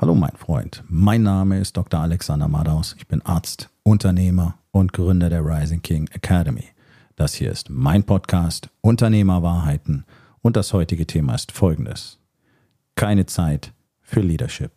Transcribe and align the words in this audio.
Hallo 0.00 0.14
mein 0.14 0.36
Freund, 0.36 0.84
mein 0.86 1.24
Name 1.24 1.58
ist 1.58 1.76
Dr. 1.76 1.98
Alexander 1.98 2.46
Madaus. 2.46 2.94
Ich 2.98 3.08
bin 3.08 3.20
Arzt, 3.22 3.68
Unternehmer 3.82 4.56
und 4.70 4.92
Gründer 4.92 5.28
der 5.28 5.44
Rising 5.44 5.82
King 5.82 6.08
Academy. 6.12 6.66
Das 7.16 7.34
hier 7.34 7.50
ist 7.50 7.68
mein 7.68 8.04
Podcast 8.04 8.70
Unternehmerwahrheiten 8.80 10.04
und 10.40 10.54
das 10.54 10.72
heutige 10.72 11.04
Thema 11.04 11.34
ist 11.34 11.50
folgendes. 11.50 12.20
Keine 12.94 13.26
Zeit 13.26 13.72
für 14.00 14.20
Leadership. 14.20 14.70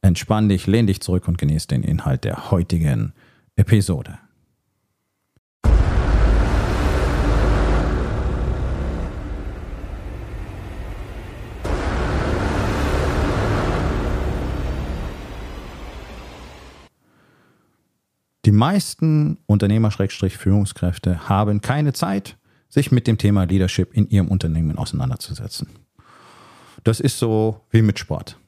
Entspann 0.00 0.48
dich, 0.48 0.66
lehn 0.66 0.86
dich 0.86 1.02
zurück 1.02 1.28
und 1.28 1.36
genieß 1.36 1.66
den 1.66 1.82
Inhalt 1.82 2.24
der 2.24 2.50
heutigen 2.50 3.12
Episode. 3.56 4.18
Die 18.44 18.52
meisten 18.52 19.38
Unternehmer-Führungskräfte 19.46 21.28
haben 21.28 21.62
keine 21.62 21.94
Zeit, 21.94 22.36
sich 22.68 22.92
mit 22.92 23.06
dem 23.06 23.16
Thema 23.16 23.44
Leadership 23.44 23.94
in 23.94 24.08
ihrem 24.10 24.28
Unternehmen 24.28 24.76
auseinanderzusetzen. 24.76 25.68
Das 26.82 27.00
ist 27.00 27.18
so 27.18 27.60
wie 27.70 27.80
mit 27.80 27.98
Sport. 27.98 28.38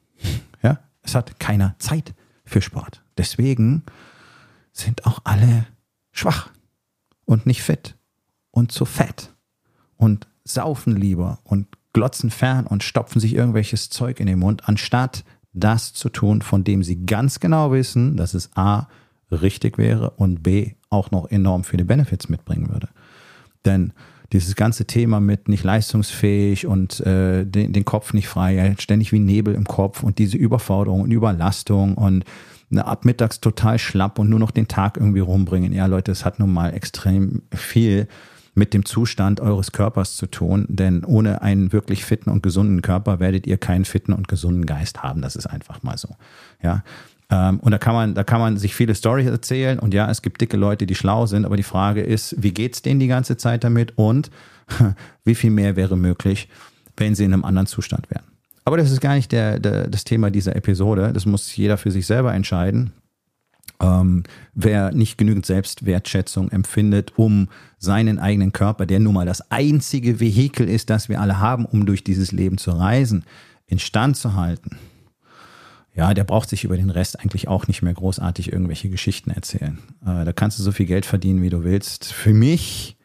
Ja, 0.61 0.79
es 1.01 1.15
hat 1.15 1.39
keiner 1.39 1.75
Zeit 1.79 2.13
für 2.45 2.61
Sport. 2.61 3.01
Deswegen 3.17 3.83
sind 4.71 5.07
auch 5.07 5.19
alle 5.23 5.65
schwach 6.11 6.49
und 7.25 7.47
nicht 7.47 7.63
fit 7.63 7.95
und 8.51 8.71
zu 8.71 8.85
fett 8.85 9.33
und 9.95 10.27
saufen 10.43 10.95
lieber 10.95 11.39
und 11.43 11.67
glotzen 11.93 12.29
fern 12.29 12.67
und 12.67 12.83
stopfen 12.83 13.19
sich 13.19 13.33
irgendwelches 13.33 13.89
Zeug 13.89 14.19
in 14.19 14.27
den 14.27 14.39
Mund, 14.39 14.69
anstatt 14.69 15.23
das 15.53 15.93
zu 15.93 16.09
tun, 16.09 16.43
von 16.43 16.63
dem 16.63 16.83
sie 16.83 17.05
ganz 17.05 17.39
genau 17.39 17.71
wissen, 17.71 18.15
dass 18.15 18.35
es 18.35 18.55
A 18.55 18.87
richtig 19.31 19.77
wäre 19.77 20.11
und 20.11 20.43
B 20.43 20.73
auch 20.89 21.11
noch 21.11 21.29
enorm 21.29 21.63
viele 21.63 21.85
Benefits 21.85 22.29
mitbringen 22.29 22.69
würde. 22.69 22.89
Denn 23.65 23.93
dieses 24.33 24.55
ganze 24.55 24.85
Thema 24.85 25.19
mit 25.19 25.47
nicht 25.47 25.63
leistungsfähig 25.63 26.67
und 26.67 26.99
äh, 27.01 27.45
den, 27.45 27.71
den 27.71 27.85
Kopf 27.85 28.13
nicht 28.13 28.27
frei, 28.27 28.75
ständig 28.77 29.11
wie 29.11 29.19
Nebel 29.19 29.55
im 29.55 29.65
Kopf 29.65 30.03
und 30.03 30.19
diese 30.19 30.37
Überforderung 30.37 31.01
und 31.01 31.11
Überlastung 31.11 31.95
und 31.95 32.25
ne, 32.69 32.85
ab 32.85 33.05
mittags 33.05 33.39
total 33.39 33.79
schlapp 33.79 34.19
und 34.19 34.29
nur 34.29 34.39
noch 34.39 34.51
den 34.51 34.67
Tag 34.67 34.97
irgendwie 34.97 35.21
rumbringen. 35.21 35.71
Ja, 35.71 35.85
Leute, 35.85 36.11
es 36.11 36.25
hat 36.25 36.39
nun 36.39 36.51
mal 36.51 36.73
extrem 36.73 37.43
viel 37.53 38.07
mit 38.53 38.73
dem 38.73 38.85
Zustand 38.85 39.39
eures 39.39 39.71
Körpers 39.71 40.17
zu 40.17 40.25
tun, 40.25 40.65
denn 40.67 41.05
ohne 41.05 41.41
einen 41.43 41.71
wirklich 41.71 42.03
fitten 42.03 42.31
und 42.31 42.41
gesunden 42.41 42.81
Körper 42.81 43.19
werdet 43.19 43.45
ihr 43.45 43.57
keinen 43.57 43.85
fitten 43.85 44.13
und 44.13 44.27
gesunden 44.27 44.65
Geist 44.65 45.03
haben. 45.03 45.21
Das 45.21 45.35
ist 45.35 45.45
einfach 45.45 45.83
mal 45.83 45.97
so. 45.97 46.15
Ja, 46.61 46.83
und 47.29 47.71
da 47.71 47.77
kann 47.77 47.93
man, 47.93 48.15
da 48.15 48.23
kann 48.23 48.39
man 48.39 48.57
sich 48.57 48.73
viele 48.73 48.95
Storys 48.95 49.27
erzählen 49.27 49.79
und 49.79 49.93
ja, 49.93 50.09
es 50.09 50.21
gibt 50.21 50.39
dicke 50.39 50.55
Leute, 50.55 50.85
die 50.85 50.95
schlau 50.95 51.25
sind, 51.25 51.45
aber 51.45 51.57
die 51.57 51.63
Frage 51.63 52.01
ist, 52.01 52.35
wie 52.41 52.53
geht's 52.53 52.81
denen 52.81 53.01
die 53.01 53.07
ganze 53.07 53.35
Zeit 53.35 53.65
damit 53.65 53.97
und 53.97 54.31
wie 55.25 55.35
viel 55.35 55.51
mehr 55.51 55.75
wäre 55.75 55.97
möglich, 55.97 56.47
wenn 56.95 57.15
sie 57.15 57.25
in 57.25 57.33
einem 57.33 57.43
anderen 57.43 57.67
Zustand 57.67 58.09
wären. 58.09 58.23
Aber 58.63 58.75
das 58.75 58.91
ist 58.91 58.99
gar 58.99 59.15
nicht 59.15 59.31
der, 59.31 59.59
der, 59.59 59.87
das 59.87 60.03
Thema 60.03 60.29
dieser 60.29 60.55
Episode. 60.55 61.13
Das 61.13 61.25
muss 61.25 61.55
jeder 61.55 61.77
für 61.77 61.89
sich 61.89 62.05
selber 62.05 62.33
entscheiden. 62.33 62.91
Ähm, 63.79 64.23
wer 64.55 64.91
nicht 64.91 65.17
genügend 65.17 65.45
Selbstwertschätzung 65.45 66.49
empfindet, 66.49 67.13
um 67.15 67.47
seinen 67.77 68.19
eigenen 68.19 68.51
Körper, 68.51 68.85
der 68.85 68.99
nun 68.99 69.13
mal 69.13 69.25
das 69.25 69.51
einzige 69.51 70.19
Vehikel 70.19 70.67
ist, 70.67 70.89
das 70.89 71.07
wir 71.07 71.21
alle 71.21 71.39
haben, 71.39 71.65
um 71.65 71.85
durch 71.85 72.03
dieses 72.03 72.31
Leben 72.31 72.57
zu 72.57 72.71
reisen, 72.71 73.23
instand 73.67 74.17
zu 74.17 74.35
halten, 74.35 74.77
ja, 75.97 76.13
der 76.13 76.23
braucht 76.23 76.47
sich 76.47 76.63
über 76.63 76.77
den 76.77 76.91
Rest 76.91 77.19
eigentlich 77.19 77.47
auch 77.47 77.67
nicht 77.67 77.81
mehr 77.81 77.93
großartig 77.93 78.53
irgendwelche 78.53 78.87
Geschichten 78.87 79.31
erzählen. 79.31 79.79
Äh, 80.05 80.25
da 80.25 80.31
kannst 80.31 80.59
du 80.59 80.63
so 80.63 80.71
viel 80.71 80.85
Geld 80.85 81.07
verdienen, 81.07 81.41
wie 81.41 81.49
du 81.49 81.63
willst. 81.63 82.13
Für 82.13 82.35
mich 82.35 82.97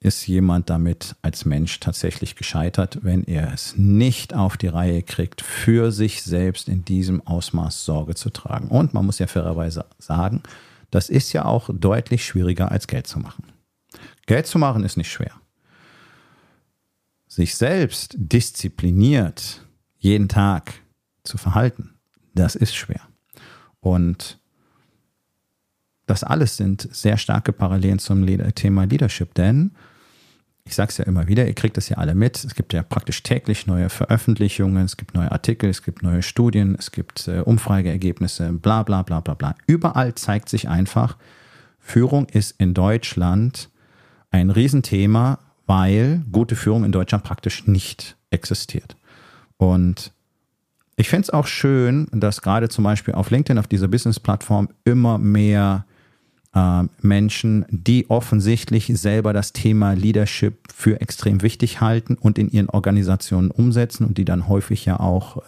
ist 0.00 0.26
jemand 0.26 0.68
damit 0.68 1.16
als 1.22 1.46
Mensch 1.46 1.80
tatsächlich 1.80 2.36
gescheitert, 2.36 2.98
wenn 3.02 3.24
er 3.24 3.54
es 3.54 3.74
nicht 3.76 4.34
auf 4.34 4.58
die 4.58 4.66
Reihe 4.66 5.02
kriegt, 5.02 5.40
für 5.40 5.92
sich 5.92 6.22
selbst 6.22 6.68
in 6.68 6.84
diesem 6.84 7.26
Ausmaß 7.26 7.86
Sorge 7.86 8.14
zu 8.14 8.28
tragen. 8.28 8.68
Und 8.68 8.92
man 8.92 9.06
muss 9.06 9.18
ja 9.18 9.26
fairerweise 9.26 9.86
sagen, 9.98 10.42
das 10.90 11.08
ist 11.08 11.32
ja 11.32 11.46
auch 11.46 11.70
deutlich 11.72 12.24
schwieriger 12.24 12.70
als 12.70 12.86
Geld 12.86 13.06
zu 13.06 13.18
machen. 13.18 13.44
Geld 14.26 14.46
zu 14.46 14.58
machen 14.58 14.84
ist 14.84 14.98
nicht 14.98 15.10
schwer. 15.10 15.32
Sich 17.28 17.54
selbst 17.54 18.14
diszipliniert 18.18 19.64
jeden 19.98 20.28
Tag 20.28 20.74
zu 21.30 21.38
verhalten. 21.38 21.94
Das 22.34 22.54
ist 22.54 22.74
schwer. 22.74 23.00
Und 23.80 24.38
das 26.06 26.24
alles 26.24 26.56
sind 26.56 26.88
sehr 26.92 27.16
starke 27.16 27.52
Parallelen 27.52 27.98
zum 27.98 28.26
Thema 28.54 28.84
Leadership, 28.84 29.32
denn 29.34 29.70
ich 30.64 30.74
sage 30.74 30.90
es 30.90 30.98
ja 30.98 31.04
immer 31.04 31.26
wieder, 31.26 31.46
ihr 31.46 31.54
kriegt 31.54 31.76
das 31.76 31.88
ja 31.88 31.96
alle 31.96 32.14
mit. 32.14 32.44
Es 32.44 32.54
gibt 32.54 32.72
ja 32.72 32.82
praktisch 32.82 33.22
täglich 33.22 33.66
neue 33.66 33.88
Veröffentlichungen, 33.88 34.84
es 34.84 34.96
gibt 34.96 35.14
neue 35.14 35.32
Artikel, 35.32 35.70
es 35.70 35.82
gibt 35.82 36.02
neue 36.02 36.22
Studien, 36.22 36.76
es 36.78 36.92
gibt 36.92 37.26
äh, 37.28 37.40
Umfrageergebnisse, 37.40 38.52
bla 38.52 38.82
bla 38.82 39.02
bla 39.02 39.20
bla 39.20 39.34
bla. 39.34 39.54
Überall 39.66 40.14
zeigt 40.14 40.48
sich 40.48 40.68
einfach, 40.68 41.16
Führung 41.78 42.26
ist 42.28 42.54
in 42.58 42.74
Deutschland 42.74 43.70
ein 44.30 44.50
Riesenthema, 44.50 45.38
weil 45.66 46.22
gute 46.30 46.56
Führung 46.56 46.84
in 46.84 46.92
Deutschland 46.92 47.24
praktisch 47.24 47.66
nicht 47.66 48.16
existiert. 48.30 48.96
Und 49.56 50.12
ich 51.00 51.08
fände 51.08 51.24
es 51.24 51.30
auch 51.30 51.46
schön, 51.46 52.08
dass 52.12 52.42
gerade 52.42 52.68
zum 52.68 52.84
Beispiel 52.84 53.14
auf 53.14 53.30
LinkedIn, 53.30 53.58
auf 53.58 53.66
dieser 53.66 53.88
Business-Plattform, 53.88 54.68
immer 54.84 55.18
mehr 55.18 55.86
äh, 56.54 56.82
Menschen, 57.00 57.64
die 57.70 58.08
offensichtlich 58.10 58.86
selber 58.86 59.32
das 59.32 59.52
Thema 59.52 59.94
Leadership 59.94 60.58
für 60.74 61.00
extrem 61.00 61.42
wichtig 61.42 61.80
halten 61.80 62.16
und 62.20 62.38
in 62.38 62.50
ihren 62.50 62.68
Organisationen 62.68 63.50
umsetzen 63.50 64.06
und 64.06 64.18
die 64.18 64.24
dann 64.24 64.48
häufig 64.48 64.84
ja 64.84 65.00
auch 65.00 65.38
äh, 65.38 65.40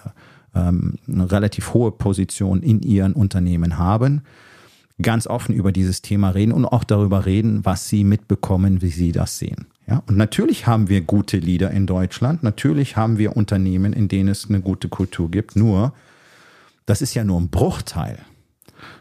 ähm, 0.55 0.95
eine 1.07 1.31
relativ 1.31 1.75
hohe 1.75 1.93
Position 1.93 2.63
in 2.63 2.81
ihren 2.81 3.13
Unternehmen 3.13 3.79
haben, 3.79 4.23
ganz 5.01 5.27
offen 5.27 5.55
über 5.55 5.73
dieses 5.73 6.03
Thema 6.03 6.31
reden 6.31 6.53
und 6.53 6.65
auch 6.65 6.85
darüber 6.85 7.27
reden, 7.27 7.65
was 7.65 7.89
sie 7.89 8.05
mitbekommen, 8.05 8.81
wie 8.81 8.91
sie 8.91 9.13
das 9.13 9.39
sehen. 9.39 9.67
Ja, 9.87 10.03
und 10.07 10.17
natürlich 10.17 10.67
haben 10.67 10.89
wir 10.89 11.01
gute 11.01 11.39
Leader 11.39 11.71
in 11.71 11.87
Deutschland, 11.87 12.43
natürlich 12.43 12.97
haben 12.97 13.19
wir 13.19 13.37
Unternehmen, 13.37 13.93
in 13.93 14.09
denen 14.09 14.29
es 14.29 14.49
eine 14.49 14.61
gute 14.61 14.89
Kultur 14.89 15.31
gibt, 15.31 15.57
nur 15.57 15.93
das 16.87 17.03
ist 17.03 17.15
ja 17.15 17.25
nur 17.25 17.41
ein 17.41 17.49
Bruchteil. 17.49 18.19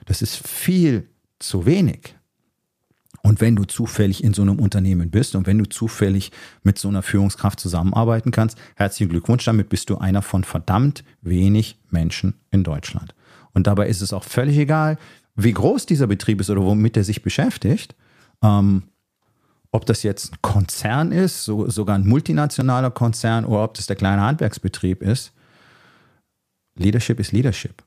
Das 0.06 0.22
ist 0.22 0.48
viel 0.48 1.08
zu 1.40 1.66
wenig. 1.66 2.16
Und 3.24 3.40
wenn 3.40 3.56
du 3.56 3.66
zufällig 3.66 4.24
in 4.24 4.34
so 4.34 4.42
einem 4.42 4.60
Unternehmen 4.60 5.12
bist 5.12 5.36
und 5.36 5.46
wenn 5.46 5.60
du 5.60 5.70
zufällig 5.70 6.32
mit 6.64 6.80
so 6.80 6.88
einer 6.88 7.04
Führungskraft 7.04 7.60
zusammenarbeiten 7.60 8.32
kannst, 8.32 8.58
herzlichen 8.76 9.10
Glückwunsch, 9.10 9.46
damit 9.46 9.70
bist 9.70 9.90
du 9.90 9.98
einer 9.98 10.22
von 10.22 10.44
verdammt 10.44 11.04
wenig 11.22 11.80
Menschen 11.90 12.36
in 12.50 12.64
Deutschland. 12.64 13.14
Und 13.54 13.68
dabei 13.68 13.88
ist 13.88 14.02
es 14.02 14.14
auch 14.14 14.24
völlig 14.24 14.58
egal, 14.58 14.98
wie 15.36 15.54
groß 15.54 15.86
dieser 15.86 16.08
Betrieb 16.08 16.42
ist 16.42 16.50
oder 16.50 16.64
womit 16.64 16.98
er 16.98 17.04
sich 17.04 17.22
beschäftigt. 17.22 17.96
Ähm, 18.42 18.84
ob 19.72 19.86
das 19.86 20.04
jetzt 20.04 20.34
ein 20.34 20.38
Konzern 20.42 21.12
ist, 21.12 21.46
so, 21.46 21.70
sogar 21.70 21.96
ein 21.96 22.06
multinationaler 22.06 22.92
Konzern 22.92 23.46
oder 23.46 23.64
ob 23.64 23.74
das 23.74 23.88
der 23.88 23.96
kleine 23.96 24.22
Handwerksbetrieb 24.22 25.02
ist. 25.02 25.34
Leadership 26.76 27.20
ist 27.20 27.32
Leadership. 27.32 27.84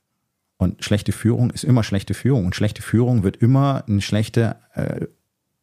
Und 0.57 0.85
schlechte 0.85 1.13
Führung 1.13 1.51
ist 1.51 1.65
immer 1.65 1.83
schlechte 1.83 2.15
Führung. 2.15 2.47
Und 2.47 2.55
schlechte 2.55 2.81
Führung 2.81 3.23
wird 3.23 3.37
immer 3.37 3.85
eine 3.87 4.01
schlechte 4.01 4.57
äh, 4.75 5.07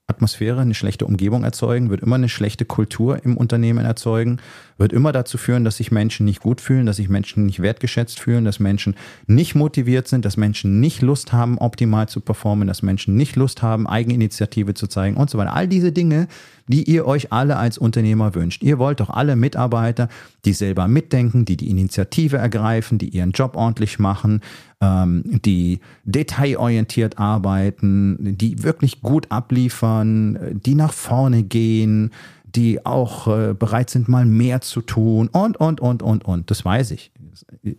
Atmosphäre, 0.08 0.62
eine 0.62 0.74
schlechte 0.74 1.06
Umgebung 1.06 1.44
erzeugen, 1.44 1.90
wird 1.90 2.02
immer 2.02 2.16
eine 2.16 2.30
schlechte 2.30 2.66
Kultur 2.66 3.24
im 3.24 3.38
Unternehmen 3.38 3.86
erzeugen, 3.86 4.40
wird 4.82 4.92
immer 4.92 5.12
dazu 5.12 5.38
führen, 5.38 5.64
dass 5.64 5.78
sich 5.78 5.92
Menschen 5.92 6.26
nicht 6.26 6.42
gut 6.42 6.60
fühlen, 6.60 6.86
dass 6.86 6.98
sich 6.98 7.08
Menschen 7.08 7.46
nicht 7.46 7.62
wertgeschätzt 7.62 8.20
fühlen, 8.20 8.44
dass 8.44 8.60
Menschen 8.60 8.96
nicht 9.28 9.56
motiviert 9.56 10.08
sind, 10.08 10.26
dass 10.26 10.36
Menschen 10.36 10.80
nicht 10.80 11.02
Lust 11.02 11.32
haben, 11.32 11.58
optimal 11.60 12.10
zu 12.10 12.20
performen, 12.20 12.68
dass 12.68 12.82
Menschen 12.82 13.16
nicht 13.16 13.36
Lust 13.36 13.62
haben, 13.62 13.88
Eigeninitiative 13.88 14.74
zu 14.74 14.88
zeigen 14.88 15.16
und 15.16 15.30
so 15.30 15.38
weiter. 15.38 15.54
All 15.54 15.68
diese 15.68 15.92
Dinge, 15.92 16.28
die 16.68 16.84
ihr 16.84 17.06
euch 17.06 17.32
alle 17.32 17.58
als 17.58 17.78
Unternehmer 17.78 18.34
wünscht. 18.34 18.64
Ihr 18.64 18.80
wollt 18.80 19.00
doch 19.00 19.10
alle 19.10 19.36
Mitarbeiter, 19.36 20.10
die 20.46 20.54
selber 20.54 20.88
mitdenken, 20.88 21.46
die 21.46 21.58
die 21.58 21.70
Initiative 21.70 22.38
ergreifen, 22.38 22.98
die 22.98 23.10
ihren 23.10 23.32
Job 23.32 23.56
ordentlich 23.56 24.00
machen, 24.00 24.42
ähm, 24.80 25.24
die 25.46 25.80
detailorientiert 26.06 27.20
arbeiten, 27.20 28.38
die 28.38 28.64
wirklich 28.64 29.02
gut 29.02 29.28
abliefern, 29.30 30.60
die 30.66 30.76
nach 30.76 30.94
vorne 30.94 31.44
gehen, 31.44 32.12
die 32.56 32.86
auch 32.86 33.28
äh, 33.28 33.54
bereit 33.54 33.90
sind, 33.90 34.10
mal 34.10 34.26
mehr 34.26 34.62
zu 34.62 34.82
tun 34.82 35.30
und, 35.30 35.58
und, 35.58 35.80
und, 35.80 36.04
und, 36.04 36.26
und. 36.26 36.52
Das 36.52 36.66
weiß 36.66 36.92
ich. 36.92 37.12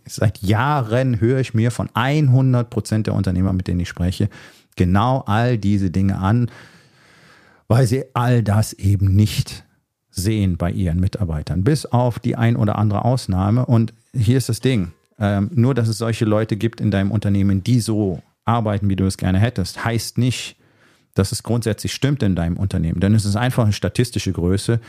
Seit 0.07 0.39
Jahren 0.39 1.19
höre 1.19 1.39
ich 1.39 1.53
mir 1.53 1.71
von 1.71 1.89
100 1.93 2.69
Prozent 2.69 3.07
der 3.07 3.13
Unternehmer, 3.13 3.53
mit 3.53 3.67
denen 3.67 3.81
ich 3.81 3.89
spreche, 3.89 4.29
genau 4.75 5.23
all 5.25 5.57
diese 5.57 5.91
Dinge 5.91 6.17
an, 6.17 6.49
weil 7.67 7.87
sie 7.87 8.05
all 8.13 8.43
das 8.43 8.73
eben 8.73 9.15
nicht 9.15 9.63
sehen 10.09 10.57
bei 10.57 10.71
ihren 10.71 10.99
Mitarbeitern, 10.99 11.63
bis 11.63 11.85
auf 11.85 12.19
die 12.19 12.35
ein 12.35 12.55
oder 12.55 12.77
andere 12.77 13.03
Ausnahme. 13.03 13.65
Und 13.65 13.93
hier 14.13 14.37
ist 14.37 14.49
das 14.49 14.59
Ding. 14.59 14.91
ähm, 15.19 15.49
nur, 15.53 15.75
dass 15.75 15.87
es 15.87 15.99
solche 15.99 16.25
Leute 16.25 16.57
gibt 16.57 16.81
in 16.81 16.91
deinem 16.91 17.11
Unternehmen, 17.11 17.63
die 17.63 17.79
so 17.79 18.21
arbeiten, 18.45 18.89
wie 18.89 18.95
du 18.95 19.05
es 19.05 19.17
gerne 19.17 19.39
hättest, 19.39 19.85
heißt 19.85 20.17
nicht, 20.17 20.55
dass 21.13 21.31
es 21.31 21.43
grundsätzlich 21.43 21.93
stimmt 21.93 22.23
in 22.23 22.35
deinem 22.35 22.57
Unternehmen. 22.57 22.99
Denn 22.99 23.13
es 23.13 23.25
ist 23.25 23.35
einfach 23.35 23.63
eine 23.63 23.73
statistische 23.73 24.31
Größe. 24.31 24.79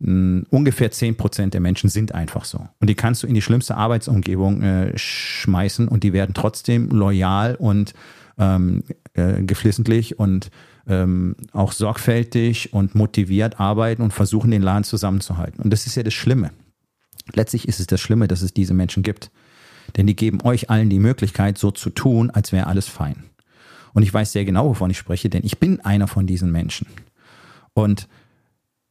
Hm, 0.00 0.46
ungefähr 0.50 0.90
10% 0.90 1.50
der 1.50 1.60
Menschen 1.60 1.88
sind 1.88 2.14
einfach 2.14 2.44
so. 2.44 2.68
Und 2.80 2.88
die 2.88 2.94
kannst 2.94 3.22
du 3.22 3.26
in 3.26 3.34
die 3.34 3.42
schlimmste 3.42 3.76
Arbeitsumgebung 3.76 4.62
äh, 4.62 4.92
schmeißen 4.96 5.88
und 5.88 6.04
die 6.04 6.12
werden 6.12 6.34
trotzdem 6.34 6.90
loyal 6.90 7.54
und 7.54 7.94
ähm, 8.38 8.84
äh, 9.14 9.42
geflissentlich 9.42 10.18
und 10.18 10.50
ähm, 10.86 11.36
auch 11.52 11.72
sorgfältig 11.72 12.72
und 12.72 12.94
motiviert 12.94 13.58
arbeiten 13.58 14.02
und 14.02 14.12
versuchen, 14.12 14.50
den 14.50 14.62
Laden 14.62 14.84
zusammenzuhalten. 14.84 15.62
Und 15.62 15.72
das 15.72 15.86
ist 15.86 15.96
ja 15.96 16.02
das 16.02 16.14
Schlimme. 16.14 16.50
Letztlich 17.32 17.66
ist 17.66 17.80
es 17.80 17.86
das 17.86 18.00
Schlimme, 18.00 18.28
dass 18.28 18.42
es 18.42 18.52
diese 18.54 18.74
Menschen 18.74 19.02
gibt. 19.02 19.30
Denn 19.96 20.06
die 20.06 20.16
geben 20.16 20.42
euch 20.42 20.70
allen 20.70 20.90
die 20.90 20.98
Möglichkeit, 20.98 21.58
so 21.58 21.70
zu 21.70 21.90
tun, 21.90 22.30
als 22.30 22.52
wäre 22.52 22.66
alles 22.66 22.88
fein. 22.88 23.24
Und 23.96 24.02
ich 24.02 24.12
weiß 24.12 24.32
sehr 24.32 24.44
genau, 24.44 24.66
wovon 24.68 24.90
ich 24.90 24.98
spreche, 24.98 25.30
denn 25.30 25.40
ich 25.42 25.58
bin 25.58 25.80
einer 25.80 26.06
von 26.06 26.26
diesen 26.26 26.52
Menschen. 26.52 26.86
Und 27.72 28.08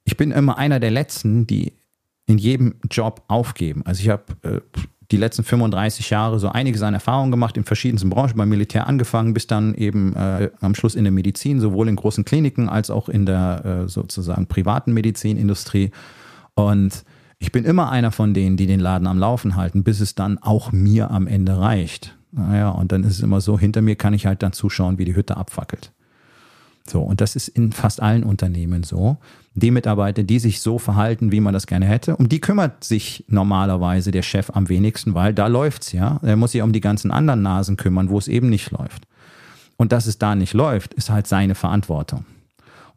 ich 0.04 0.18
bin 0.18 0.32
immer 0.32 0.58
einer 0.58 0.80
der 0.80 0.90
Letzten, 0.90 1.46
die 1.46 1.74
in 2.26 2.40
jedem 2.40 2.78
Job 2.90 3.22
aufgeben. 3.28 3.84
Also 3.86 4.02
ich 4.02 4.10
habe 4.10 4.24
äh, 4.42 4.62
die 5.12 5.18
letzten 5.18 5.44
35 5.44 6.10
Jahre 6.10 6.40
so 6.40 6.50
einiges 6.50 6.82
an 6.82 6.96
Erfahrungen 6.96 7.30
gemacht 7.30 7.56
in 7.56 7.66
verschiedensten 7.66 8.10
Branchen, 8.10 8.36
beim 8.36 8.50
Militär 8.50 8.88
angefangen, 8.88 9.36
bis 9.36 9.46
dann 9.46 9.76
eben 9.76 10.16
äh, 10.16 10.50
am 10.60 10.74
Schluss 10.74 10.96
in 10.96 11.04
der 11.04 11.14
Medizin, 11.14 11.60
sowohl 11.60 11.88
in 11.88 11.98
großen 11.98 12.26
Kliniken 12.26 12.68
als 12.68 12.90
auch 12.90 13.08
in 13.08 13.28
der 13.28 13.84
äh, 13.86 13.88
sozusagen 13.88 14.48
privaten 14.48 14.92
Medizinindustrie. 14.92 15.92
Und 16.56 17.04
ich 17.38 17.52
bin 17.52 17.64
immer 17.64 17.92
einer 17.92 18.12
von 18.12 18.34
denen, 18.34 18.58
die 18.58 18.66
den 18.66 18.80
Laden 18.80 19.06
am 19.06 19.20
Laufen 19.20 19.56
halten, 19.56 19.84
bis 19.84 20.00
es 20.00 20.16
dann 20.16 20.40
auch 20.40 20.72
mir 20.72 21.12
am 21.12 21.28
Ende 21.28 21.60
reicht. 21.60 22.18
Naja, 22.36 22.70
und 22.70 22.92
dann 22.92 23.04
ist 23.04 23.14
es 23.14 23.20
immer 23.22 23.40
so, 23.40 23.58
hinter 23.58 23.82
mir 23.82 23.96
kann 23.96 24.14
ich 24.14 24.26
halt 24.26 24.44
dann 24.44 24.52
zuschauen, 24.52 24.98
wie 24.98 25.06
die 25.06 25.16
Hütte 25.16 25.38
abfackelt. 25.38 25.92
So, 26.88 27.02
und 27.02 27.22
das 27.22 27.36
ist 27.36 27.48
in 27.48 27.72
fast 27.72 28.02
allen 28.02 28.24
Unternehmen 28.24 28.84
so. 28.84 29.18
Die 29.56 29.72
Mitarbeiter, 29.72 30.22
die 30.22 30.38
sich 30.38 30.60
so 30.62 30.78
verhalten, 30.78 31.32
wie 31.32 31.40
man 31.40 31.54
das 31.54 31.66
gerne 31.66 31.88
hätte, 31.88 32.16
um 32.18 32.30
die 32.30 32.42
kümmert 32.42 32.84
sich 32.84 33.24
normalerweise 33.28 34.12
der 34.12 34.22
Chef 34.22 34.52
am 34.54 34.70
wenigsten, 34.70 35.16
weil 35.16 35.34
da 35.34 35.48
läuft's 35.48 35.94
ja. 35.94 36.20
Er 36.22 36.36
muss 36.36 36.52
sich 36.52 36.62
um 36.62 36.74
die 36.74 36.82
ganzen 36.82 37.10
anderen 37.10 37.42
Nasen 37.42 37.78
kümmern, 37.78 38.10
wo 38.10 38.18
es 38.18 38.28
eben 38.28 38.50
nicht 38.50 38.70
läuft. 38.72 39.08
Und 39.78 39.94
dass 39.94 40.06
es 40.06 40.20
da 40.20 40.36
nicht 40.36 40.54
läuft, 40.54 40.94
ist 40.94 41.10
halt 41.10 41.26
seine 41.26 41.56
Verantwortung. 41.56 42.26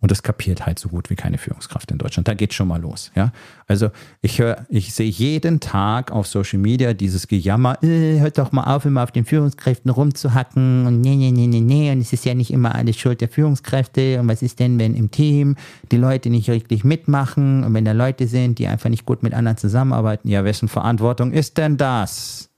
Und 0.00 0.10
das 0.12 0.22
kapiert 0.22 0.64
halt 0.64 0.78
so 0.78 0.88
gut 0.88 1.10
wie 1.10 1.16
keine 1.16 1.38
Führungskraft 1.38 1.90
in 1.90 1.98
Deutschland. 1.98 2.28
Da 2.28 2.34
geht 2.34 2.54
schon 2.54 2.68
mal 2.68 2.80
los. 2.80 3.10
Ja? 3.16 3.32
Also 3.66 3.90
ich 4.22 4.38
höre, 4.38 4.64
ich 4.68 4.94
sehe 4.94 5.10
jeden 5.10 5.58
Tag 5.58 6.12
auf 6.12 6.28
Social 6.28 6.60
Media 6.60 6.94
dieses 6.94 7.26
Gejammer, 7.26 7.82
äh, 7.82 8.20
hört 8.20 8.38
doch 8.38 8.52
mal 8.52 8.74
auf, 8.74 8.84
immer 8.84 9.02
auf 9.02 9.10
den 9.10 9.24
Führungskräften 9.24 9.90
rumzuhacken 9.90 10.86
und 10.86 11.00
nee, 11.00 11.16
nee, 11.16 11.32
nee, 11.32 11.48
nee, 11.48 11.60
nee. 11.60 11.90
Und 11.90 12.00
es 12.00 12.12
ist 12.12 12.24
ja 12.24 12.34
nicht 12.34 12.52
immer 12.52 12.74
alles 12.74 12.96
Schuld 12.96 13.20
der 13.20 13.28
Führungskräfte. 13.28 14.20
Und 14.20 14.28
was 14.28 14.42
ist 14.42 14.60
denn, 14.60 14.78
wenn 14.78 14.94
im 14.94 15.10
Team 15.10 15.56
die 15.90 15.96
Leute 15.96 16.30
nicht 16.30 16.48
richtig 16.48 16.84
mitmachen 16.84 17.64
und 17.64 17.74
wenn 17.74 17.84
da 17.84 17.92
Leute 17.92 18.28
sind, 18.28 18.58
die 18.60 18.68
einfach 18.68 18.90
nicht 18.90 19.04
gut 19.04 19.24
mit 19.24 19.34
anderen 19.34 19.56
zusammenarbeiten? 19.56 20.28
Ja, 20.28 20.44
wessen 20.44 20.68
Verantwortung 20.68 21.32
ist 21.32 21.58
denn 21.58 21.76
das? 21.76 22.48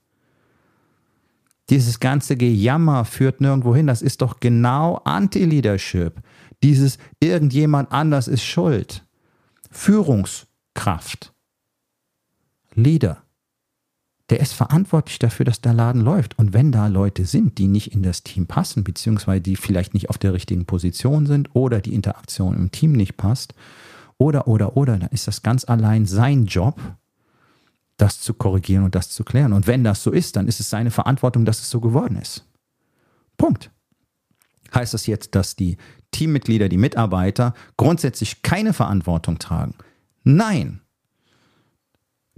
Dieses 1.71 2.01
ganze 2.01 2.35
Gejammer 2.35 3.05
führt 3.05 3.39
nirgendwo 3.39 3.73
hin. 3.73 3.87
Das 3.87 4.01
ist 4.01 4.21
doch 4.21 4.41
genau 4.41 5.01
Anti-Leadership. 5.05 6.15
Dieses 6.63 6.97
irgendjemand 7.19 7.91
anders 7.91 8.27
ist 8.27 8.43
schuld. 8.43 9.05
Führungskraft. 9.69 11.33
Leader. 12.73 13.23
Der 14.29 14.39
ist 14.39 14.53
verantwortlich 14.53 15.19
dafür, 15.19 15.45
dass 15.45 15.59
der 15.59 15.73
Laden 15.73 16.01
läuft. 16.01 16.39
Und 16.39 16.53
wenn 16.53 16.71
da 16.71 16.87
Leute 16.87 17.25
sind, 17.25 17.57
die 17.57 17.67
nicht 17.67 17.93
in 17.93 18.01
das 18.01 18.23
Team 18.23 18.47
passen, 18.47 18.83
beziehungsweise 18.83 19.41
die 19.41 19.57
vielleicht 19.57 19.93
nicht 19.93 20.09
auf 20.09 20.17
der 20.17 20.33
richtigen 20.33 20.65
Position 20.65 21.25
sind 21.25 21.49
oder 21.53 21.81
die 21.81 21.93
Interaktion 21.93 22.55
im 22.55 22.71
Team 22.71 22.93
nicht 22.93 23.17
passt, 23.17 23.53
oder, 24.17 24.47
oder, 24.47 24.77
oder, 24.77 24.99
dann 24.99 25.09
ist 25.09 25.27
das 25.27 25.41
ganz 25.41 25.65
allein 25.65 26.05
sein 26.05 26.45
Job, 26.45 26.79
das 27.97 28.21
zu 28.21 28.33
korrigieren 28.33 28.83
und 28.83 28.95
das 28.95 29.09
zu 29.09 29.23
klären. 29.23 29.51
Und 29.51 29.67
wenn 29.67 29.83
das 29.83 30.03
so 30.03 30.11
ist, 30.11 30.35
dann 30.35 30.47
ist 30.47 30.59
es 30.59 30.69
seine 30.69 30.91
Verantwortung, 30.91 31.43
dass 31.43 31.59
es 31.59 31.69
so 31.69 31.81
geworden 31.81 32.17
ist. 32.17 32.45
Punkt. 33.35 33.71
Heißt 34.73 34.93
das 34.93 35.07
jetzt, 35.07 35.35
dass 35.35 35.55
die 35.55 35.77
Teammitglieder, 36.11 36.69
die 36.69 36.77
Mitarbeiter 36.77 37.53
grundsätzlich 37.77 38.41
keine 38.41 38.73
Verantwortung 38.73 39.39
tragen? 39.39 39.75
Nein. 40.23 40.81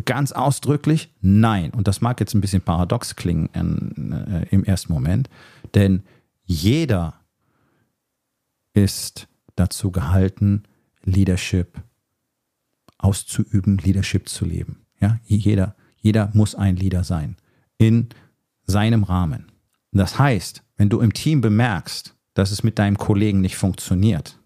Ganz 0.06 0.32
ausdrücklich 0.32 1.14
nein. 1.22 1.72
Und 1.72 1.88
das 1.88 2.02
mag 2.02 2.20
jetzt 2.20 2.34
ein 2.34 2.42
bisschen 2.42 2.62
paradox 2.62 3.16
klingen 3.16 3.50
in, 3.54 4.12
äh, 4.12 4.48
im 4.50 4.64
ersten 4.64 4.92
Moment, 4.92 5.30
denn 5.76 6.04
jeder 6.46 7.14
ist 8.74 9.28
dazu 9.56 9.92
gehalten, 9.92 10.64
Leadership 11.04 11.82
auszuüben, 12.98 13.78
Leadership 13.78 14.30
zu 14.30 14.46
leben. 14.46 14.86
Ja, 15.00 15.20
jeder, 15.26 15.76
jeder 15.98 16.32
muss 16.34 16.56
ein 16.56 16.76
Leader 16.76 17.04
sein 17.04 17.38
in 17.78 18.10
seinem 18.66 19.04
Rahmen. 19.04 19.52
Das 19.92 20.18
heißt, 20.18 20.64
wenn 20.78 20.90
du 20.90 21.02
im 21.02 21.14
Team 21.14 21.42
bemerkst, 21.42 22.16
dass 22.34 22.52
es 22.52 22.64
mit 22.64 22.80
deinem 22.80 22.98
Kollegen 22.98 23.42
nicht 23.42 23.58
funktioniert, 23.58 24.40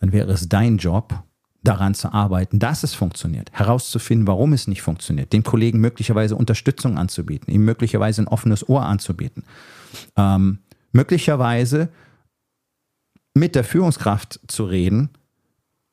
dann 0.00 0.12
wäre 0.12 0.32
es 0.32 0.48
dein 0.48 0.78
Job, 0.78 1.22
daran 1.66 1.94
zu 1.94 2.12
arbeiten, 2.12 2.58
dass 2.58 2.82
es 2.82 2.94
funktioniert, 2.94 3.50
herauszufinden, 3.52 4.26
warum 4.26 4.52
es 4.52 4.68
nicht 4.68 4.82
funktioniert, 4.82 5.32
dem 5.32 5.42
Kollegen 5.42 5.80
möglicherweise 5.80 6.36
Unterstützung 6.36 6.96
anzubieten, 6.96 7.52
ihm 7.52 7.64
möglicherweise 7.64 8.22
ein 8.22 8.28
offenes 8.28 8.68
Ohr 8.68 8.84
anzubieten, 8.84 9.42
ähm, 10.16 10.58
möglicherweise 10.92 11.88
mit 13.34 13.54
der 13.54 13.64
Führungskraft 13.64 14.40
zu 14.46 14.64
reden 14.64 15.10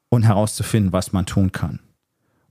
und 0.10 0.24
herauszufinden, 0.24 0.94
was 0.94 1.12
man 1.12 1.26
tun 1.26 1.52
kann. 1.52 1.80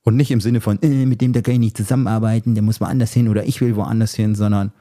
Und 0.02 0.16
nicht 0.16 0.32
im 0.32 0.40
Sinne 0.40 0.60
von, 0.60 0.82
äh, 0.82 1.06
mit 1.06 1.20
dem 1.20 1.32
da 1.32 1.42
kann 1.42 1.54
ich 1.54 1.60
nicht 1.60 1.76
zusammenarbeiten, 1.76 2.54
der 2.54 2.62
muss 2.62 2.80
woanders 2.80 3.12
hin 3.12 3.28
oder 3.28 3.44
ich 3.44 3.60
will 3.60 3.76
woanders 3.76 4.14
hin, 4.14 4.34
sondern 4.34 4.72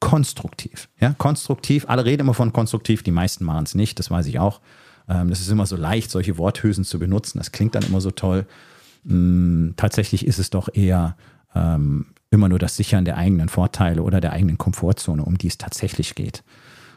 konstruktiv. 0.00 0.88
Ja, 0.98 1.14
konstruktiv. 1.16 1.84
Alle 1.88 2.04
reden 2.04 2.22
immer 2.22 2.34
von 2.34 2.52
konstruktiv, 2.52 3.02
die 3.02 3.10
meisten 3.10 3.44
machen 3.44 3.64
es 3.64 3.74
nicht, 3.74 3.98
das 3.98 4.10
weiß 4.10 4.26
ich 4.26 4.38
auch. 4.38 4.60
Ähm, 5.08 5.28
das 5.28 5.40
ist 5.40 5.50
immer 5.50 5.66
so 5.66 5.76
leicht, 5.76 6.10
solche 6.10 6.38
Worthülsen 6.38 6.84
zu 6.84 6.98
benutzen. 6.98 7.38
Das 7.38 7.52
klingt 7.52 7.74
dann 7.74 7.84
immer 7.84 8.00
so 8.00 8.10
toll. 8.10 8.46
Ähm, 9.08 9.74
tatsächlich 9.76 10.26
ist 10.26 10.38
es 10.38 10.50
doch 10.50 10.68
eher 10.72 11.16
ähm, 11.54 12.06
immer 12.30 12.48
nur 12.48 12.58
das 12.58 12.76
Sichern 12.76 13.04
der 13.04 13.16
eigenen 13.16 13.48
Vorteile 13.48 14.02
oder 14.02 14.20
der 14.20 14.32
eigenen 14.32 14.58
Komfortzone, 14.58 15.24
um 15.24 15.36
die 15.36 15.48
es 15.48 15.58
tatsächlich 15.58 16.14
geht. 16.14 16.42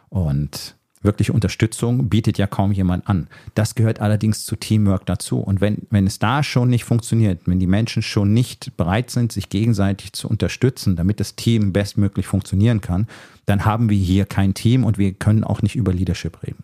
Und 0.10 0.76
wirkliche 1.04 1.34
Unterstützung 1.34 2.10
bietet 2.10 2.38
ja 2.38 2.48
kaum 2.48 2.72
jemand 2.72 3.08
an. 3.08 3.28
Das 3.56 3.76
gehört 3.76 4.00
allerdings 4.00 4.46
zu 4.46 4.56
Teamwork 4.56 5.06
dazu. 5.06 5.40
Und 5.40 5.62
wenn, 5.62 5.80
wenn 5.90 6.08
es 6.08 6.20
da 6.20 6.44
schon 6.44 6.70
nicht 6.70 6.86
funktioniert, 6.86 7.42
wenn 7.46 7.60
die 7.60 7.68
Menschen 7.68 8.02
schon 8.02 8.34
nicht 8.34 8.76
bereit 8.78 9.10
sind, 9.10 9.32
sich 9.32 9.50
gegenseitig 9.50 10.14
zu 10.14 10.28
unterstützen, 10.28 10.96
damit 10.96 11.20
das 11.20 11.36
Team 11.36 11.74
bestmöglich 11.74 12.28
funktionieren 12.28 12.82
kann, 12.82 13.08
dann 13.46 13.66
haben 13.66 13.90
wir 13.90 13.98
hier 13.98 14.26
kein 14.26 14.54
Team 14.54 14.84
und 14.84 14.98
wir 14.98 15.14
können 15.14 15.44
auch 15.44 15.62
nicht 15.62 15.76
über 15.76 15.94
Leadership 15.94 16.42
reden. 16.44 16.64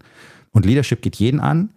Und 0.51 0.65
Leadership 0.65 1.01
geht 1.01 1.17
jeden 1.17 1.39
an. 1.39 1.69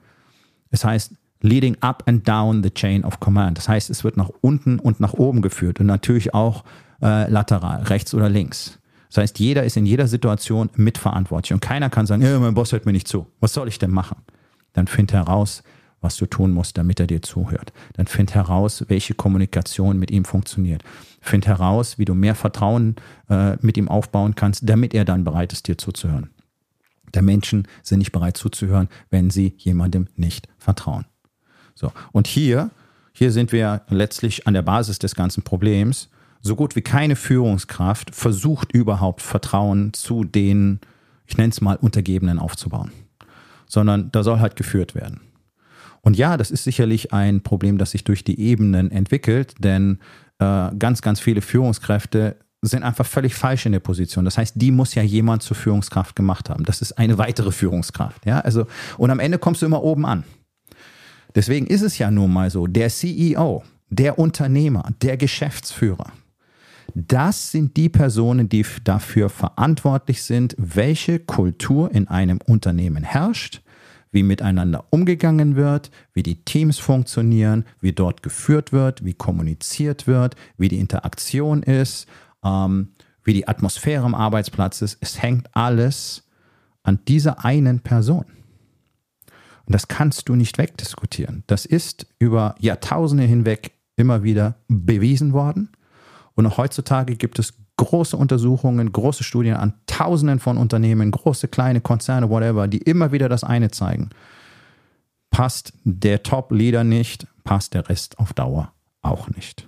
Das 0.70 0.84
heißt, 0.84 1.12
leading 1.42 1.76
up 1.80 2.04
and 2.06 2.26
down 2.26 2.62
the 2.62 2.70
chain 2.70 3.04
of 3.04 3.20
command. 3.20 3.58
Das 3.58 3.68
heißt, 3.68 3.90
es 3.90 4.04
wird 4.04 4.16
nach 4.16 4.30
unten 4.40 4.78
und 4.78 5.00
nach 5.00 5.12
oben 5.12 5.42
geführt 5.42 5.80
und 5.80 5.86
natürlich 5.86 6.34
auch 6.34 6.64
äh, 7.02 7.28
lateral, 7.30 7.82
rechts 7.82 8.14
oder 8.14 8.28
links. 8.28 8.78
Das 9.12 9.18
heißt, 9.18 9.38
jeder 9.40 9.64
ist 9.64 9.76
in 9.76 9.84
jeder 9.84 10.06
Situation 10.06 10.70
mitverantwortlich 10.74 11.52
und 11.52 11.60
keiner 11.60 11.90
kann 11.90 12.06
sagen, 12.06 12.22
ja, 12.22 12.38
mein 12.38 12.54
Boss 12.54 12.72
hört 12.72 12.86
mir 12.86 12.92
nicht 12.92 13.06
zu. 13.06 13.26
Was 13.40 13.52
soll 13.52 13.68
ich 13.68 13.78
denn 13.78 13.90
machen? 13.90 14.16
Dann 14.72 14.86
find 14.86 15.12
heraus, 15.12 15.62
was 16.00 16.16
du 16.16 16.24
tun 16.24 16.50
musst, 16.52 16.78
damit 16.78 16.98
er 16.98 17.06
dir 17.06 17.20
zuhört. 17.20 17.74
Dann 17.92 18.06
find 18.06 18.34
heraus, 18.34 18.86
welche 18.88 19.12
Kommunikation 19.12 19.98
mit 19.98 20.10
ihm 20.10 20.24
funktioniert. 20.24 20.82
Find 21.20 21.46
heraus, 21.46 21.98
wie 21.98 22.06
du 22.06 22.14
mehr 22.14 22.34
Vertrauen 22.34 22.96
äh, 23.28 23.56
mit 23.60 23.76
ihm 23.76 23.88
aufbauen 23.88 24.34
kannst, 24.34 24.66
damit 24.66 24.94
er 24.94 25.04
dann 25.04 25.24
bereit 25.24 25.52
ist, 25.52 25.68
dir 25.68 25.76
zuzuhören. 25.76 26.30
Der 27.12 27.20
Menschen 27.20 27.68
sind 27.82 27.98
nicht 27.98 28.12
bereit 28.12 28.38
zuzuhören, 28.38 28.88
wenn 29.10 29.28
sie 29.28 29.52
jemandem 29.58 30.08
nicht 30.16 30.48
vertrauen. 30.56 31.04
So. 31.74 31.92
Und 32.12 32.26
hier, 32.26 32.70
hier 33.12 33.30
sind 33.30 33.52
wir 33.52 33.82
letztlich 33.90 34.46
an 34.46 34.54
der 34.54 34.62
Basis 34.62 34.98
des 34.98 35.14
ganzen 35.14 35.42
Problems 35.42 36.08
so 36.42 36.56
gut 36.56 36.76
wie 36.76 36.82
keine 36.82 37.16
Führungskraft 37.16 38.14
versucht 38.14 38.72
überhaupt 38.72 39.22
Vertrauen 39.22 39.92
zu 39.94 40.24
den, 40.24 40.80
ich 41.26 41.36
nenne 41.36 41.50
es 41.50 41.60
mal, 41.60 41.76
Untergebenen 41.76 42.38
aufzubauen, 42.38 42.90
sondern 43.66 44.10
da 44.12 44.22
soll 44.22 44.40
halt 44.40 44.56
geführt 44.56 44.94
werden. 44.94 45.20
Und 46.02 46.16
ja, 46.16 46.36
das 46.36 46.50
ist 46.50 46.64
sicherlich 46.64 47.12
ein 47.12 47.42
Problem, 47.42 47.78
das 47.78 47.92
sich 47.92 48.02
durch 48.02 48.24
die 48.24 48.40
Ebenen 48.40 48.90
entwickelt, 48.90 49.54
denn 49.60 50.00
äh, 50.40 50.70
ganz, 50.76 51.00
ganz 51.00 51.20
viele 51.20 51.40
Führungskräfte 51.40 52.36
sind 52.60 52.82
einfach 52.82 53.06
völlig 53.06 53.34
falsch 53.34 53.66
in 53.66 53.72
der 53.72 53.80
Position. 53.80 54.24
Das 54.24 54.36
heißt, 54.38 54.54
die 54.56 54.70
muss 54.70 54.94
ja 54.94 55.02
jemand 55.02 55.42
zur 55.42 55.56
Führungskraft 55.56 56.14
gemacht 56.14 56.50
haben. 56.50 56.64
Das 56.64 56.82
ist 56.82 56.92
eine 56.92 57.18
weitere 57.18 57.52
Führungskraft. 57.52 58.26
Ja, 58.26 58.40
also, 58.40 58.66
und 58.98 59.10
am 59.10 59.20
Ende 59.20 59.38
kommst 59.38 59.62
du 59.62 59.66
immer 59.66 59.82
oben 59.82 60.06
an. 60.06 60.24
Deswegen 61.34 61.66
ist 61.66 61.82
es 61.82 61.98
ja 61.98 62.10
nun 62.10 62.32
mal 62.32 62.50
so, 62.50 62.66
der 62.66 62.88
CEO, 62.88 63.64
der 63.90 64.18
Unternehmer, 64.18 64.90
der 65.00 65.16
Geschäftsführer, 65.16 66.12
Das 66.94 67.50
sind 67.50 67.76
die 67.76 67.88
Personen, 67.88 68.48
die 68.48 68.64
dafür 68.84 69.30
verantwortlich 69.30 70.22
sind, 70.22 70.54
welche 70.58 71.18
Kultur 71.18 71.90
in 71.92 72.08
einem 72.08 72.38
Unternehmen 72.46 73.02
herrscht, 73.02 73.62
wie 74.10 74.22
miteinander 74.22 74.84
umgegangen 74.90 75.56
wird, 75.56 75.90
wie 76.12 76.22
die 76.22 76.44
Teams 76.44 76.78
funktionieren, 76.78 77.64
wie 77.80 77.92
dort 77.92 78.22
geführt 78.22 78.72
wird, 78.72 79.04
wie 79.04 79.14
kommuniziert 79.14 80.06
wird, 80.06 80.36
wie 80.58 80.68
die 80.68 80.78
Interaktion 80.78 81.62
ist, 81.62 82.06
ähm, 82.44 82.88
wie 83.24 83.32
die 83.32 83.48
Atmosphäre 83.48 84.04
am 84.04 84.14
Arbeitsplatz 84.14 84.82
ist. 84.82 84.98
Es 85.00 85.22
hängt 85.22 85.48
alles 85.56 86.28
an 86.82 86.98
dieser 87.08 87.44
einen 87.44 87.80
Person. 87.80 88.26
Und 89.64 89.74
das 89.74 89.88
kannst 89.88 90.28
du 90.28 90.34
nicht 90.34 90.58
wegdiskutieren. 90.58 91.44
Das 91.46 91.64
ist 91.64 92.06
über 92.18 92.54
Jahrtausende 92.58 93.24
hinweg 93.24 93.72
immer 93.96 94.22
wieder 94.22 94.56
bewiesen 94.68 95.32
worden. 95.32 95.70
Und 96.34 96.46
auch 96.46 96.56
heutzutage 96.56 97.16
gibt 97.16 97.38
es 97.38 97.54
große 97.76 98.16
Untersuchungen, 98.16 98.92
große 98.92 99.24
Studien 99.24 99.56
an 99.56 99.74
Tausenden 99.86 100.38
von 100.38 100.56
Unternehmen, 100.56 101.10
große, 101.10 101.48
kleine 101.48 101.80
Konzerne, 101.80 102.30
whatever, 102.30 102.68
die 102.68 102.78
immer 102.78 103.12
wieder 103.12 103.28
das 103.28 103.44
eine 103.44 103.70
zeigen. 103.70 104.10
Passt 105.30 105.72
der 105.84 106.22
Top-Leader 106.22 106.84
nicht, 106.84 107.26
passt 107.44 107.74
der 107.74 107.88
Rest 107.88 108.18
auf 108.18 108.32
Dauer 108.32 108.72
auch 109.00 109.28
nicht. 109.28 109.66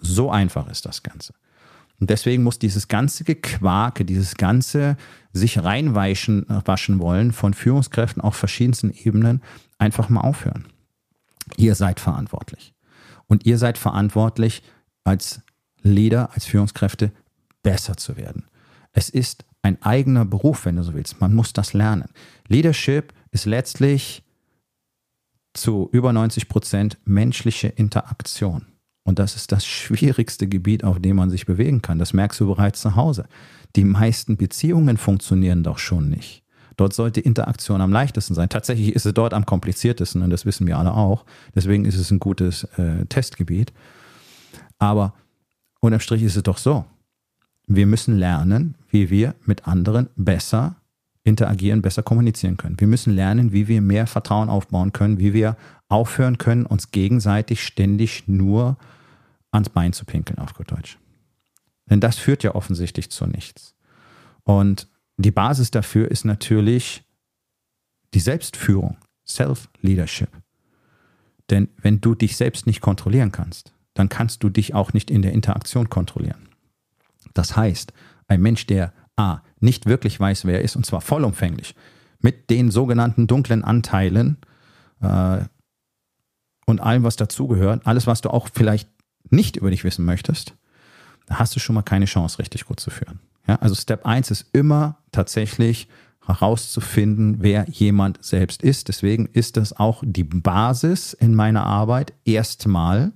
So 0.00 0.30
einfach 0.30 0.68
ist 0.68 0.86
das 0.86 1.02
Ganze. 1.02 1.34
Und 2.00 2.10
deswegen 2.10 2.42
muss 2.42 2.58
dieses 2.58 2.88
ganze 2.88 3.24
Gequake, 3.24 4.04
dieses 4.04 4.34
ganze 4.34 4.96
sich 5.32 5.62
reinwaschen 5.62 6.44
waschen 6.64 6.98
wollen 6.98 7.32
von 7.32 7.54
Führungskräften 7.54 8.20
auf 8.20 8.34
verschiedensten 8.34 8.90
Ebenen 8.90 9.42
einfach 9.78 10.08
mal 10.08 10.22
aufhören. 10.22 10.66
Ihr 11.56 11.74
seid 11.74 12.00
verantwortlich. 12.00 12.74
Und 13.26 13.46
ihr 13.46 13.58
seid 13.58 13.78
verantwortlich, 13.78 14.62
als 15.04 15.42
Leader, 15.84 16.30
als 16.32 16.46
Führungskräfte 16.46 17.12
besser 17.62 17.96
zu 17.96 18.16
werden. 18.16 18.44
Es 18.92 19.08
ist 19.08 19.44
ein 19.62 19.80
eigener 19.82 20.24
Beruf, 20.24 20.64
wenn 20.64 20.76
du 20.76 20.82
so 20.82 20.94
willst. 20.94 21.20
Man 21.20 21.34
muss 21.34 21.52
das 21.52 21.72
lernen. 21.72 22.08
Leadership 22.48 23.12
ist 23.30 23.46
letztlich 23.46 24.22
zu 25.52 25.88
über 25.92 26.12
90 26.12 26.48
Prozent 26.48 26.98
menschliche 27.04 27.68
Interaktion. 27.68 28.66
Und 29.04 29.18
das 29.18 29.36
ist 29.36 29.52
das 29.52 29.66
schwierigste 29.66 30.48
Gebiet, 30.48 30.82
auf 30.82 30.98
dem 30.98 31.16
man 31.16 31.30
sich 31.30 31.46
bewegen 31.46 31.82
kann. 31.82 31.98
Das 31.98 32.12
merkst 32.12 32.40
du 32.40 32.46
bereits 32.46 32.80
zu 32.80 32.96
Hause. 32.96 33.26
Die 33.76 33.84
meisten 33.84 34.36
Beziehungen 34.36 34.96
funktionieren 34.96 35.62
doch 35.62 35.78
schon 35.78 36.08
nicht. 36.08 36.42
Dort 36.76 36.92
sollte 36.92 37.20
Interaktion 37.20 37.80
am 37.80 37.92
leichtesten 37.92 38.34
sein. 38.34 38.48
Tatsächlich 38.48 38.94
ist 38.94 39.06
es 39.06 39.14
dort 39.14 39.32
am 39.32 39.46
kompliziertesten 39.46 40.22
und 40.22 40.30
das 40.30 40.44
wissen 40.44 40.66
wir 40.66 40.78
alle 40.78 40.92
auch. 40.92 41.24
Deswegen 41.54 41.84
ist 41.84 41.96
es 41.96 42.10
ein 42.10 42.18
gutes 42.18 42.64
äh, 42.76 43.04
Testgebiet. 43.06 43.72
Aber 44.78 45.14
unterm 45.84 46.00
Strich 46.00 46.22
ist 46.22 46.36
es 46.36 46.42
doch 46.42 46.58
so. 46.58 46.84
Wir 47.66 47.86
müssen 47.86 48.18
lernen, 48.18 48.74
wie 48.90 49.10
wir 49.10 49.34
mit 49.44 49.66
anderen 49.66 50.08
besser 50.16 50.76
interagieren, 51.24 51.82
besser 51.82 52.02
kommunizieren 52.02 52.56
können. 52.56 52.78
Wir 52.78 52.86
müssen 52.86 53.14
lernen, 53.14 53.52
wie 53.52 53.68
wir 53.68 53.80
mehr 53.80 54.06
Vertrauen 54.06 54.50
aufbauen 54.50 54.92
können, 54.92 55.18
wie 55.18 55.32
wir 55.32 55.56
aufhören 55.88 56.38
können, 56.38 56.66
uns 56.66 56.90
gegenseitig 56.90 57.64
ständig 57.64 58.28
nur 58.28 58.76
ans 59.50 59.70
Bein 59.70 59.92
zu 59.92 60.04
pinkeln, 60.04 60.38
auf 60.38 60.54
gut 60.54 60.70
Deutsch. 60.70 60.98
Denn 61.88 62.00
das 62.00 62.16
führt 62.16 62.42
ja 62.42 62.54
offensichtlich 62.54 63.10
zu 63.10 63.26
nichts. 63.26 63.74
Und 64.42 64.88
die 65.16 65.30
Basis 65.30 65.70
dafür 65.70 66.10
ist 66.10 66.24
natürlich 66.24 67.04
die 68.12 68.20
Selbstführung, 68.20 68.96
Self-Leadership. 69.26 70.30
Denn 71.50 71.68
wenn 71.76 72.00
du 72.00 72.14
dich 72.14 72.36
selbst 72.36 72.66
nicht 72.66 72.80
kontrollieren 72.80 73.32
kannst, 73.32 73.73
dann 73.94 74.08
kannst 74.08 74.42
du 74.42 74.48
dich 74.48 74.74
auch 74.74 74.92
nicht 74.92 75.10
in 75.10 75.22
der 75.22 75.32
Interaktion 75.32 75.88
kontrollieren. 75.88 76.48
Das 77.32 77.56
heißt, 77.56 77.92
ein 78.28 78.42
Mensch, 78.42 78.66
der 78.66 78.92
A, 79.16 79.40
nicht 79.60 79.86
wirklich 79.86 80.18
weiß, 80.18 80.44
wer 80.44 80.58
er 80.58 80.62
ist, 80.62 80.76
und 80.76 80.84
zwar 80.84 81.00
vollumfänglich, 81.00 81.74
mit 82.20 82.50
den 82.50 82.70
sogenannten 82.70 83.26
dunklen 83.26 83.64
Anteilen 83.64 84.38
äh, 85.00 85.40
und 86.66 86.80
allem, 86.80 87.02
was 87.02 87.16
dazugehört, 87.16 87.86
alles, 87.86 88.06
was 88.06 88.20
du 88.20 88.30
auch 88.30 88.48
vielleicht 88.52 88.88
nicht 89.30 89.56
über 89.56 89.70
dich 89.70 89.84
wissen 89.84 90.04
möchtest, 90.04 90.54
da 91.26 91.38
hast 91.38 91.54
du 91.54 91.60
schon 91.60 91.74
mal 91.74 91.82
keine 91.82 92.06
Chance, 92.06 92.38
richtig 92.38 92.64
gut 92.66 92.80
zu 92.80 92.90
führen. 92.90 93.20
Ja, 93.46 93.56
also 93.56 93.74
Step 93.74 94.06
1 94.06 94.30
ist 94.30 94.46
immer 94.52 94.98
tatsächlich 95.12 95.88
herauszufinden, 96.24 97.36
wer 97.40 97.68
jemand 97.68 98.24
selbst 98.24 98.62
ist. 98.62 98.88
Deswegen 98.88 99.26
ist 99.26 99.56
das 99.56 99.74
auch 99.74 100.02
die 100.06 100.24
Basis 100.24 101.12
in 101.12 101.34
meiner 101.34 101.64
Arbeit, 101.64 102.14
erstmal 102.24 103.12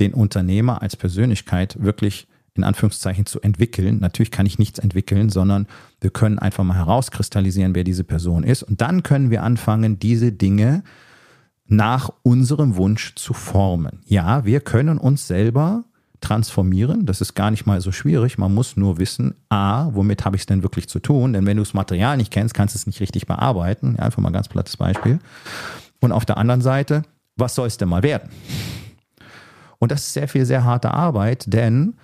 den 0.00 0.14
Unternehmer 0.14 0.82
als 0.82 0.96
Persönlichkeit 0.96 1.82
wirklich 1.82 2.26
in 2.54 2.64
Anführungszeichen 2.64 3.26
zu 3.26 3.40
entwickeln. 3.40 3.98
Natürlich 4.00 4.30
kann 4.30 4.46
ich 4.46 4.58
nichts 4.58 4.78
entwickeln, 4.78 5.30
sondern 5.30 5.66
wir 6.00 6.10
können 6.10 6.38
einfach 6.38 6.64
mal 6.64 6.74
herauskristallisieren, 6.74 7.74
wer 7.74 7.84
diese 7.84 8.04
Person 8.04 8.42
ist. 8.42 8.62
Und 8.62 8.80
dann 8.80 9.02
können 9.02 9.30
wir 9.30 9.42
anfangen, 9.42 9.98
diese 9.98 10.32
Dinge 10.32 10.82
nach 11.66 12.10
unserem 12.22 12.76
Wunsch 12.76 13.14
zu 13.14 13.32
formen. 13.32 14.00
Ja, 14.04 14.44
wir 14.44 14.60
können 14.60 14.98
uns 14.98 15.28
selber 15.28 15.84
transformieren. 16.20 17.06
Das 17.06 17.20
ist 17.20 17.34
gar 17.34 17.50
nicht 17.50 17.66
mal 17.66 17.80
so 17.80 17.92
schwierig. 17.92 18.36
Man 18.36 18.52
muss 18.52 18.76
nur 18.76 18.98
wissen, 18.98 19.34
a, 19.48 19.88
womit 19.94 20.24
habe 20.24 20.36
ich 20.36 20.42
es 20.42 20.46
denn 20.46 20.62
wirklich 20.62 20.88
zu 20.88 20.98
tun? 20.98 21.32
Denn 21.32 21.46
wenn 21.46 21.56
du 21.56 21.62
das 21.62 21.72
Material 21.72 22.16
nicht 22.16 22.32
kennst, 22.32 22.54
kannst 22.54 22.74
du 22.74 22.78
es 22.78 22.86
nicht 22.86 23.00
richtig 23.00 23.26
bearbeiten. 23.26 23.98
Einfach 23.98 24.18
mal 24.20 24.28
ein 24.28 24.34
ganz 24.34 24.48
plattes 24.48 24.76
Beispiel. 24.76 25.20
Und 26.00 26.12
auf 26.12 26.26
der 26.26 26.36
anderen 26.36 26.60
Seite, 26.60 27.02
was 27.36 27.54
soll 27.54 27.68
es 27.68 27.78
denn 27.78 27.88
mal 27.88 28.02
werden? 28.02 28.28
Und 29.80 29.90
das 29.90 30.02
ist 30.02 30.12
sehr 30.12 30.28
viel, 30.28 30.46
sehr 30.46 30.62
harte 30.62 30.92
Arbeit, 30.92 31.52
denn 31.52 31.94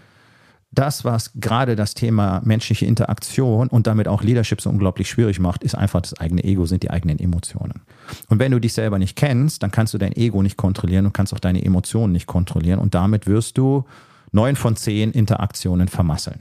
das, 0.72 1.04
was 1.04 1.30
gerade 1.34 1.76
das 1.76 1.94
Thema 1.94 2.42
menschliche 2.44 2.84
Interaktion 2.86 3.68
und 3.68 3.86
damit 3.86 4.08
auch 4.08 4.22
Leadership 4.22 4.60
so 4.60 4.68
unglaublich 4.68 5.08
schwierig 5.08 5.38
macht, 5.38 5.62
ist 5.62 5.74
einfach 5.74 6.00
das 6.02 6.18
eigene 6.18 6.44
Ego, 6.44 6.66
sind 6.66 6.82
die 6.82 6.90
eigenen 6.90 7.18
Emotionen. 7.18 7.82
Und 8.28 8.40
wenn 8.40 8.52
du 8.52 8.58
dich 8.58 8.72
selber 8.72 8.98
nicht 8.98 9.16
kennst, 9.16 9.62
dann 9.62 9.70
kannst 9.70 9.94
du 9.94 9.98
dein 9.98 10.12
Ego 10.12 10.42
nicht 10.42 10.56
kontrollieren 10.56 11.06
und 11.06 11.12
kannst 11.12 11.32
auch 11.32 11.38
deine 11.38 11.64
Emotionen 11.64 12.12
nicht 12.12 12.26
kontrollieren 12.26 12.78
und 12.78 12.94
damit 12.94 13.26
wirst 13.26 13.56
du 13.56 13.84
neun 14.32 14.56
von 14.56 14.76
zehn 14.76 15.12
Interaktionen 15.12 15.88
vermasseln. 15.88 16.40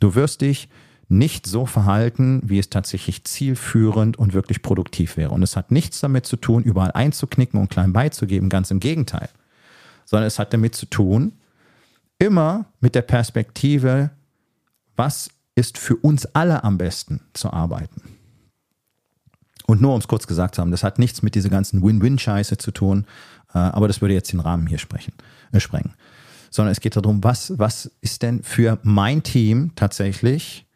Du 0.00 0.14
wirst 0.14 0.42
dich 0.42 0.68
nicht 1.08 1.46
so 1.46 1.66
verhalten, 1.66 2.40
wie 2.44 2.58
es 2.58 2.70
tatsächlich 2.70 3.24
zielführend 3.24 4.18
und 4.18 4.32
wirklich 4.32 4.62
produktiv 4.62 5.16
wäre. 5.16 5.30
Und 5.30 5.42
es 5.42 5.56
hat 5.56 5.70
nichts 5.70 6.00
damit 6.00 6.26
zu 6.26 6.36
tun, 6.36 6.62
überall 6.62 6.92
einzuknicken 6.92 7.60
und 7.60 7.70
klein 7.70 7.92
beizugeben, 7.92 8.48
ganz 8.48 8.70
im 8.70 8.80
Gegenteil. 8.80 9.28
Sondern 10.06 10.26
es 10.26 10.38
hat 10.38 10.54
damit 10.54 10.74
zu 10.74 10.86
tun, 10.86 11.32
immer 12.18 12.64
mit 12.80 12.94
der 12.94 13.02
Perspektive, 13.02 14.10
was 14.96 15.28
ist 15.54 15.76
für 15.76 15.96
uns 15.96 16.26
alle 16.26 16.64
am 16.64 16.78
besten 16.78 17.20
zu 17.34 17.52
arbeiten. 17.52 18.02
Und 19.66 19.82
nur 19.82 19.94
um 19.94 20.00
es 20.00 20.08
kurz 20.08 20.26
gesagt 20.26 20.54
zu 20.54 20.62
haben, 20.62 20.70
das 20.70 20.84
hat 20.84 20.98
nichts 20.98 21.22
mit 21.22 21.34
dieser 21.34 21.48
ganzen 21.48 21.82
Win-Win-Scheiße 21.82 22.56
zu 22.56 22.70
tun, 22.70 23.04
äh, 23.52 23.58
aber 23.58 23.88
das 23.88 24.00
würde 24.00 24.14
jetzt 24.14 24.32
den 24.32 24.40
Rahmen 24.40 24.66
hier 24.66 24.78
sprechen, 24.78 25.12
äh, 25.52 25.60
sprengen. 25.60 25.94
Sondern 26.50 26.72
es 26.72 26.80
geht 26.80 26.96
darum, 26.96 27.24
was, 27.24 27.58
was 27.58 27.90
ist 28.00 28.22
denn 28.22 28.42
für 28.42 28.78
mein 28.82 29.22
Team 29.22 29.72
tatsächlich 29.74 30.66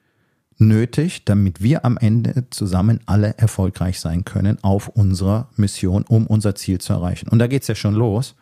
nötig, 0.59 1.25
damit 1.25 1.63
wir 1.63 1.85
am 1.85 1.97
Ende 1.97 2.45
zusammen 2.51 3.01
alle 3.07 3.39
erfolgreich 3.39 4.01
sein 4.01 4.25
können 4.25 4.63
auf 4.63 4.89
unserer 4.89 5.49
Mission, 5.57 6.03
um 6.03 6.27
unser 6.27 6.55
Ziel 6.55 6.81
zu 6.81 6.93
erreichen. 6.93 7.29
Und 7.29 7.39
da 7.39 7.47
geht 7.47 7.63
es 7.63 7.69
ja 7.69 7.75
schon 7.75 7.95
los 7.95 8.35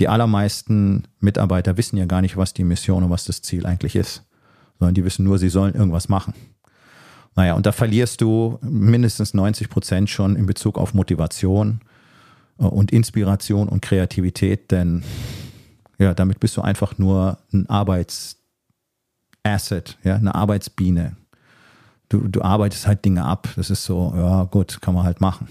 die 0.00 0.08
allermeisten 0.08 1.04
Mitarbeiter 1.20 1.76
wissen 1.76 1.96
ja 1.96 2.06
gar 2.06 2.22
nicht, 2.22 2.36
was 2.36 2.54
die 2.54 2.64
Mission 2.64 3.04
und 3.04 3.10
was 3.10 3.24
das 3.24 3.42
Ziel 3.42 3.66
eigentlich 3.66 3.96
ist, 3.96 4.24
sondern 4.78 4.94
die 4.94 5.04
wissen 5.04 5.24
nur, 5.24 5.38
sie 5.38 5.48
sollen 5.48 5.74
irgendwas 5.74 6.08
machen. 6.08 6.34
Naja, 7.34 7.54
und 7.54 7.64
da 7.66 7.72
verlierst 7.72 8.20
du 8.20 8.58
mindestens 8.62 9.32
90 9.32 9.70
Prozent 9.70 10.10
schon 10.10 10.36
in 10.36 10.46
Bezug 10.46 10.76
auf 10.76 10.92
Motivation 10.92 11.80
äh, 12.58 12.64
und 12.64 12.92
Inspiration 12.92 13.68
und 13.68 13.80
Kreativität, 13.80 14.70
denn 14.70 15.02
ja, 15.98 16.14
damit 16.14 16.40
bist 16.40 16.56
du 16.56 16.62
einfach 16.62 16.98
nur 16.98 17.38
ein 17.52 17.68
Arbeitsasset, 17.68 18.38
ja, 20.02 20.16
eine 20.16 20.34
Arbeitsbiene. 20.34 21.16
Du, 22.08 22.28
du 22.28 22.42
arbeitest 22.42 22.86
halt 22.86 23.04
Dinge 23.04 23.24
ab. 23.24 23.48
Das 23.56 23.70
ist 23.70 23.84
so, 23.84 24.12
ja, 24.14 24.44
gut, 24.44 24.82
kann 24.82 24.94
man 24.94 25.04
halt 25.04 25.20
machen. 25.20 25.48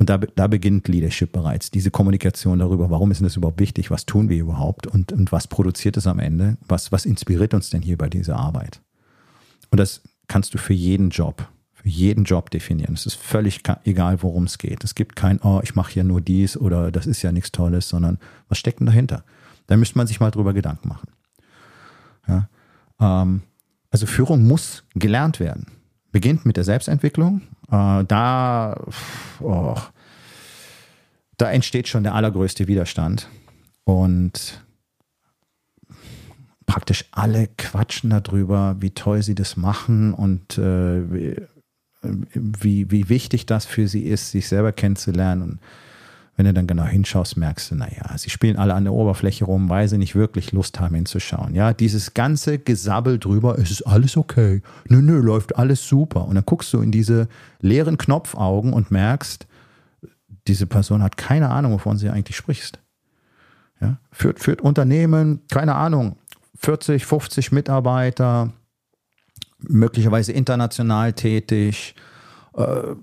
Und 0.00 0.08
da, 0.08 0.16
da 0.16 0.46
beginnt 0.46 0.88
Leadership 0.88 1.30
bereits. 1.30 1.70
Diese 1.70 1.90
Kommunikation 1.90 2.58
darüber, 2.58 2.88
warum 2.88 3.10
ist 3.10 3.20
das 3.20 3.36
überhaupt 3.36 3.60
wichtig, 3.60 3.90
was 3.90 4.06
tun 4.06 4.30
wir 4.30 4.38
überhaupt 4.38 4.86
und, 4.86 5.12
und 5.12 5.30
was 5.30 5.46
produziert 5.46 5.98
es 5.98 6.06
am 6.06 6.18
Ende, 6.18 6.56
was, 6.66 6.90
was 6.90 7.04
inspiriert 7.04 7.52
uns 7.52 7.68
denn 7.68 7.82
hier 7.82 7.98
bei 7.98 8.08
dieser 8.08 8.36
Arbeit. 8.36 8.80
Und 9.70 9.78
das 9.78 10.00
kannst 10.26 10.54
du 10.54 10.58
für 10.58 10.72
jeden 10.72 11.10
Job, 11.10 11.46
für 11.74 11.90
jeden 11.90 12.24
Job 12.24 12.48
definieren. 12.48 12.94
Es 12.94 13.04
ist 13.04 13.16
völlig 13.16 13.60
egal, 13.84 14.22
worum 14.22 14.44
es 14.44 14.56
geht. 14.56 14.84
Es 14.84 14.94
gibt 14.94 15.16
kein, 15.16 15.38
oh, 15.42 15.60
ich 15.62 15.74
mache 15.74 15.92
hier 15.92 16.04
nur 16.04 16.22
dies 16.22 16.56
oder 16.56 16.90
das 16.90 17.06
ist 17.06 17.20
ja 17.20 17.30
nichts 17.30 17.52
Tolles, 17.52 17.90
sondern 17.90 18.18
was 18.48 18.56
steckt 18.56 18.80
denn 18.80 18.86
dahinter? 18.86 19.22
Da 19.66 19.76
müsste 19.76 19.98
man 19.98 20.06
sich 20.06 20.18
mal 20.18 20.30
drüber 20.30 20.54
Gedanken 20.54 20.88
machen. 20.88 21.10
Ja, 22.26 22.48
ähm, 22.98 23.42
also 23.90 24.06
Führung 24.06 24.46
muss 24.46 24.82
gelernt 24.94 25.40
werden 25.40 25.66
beginnt 26.12 26.44
mit 26.44 26.56
der 26.56 26.64
Selbstentwicklung. 26.64 27.42
Äh, 27.70 28.04
da, 28.04 28.80
oh, 29.40 29.76
da 31.36 31.50
entsteht 31.50 31.88
schon 31.88 32.02
der 32.02 32.14
allergrößte 32.14 32.68
Widerstand. 32.68 33.28
Und 33.84 34.64
praktisch 36.66 37.04
alle 37.10 37.48
quatschen 37.58 38.10
darüber, 38.10 38.76
wie 38.78 38.90
toll 38.90 39.22
sie 39.22 39.34
das 39.34 39.56
machen 39.56 40.14
und 40.14 40.58
äh, 40.58 41.02
wie, 41.10 41.36
wie, 42.02 42.90
wie 42.90 43.08
wichtig 43.08 43.46
das 43.46 43.66
für 43.66 43.88
sie 43.88 44.04
ist, 44.04 44.30
sich 44.30 44.48
selber 44.48 44.72
kennenzulernen. 44.72 45.42
Und 45.42 45.58
wenn 46.40 46.46
du 46.46 46.54
dann 46.54 46.66
genau 46.66 46.84
hinschaust, 46.84 47.36
merkst 47.36 47.70
du, 47.70 47.74
naja, 47.74 48.16
sie 48.16 48.30
spielen 48.30 48.56
alle 48.56 48.72
an 48.72 48.84
der 48.84 48.94
Oberfläche 48.94 49.44
rum, 49.44 49.68
weil 49.68 49.88
sie 49.88 49.98
nicht 49.98 50.14
wirklich 50.14 50.52
Lust 50.52 50.80
haben 50.80 50.94
hinzuschauen. 50.94 51.54
Ja, 51.54 51.74
dieses 51.74 52.14
ganze 52.14 52.58
Gesabbel 52.58 53.18
drüber, 53.18 53.58
es 53.58 53.70
ist 53.70 53.82
alles 53.82 54.16
okay. 54.16 54.62
Nö, 54.88 55.02
nö, 55.02 55.20
läuft 55.20 55.56
alles 55.56 55.86
super. 55.86 56.24
Und 56.24 56.36
dann 56.36 56.46
guckst 56.46 56.72
du 56.72 56.80
in 56.80 56.92
diese 56.92 57.28
leeren 57.60 57.98
Knopfaugen 57.98 58.72
und 58.72 58.90
merkst, 58.90 59.46
diese 60.46 60.66
Person 60.66 61.02
hat 61.02 61.18
keine 61.18 61.50
Ahnung, 61.50 61.72
wovon 61.72 61.98
sie 61.98 62.08
eigentlich 62.08 62.38
sprichst. 62.38 62.78
Ja, 63.82 63.98
führt, 64.10 64.40
führt 64.40 64.62
Unternehmen, 64.62 65.42
keine 65.50 65.74
Ahnung, 65.74 66.16
40, 66.56 67.04
50 67.04 67.52
Mitarbeiter, 67.52 68.50
möglicherweise 69.58 70.32
international 70.32 71.12
tätig, 71.12 71.94
äh, 72.54 72.94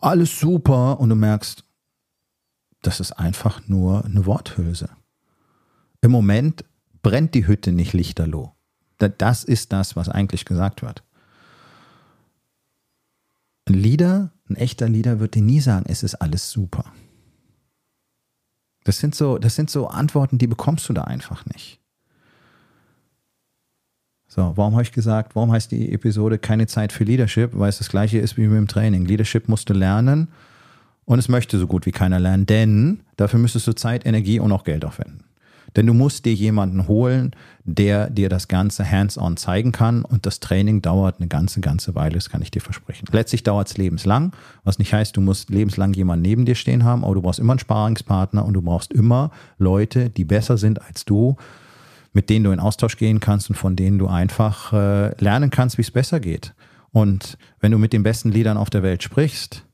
alles 0.00 0.38
super 0.38 1.00
und 1.00 1.08
du 1.08 1.16
merkst, 1.16 1.64
das 2.82 3.00
ist 3.00 3.12
einfach 3.12 3.66
nur 3.68 4.04
eine 4.04 4.26
Worthülse. 4.26 4.90
Im 6.00 6.10
Moment 6.10 6.64
brennt 7.02 7.34
die 7.34 7.46
Hütte 7.46 7.72
nicht 7.72 7.92
lichterloh. 7.92 8.52
Das 8.98 9.44
ist 9.44 9.72
das, 9.72 9.96
was 9.96 10.08
eigentlich 10.08 10.44
gesagt 10.44 10.82
wird. 10.82 11.02
Ein 13.66 13.74
Leader, 13.74 14.32
ein 14.48 14.56
echter 14.56 14.88
Leader 14.88 15.20
wird 15.20 15.34
dir 15.34 15.42
nie 15.42 15.60
sagen, 15.60 15.86
es 15.88 16.02
ist 16.02 16.16
alles 16.16 16.50
super. 16.50 16.84
Das 18.84 18.98
sind 18.98 19.14
so, 19.14 19.38
das 19.38 19.54
sind 19.54 19.70
so 19.70 19.88
Antworten, 19.88 20.38
die 20.38 20.46
bekommst 20.46 20.88
du 20.88 20.92
da 20.92 21.04
einfach 21.04 21.44
nicht. 21.46 21.80
So, 24.26 24.52
warum 24.56 24.72
habe 24.72 24.82
ich 24.82 24.92
gesagt, 24.92 25.36
warum 25.36 25.52
heißt 25.52 25.70
die 25.70 25.92
Episode 25.92 26.38
keine 26.38 26.66
Zeit 26.66 26.92
für 26.92 27.04
Leadership? 27.04 27.50
Weil 27.52 27.70
es 27.70 27.78
das 27.78 27.88
gleiche 27.88 28.18
ist 28.18 28.36
wie 28.36 28.46
mit 28.46 28.56
dem 28.56 28.68
Training. 28.68 29.04
Leadership 29.04 29.48
musst 29.48 29.68
du 29.68 29.74
lernen 29.74 30.28
und 31.08 31.18
es 31.18 31.30
möchte 31.30 31.58
so 31.58 31.66
gut 31.66 31.86
wie 31.86 31.90
keiner 31.90 32.20
lernen, 32.20 32.44
denn 32.44 33.00
dafür 33.16 33.40
müsstest 33.40 33.66
du 33.66 33.72
Zeit, 33.72 34.04
Energie 34.04 34.40
und 34.40 34.52
auch 34.52 34.62
Geld 34.62 34.84
aufwenden. 34.84 35.24
Denn 35.74 35.86
du 35.86 35.94
musst 35.94 36.26
dir 36.26 36.34
jemanden 36.34 36.86
holen, 36.86 37.34
der 37.64 38.10
dir 38.10 38.28
das 38.28 38.46
Ganze 38.46 38.88
hands-on 38.88 39.38
zeigen 39.38 39.72
kann 39.72 40.04
und 40.04 40.26
das 40.26 40.38
Training 40.40 40.82
dauert 40.82 41.16
eine 41.18 41.28
ganze, 41.28 41.60
ganze 41.60 41.94
Weile, 41.94 42.16
das 42.16 42.28
kann 42.28 42.42
ich 42.42 42.50
dir 42.50 42.60
versprechen. 42.60 43.08
Letztlich 43.10 43.42
dauert 43.42 43.68
es 43.68 43.78
lebenslang, 43.78 44.32
was 44.64 44.78
nicht 44.78 44.92
heißt, 44.92 45.16
du 45.16 45.22
musst 45.22 45.48
lebenslang 45.48 45.94
jemanden 45.94 46.22
neben 46.22 46.44
dir 46.44 46.54
stehen 46.54 46.84
haben, 46.84 47.04
aber 47.04 47.14
du 47.14 47.22
brauchst 47.22 47.40
immer 47.40 47.54
einen 47.54 47.60
Sparingspartner 47.60 48.44
und 48.44 48.52
du 48.52 48.60
brauchst 48.60 48.92
immer 48.92 49.30
Leute, 49.56 50.10
die 50.10 50.24
besser 50.24 50.58
sind 50.58 50.82
als 50.82 51.06
du, 51.06 51.36
mit 52.12 52.28
denen 52.28 52.44
du 52.44 52.50
in 52.50 52.60
Austausch 52.60 52.98
gehen 52.98 53.20
kannst 53.20 53.48
und 53.48 53.56
von 53.56 53.76
denen 53.76 53.98
du 53.98 54.08
einfach 54.08 54.74
äh, 54.74 55.14
lernen 55.22 55.48
kannst, 55.48 55.78
wie 55.78 55.82
es 55.82 55.90
besser 55.90 56.20
geht. 56.20 56.52
Und 56.90 57.38
wenn 57.60 57.72
du 57.72 57.78
mit 57.78 57.94
den 57.94 58.02
besten 58.02 58.30
Liedern 58.30 58.58
auf 58.58 58.68
der 58.68 58.82
Welt 58.82 59.02
sprichst, 59.02 59.64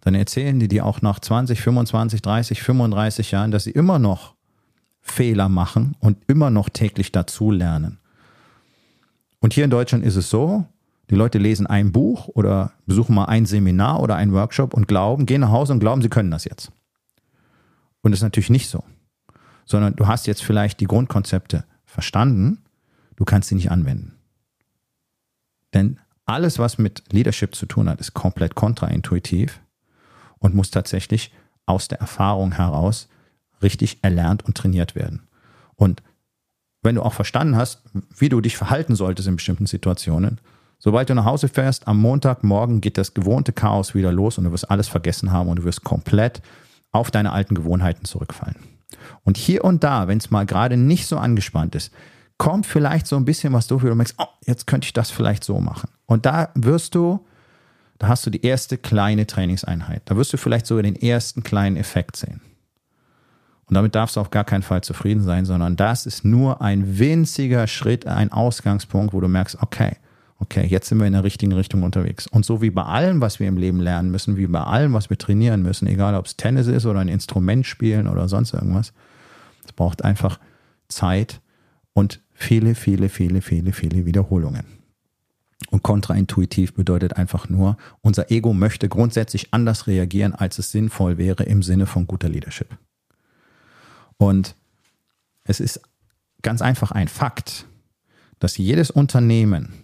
dann 0.00 0.14
erzählen 0.14 0.58
die 0.58 0.68
dir 0.68 0.86
auch 0.86 1.02
nach 1.02 1.20
20, 1.20 1.60
25, 1.60 2.22
30, 2.22 2.62
35 2.62 3.30
Jahren, 3.30 3.50
dass 3.50 3.64
sie 3.64 3.70
immer 3.70 3.98
noch 3.98 4.34
Fehler 5.00 5.48
machen 5.48 5.96
und 6.00 6.18
immer 6.26 6.50
noch 6.50 6.68
täglich 6.68 7.12
dazulernen. 7.12 7.98
Und 9.40 9.54
hier 9.54 9.64
in 9.64 9.70
Deutschland 9.70 10.04
ist 10.04 10.16
es 10.16 10.30
so, 10.30 10.66
die 11.10 11.14
Leute 11.16 11.38
lesen 11.38 11.66
ein 11.66 11.92
Buch 11.92 12.28
oder 12.28 12.72
besuchen 12.86 13.14
mal 13.14 13.24
ein 13.24 13.46
Seminar 13.46 14.00
oder 14.00 14.16
einen 14.16 14.32
Workshop 14.32 14.74
und 14.74 14.86
glauben, 14.86 15.26
gehen 15.26 15.40
nach 15.40 15.50
Hause 15.50 15.72
und 15.72 15.80
glauben, 15.80 16.02
sie 16.02 16.08
können 16.08 16.30
das 16.30 16.44
jetzt. 16.44 16.70
Und 18.02 18.12
das 18.12 18.20
ist 18.20 18.24
natürlich 18.24 18.50
nicht 18.50 18.68
so. 18.68 18.84
Sondern 19.64 19.96
du 19.96 20.06
hast 20.06 20.26
jetzt 20.26 20.42
vielleicht 20.42 20.80
die 20.80 20.86
Grundkonzepte 20.86 21.64
verstanden, 21.84 22.62
du 23.16 23.24
kannst 23.24 23.48
sie 23.48 23.54
nicht 23.54 23.70
anwenden. 23.70 24.14
Denn 25.74 25.98
alles, 26.26 26.58
was 26.58 26.78
mit 26.78 27.02
Leadership 27.12 27.54
zu 27.54 27.66
tun 27.66 27.88
hat, 27.88 28.00
ist 28.00 28.14
komplett 28.14 28.54
kontraintuitiv 28.54 29.60
und 30.40 30.54
muss 30.54 30.70
tatsächlich 30.70 31.32
aus 31.66 31.86
der 31.86 32.00
Erfahrung 32.00 32.52
heraus 32.52 33.08
richtig 33.62 33.98
erlernt 34.02 34.44
und 34.44 34.56
trainiert 34.56 34.96
werden. 34.96 35.28
Und 35.76 36.02
wenn 36.82 36.94
du 36.96 37.02
auch 37.02 37.12
verstanden 37.12 37.56
hast, 37.56 37.82
wie 38.16 38.28
du 38.28 38.40
dich 38.40 38.56
verhalten 38.56 38.96
solltest 38.96 39.28
in 39.28 39.36
bestimmten 39.36 39.66
Situationen, 39.66 40.40
sobald 40.78 41.10
du 41.10 41.14
nach 41.14 41.26
Hause 41.26 41.48
fährst, 41.48 41.86
am 41.86 42.00
Montagmorgen 42.00 42.80
geht 42.80 42.98
das 42.98 43.14
gewohnte 43.14 43.52
Chaos 43.52 43.94
wieder 43.94 44.12
los 44.12 44.38
und 44.38 44.44
du 44.44 44.52
wirst 44.52 44.70
alles 44.70 44.88
vergessen 44.88 45.30
haben 45.30 45.48
und 45.48 45.60
du 45.60 45.64
wirst 45.64 45.84
komplett 45.84 46.42
auf 46.90 47.10
deine 47.10 47.32
alten 47.32 47.54
Gewohnheiten 47.54 48.04
zurückfallen. 48.04 48.56
Und 49.22 49.36
hier 49.36 49.64
und 49.64 49.84
da, 49.84 50.08
wenn 50.08 50.18
es 50.18 50.30
mal 50.30 50.46
gerade 50.46 50.76
nicht 50.76 51.06
so 51.06 51.18
angespannt 51.18 51.74
ist, 51.74 51.92
kommt 52.38 52.66
vielleicht 52.66 53.06
so 53.06 53.16
ein 53.16 53.26
bisschen 53.26 53.52
was 53.52 53.66
durch, 53.66 53.82
wo 53.84 53.88
du 53.88 53.94
merkst, 53.94 54.14
oh, 54.18 54.26
jetzt 54.46 54.66
könnte 54.66 54.86
ich 54.86 54.94
das 54.94 55.10
vielleicht 55.10 55.44
so 55.44 55.60
machen. 55.60 55.90
Und 56.06 56.24
da 56.24 56.48
wirst 56.54 56.94
du 56.94 57.24
da 58.00 58.08
hast 58.08 58.24
du 58.24 58.30
die 58.30 58.44
erste 58.44 58.78
kleine 58.78 59.26
Trainingseinheit. 59.26 60.02
Da 60.06 60.16
wirst 60.16 60.32
du 60.32 60.38
vielleicht 60.38 60.66
sogar 60.66 60.82
den 60.82 60.96
ersten 60.96 61.42
kleinen 61.42 61.76
Effekt 61.76 62.16
sehen. 62.16 62.40
Und 63.66 63.74
damit 63.74 63.94
darfst 63.94 64.16
du 64.16 64.20
auf 64.20 64.30
gar 64.30 64.44
keinen 64.44 64.62
Fall 64.62 64.82
zufrieden 64.82 65.22
sein, 65.22 65.44
sondern 65.44 65.76
das 65.76 66.06
ist 66.06 66.24
nur 66.24 66.62
ein 66.62 66.98
winziger 66.98 67.66
Schritt, 67.66 68.06
ein 68.06 68.32
Ausgangspunkt, 68.32 69.12
wo 69.12 69.20
du 69.20 69.28
merkst, 69.28 69.58
okay, 69.60 69.96
okay, 70.38 70.66
jetzt 70.66 70.88
sind 70.88 70.98
wir 70.98 71.06
in 71.06 71.12
der 71.12 71.24
richtigen 71.24 71.52
Richtung 71.52 71.82
unterwegs. 71.82 72.26
Und 72.26 72.46
so 72.46 72.62
wie 72.62 72.70
bei 72.70 72.84
allem, 72.84 73.20
was 73.20 73.38
wir 73.38 73.46
im 73.46 73.58
Leben 73.58 73.80
lernen 73.80 74.10
müssen, 74.10 74.38
wie 74.38 74.46
bei 74.46 74.62
allem, 74.62 74.94
was 74.94 75.10
wir 75.10 75.18
trainieren 75.18 75.60
müssen, 75.60 75.86
egal 75.86 76.14
ob 76.14 76.24
es 76.24 76.38
Tennis 76.38 76.68
ist 76.68 76.86
oder 76.86 77.00
ein 77.00 77.08
Instrument 77.08 77.66
spielen 77.66 78.08
oder 78.08 78.28
sonst 78.28 78.54
irgendwas, 78.54 78.94
es 79.66 79.72
braucht 79.72 80.04
einfach 80.06 80.40
Zeit 80.88 81.42
und 81.92 82.22
viele, 82.32 82.74
viele, 82.74 83.10
viele, 83.10 83.42
viele, 83.42 83.72
viele 83.72 84.06
Wiederholungen. 84.06 84.79
Und 85.68 85.82
kontraintuitiv 85.82 86.74
bedeutet 86.74 87.16
einfach 87.16 87.48
nur, 87.48 87.76
unser 88.00 88.30
Ego 88.30 88.54
möchte 88.54 88.88
grundsätzlich 88.88 89.52
anders 89.52 89.86
reagieren, 89.86 90.34
als 90.34 90.58
es 90.58 90.72
sinnvoll 90.72 91.18
wäre 91.18 91.44
im 91.44 91.62
Sinne 91.62 91.86
von 91.86 92.06
guter 92.06 92.28
Leadership. 92.28 92.76
Und 94.16 94.56
es 95.44 95.60
ist 95.60 95.80
ganz 96.42 96.62
einfach 96.62 96.92
ein 96.92 97.08
Fakt, 97.08 97.66
dass 98.38 98.56
jedes 98.56 98.90
Unternehmen, 98.90 99.74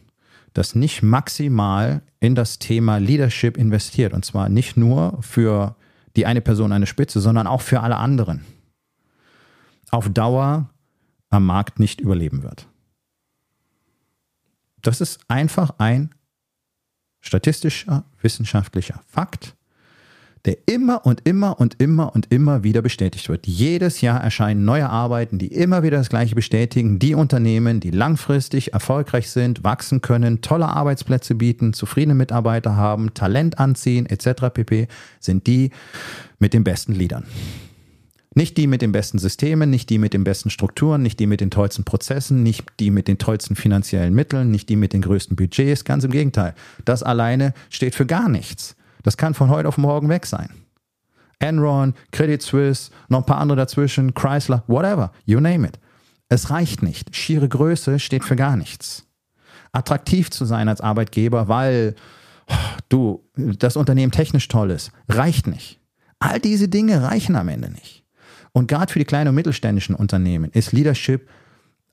das 0.55 0.75
nicht 0.75 1.03
maximal 1.03 2.03
in 2.19 2.35
das 2.35 2.59
Thema 2.59 2.97
Leadership 2.97 3.59
investiert, 3.59 4.15
und 4.15 4.25
zwar 4.25 4.49
nicht 4.49 4.77
nur 4.77 5.19
für 5.23 5.77
die 6.17 6.25
eine 6.25 6.41
Person 6.41 6.73
eine 6.73 6.87
Spitze, 6.87 7.21
sondern 7.21 7.47
auch 7.47 7.61
für 7.61 7.81
alle 7.81 7.97
anderen, 7.97 8.41
auf 9.91 10.09
Dauer 10.09 10.71
am 11.29 11.45
Markt 11.45 11.79
nicht 11.79 12.01
überleben 12.01 12.43
wird. 12.43 12.67
Das 14.87 15.01
ist 15.01 15.19
einfach 15.27 15.75
ein 15.79 16.11
statistischer, 17.21 18.05
wissenschaftlicher 18.23 19.01
Fakt, 19.09 19.57
der 20.45 20.59
immer 20.67 21.05
und 21.05 21.27
immer 21.27 21.59
und 21.59 21.83
immer 21.83 22.15
und 22.15 22.33
immer 22.33 22.63
wieder 22.63 22.83
bestätigt 22.83 23.29
wird. 23.29 23.49
Jedes 23.49 24.01
Jahr 24.01 24.23
erscheinen 24.23 24.65
neue 24.65 24.89
Arbeiten, 24.89 25.39
die 25.39 25.49
immer 25.49 25.83
wieder 25.83 25.99
das 25.99 26.09
Gleiche 26.09 26.37
bestätigen. 26.37 27.01
Die 27.01 27.17
Unternehmen, 27.17 27.81
die 27.81 27.91
langfristig 27.91 28.75
erfolgreich 28.75 29.29
sind, 29.29 29.65
wachsen 29.65 30.03
können, 30.03 30.41
tolle 30.41 30.69
Arbeitsplätze 30.69 31.35
bieten, 31.35 31.73
zufriedene 31.73 32.15
Mitarbeiter 32.15 32.77
haben, 32.77 33.13
Talent 33.13 33.59
anziehen 33.59 34.07
etc. 34.07 34.55
pp. 34.55 34.87
sind 35.19 35.49
die 35.49 35.71
mit 36.39 36.55
den 36.55 36.63
besten 36.63 36.93
Liedern. 36.93 37.25
Nicht 38.37 38.59
die 38.59 38.67
mit 38.67 38.83
den 38.83 38.93
besten 38.93 39.19
Systemen, 39.19 39.71
nicht 39.71 39.89
die 39.89 39.97
mit 39.97 40.13
den 40.13 40.23
besten 40.23 40.51
Strukturen, 40.51 41.01
nicht 41.01 41.19
die 41.21 41.27
mit 41.27 41.41
den 41.41 41.51
tollsten 41.51 41.85
Prozessen, 41.85 42.43
nicht 42.43 42.67
die 42.81 42.91
mit 42.91 43.09
den 43.09 43.17
tollsten 43.17 43.57
finanziellen 43.57 44.13
Mitteln, 44.13 44.51
nicht 44.51 44.69
die 44.69 44.77
mit 44.77 44.93
den 44.93 45.01
größten 45.01 45.37
Budgets. 45.37 45.85
Ganz 45.87 46.05
im 46.05 46.11
Gegenteil. 46.11 46.55
Das 46.85 47.03
alleine 47.03 47.55
steht 47.71 47.95
für 47.95 48.05
gar 48.05 48.29
nichts. 48.29 48.77
Das 49.03 49.17
kann 49.17 49.33
von 49.33 49.49
heute 49.49 49.69
auf 49.69 49.79
morgen 49.79 50.11
weg 50.11 50.27
sein. 50.27 50.51
Enron, 51.39 51.95
Credit 52.13 52.43
Suisse, 52.43 52.91
noch 53.09 53.21
ein 53.21 53.25
paar 53.25 53.39
andere 53.39 53.57
dazwischen, 53.57 54.13
Chrysler, 54.13 54.65
whatever, 54.67 55.13
you 55.25 55.41
name 55.41 55.67
it. 55.67 55.79
Es 56.29 56.51
reicht 56.51 56.83
nicht. 56.83 57.17
Schiere 57.17 57.49
Größe 57.49 57.99
steht 57.99 58.23
für 58.23 58.37
gar 58.37 58.59
nichts. 58.59 59.07
Attraktiv 59.73 60.31
zu 60.31 60.45
sein 60.45 60.69
als 60.69 60.83
Arbeitgeber, 60.83 61.49
weil 61.49 61.95
du 62.91 63.25
das 63.35 63.79
Unternehmen 63.79 64.13
technisch 64.13 64.49
toll 64.49 64.73
ist, 64.73 64.93
reicht 65.09 65.47
nicht. 65.47 65.81
All 66.19 66.39
diese 66.39 66.69
Dinge 66.69 67.03
reichen 67.03 67.35
am 67.35 67.49
Ende 67.49 67.71
nicht. 67.71 68.06
Und 68.57 68.69
gerade 68.69 68.91
für 68.91 68.99
die 68.99 69.05
kleinen 69.05 69.29
und 69.29 69.35
mittelständischen 69.35 69.95
Unternehmen 69.95 70.51
ist 70.51 70.73
Leadership 70.73 71.29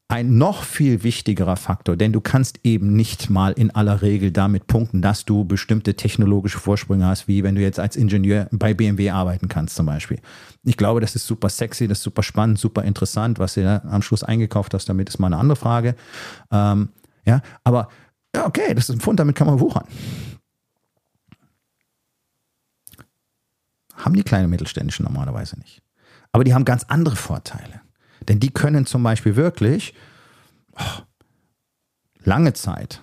ein 0.08 0.38
noch 0.38 0.64
viel 0.64 1.04
wichtigerer 1.04 1.58
Faktor, 1.58 1.98
denn 1.98 2.14
du 2.14 2.22
kannst 2.22 2.62
eben 2.64 2.96
nicht 2.96 3.30
mal 3.30 3.52
in 3.52 3.70
aller 3.72 4.02
Regel 4.02 4.32
damit 4.32 4.66
punkten, 4.68 5.02
dass 5.02 5.26
du 5.26 5.44
bestimmte 5.44 5.96
technologische 5.96 6.60
Vorsprünge 6.60 7.06
hast, 7.06 7.28
wie 7.28 7.44
wenn 7.44 7.56
du 7.56 7.62
jetzt 7.62 7.82
als 7.82 7.98
Ingenieur 7.98 8.48
bei 8.54 8.74
BMW 8.74 9.10
arbeiten 9.10 9.50
kannst 9.50 9.76
zum 9.76 9.88
Beispiel. 9.88 10.22
Ich 10.64 10.78
glaube, 10.78 11.02
das 11.02 11.18
ist 11.18 11.28
super 11.28 11.50
sexy, 11.50 11.90
das 11.90 11.98
ist 11.98 12.06
super 12.06 12.24
spannend, 12.24 12.58
super 12.58 12.86
interessant. 12.86 13.40
Was 13.40 13.56
du 13.56 13.84
am 13.84 14.02
Schluss 14.02 14.24
eingekauft 14.24 14.74
hast, 14.74 14.88
damit 14.88 15.10
ist 15.10 15.20
mal 15.20 15.28
eine 15.28 15.40
andere 15.40 15.58
Frage. 15.58 15.98
Ähm, 16.50 16.88
ja, 17.26 17.42
aber 17.66 17.90
okay, 18.42 18.74
das 18.74 18.88
ist 18.88 18.96
ein 18.96 19.02
Pfund, 19.02 19.20
damit 19.20 19.36
kann 19.36 19.48
man 19.48 19.60
wuchern. 19.60 19.84
Haben 23.96 24.16
die 24.16 24.24
kleinen 24.24 24.46
und 24.46 24.52
mittelständischen 24.52 25.04
normalerweise 25.04 25.60
nicht. 25.60 25.83
Aber 26.34 26.44
die 26.44 26.54
haben 26.54 26.66
ganz 26.66 26.84
andere 26.84 27.16
Vorteile. 27.16 27.82
Denn 28.28 28.40
die 28.40 28.50
können 28.50 28.86
zum 28.86 29.04
Beispiel 29.04 29.36
wirklich, 29.36 29.94
oh, 30.78 31.04
lange 32.24 32.54
Zeit 32.54 33.02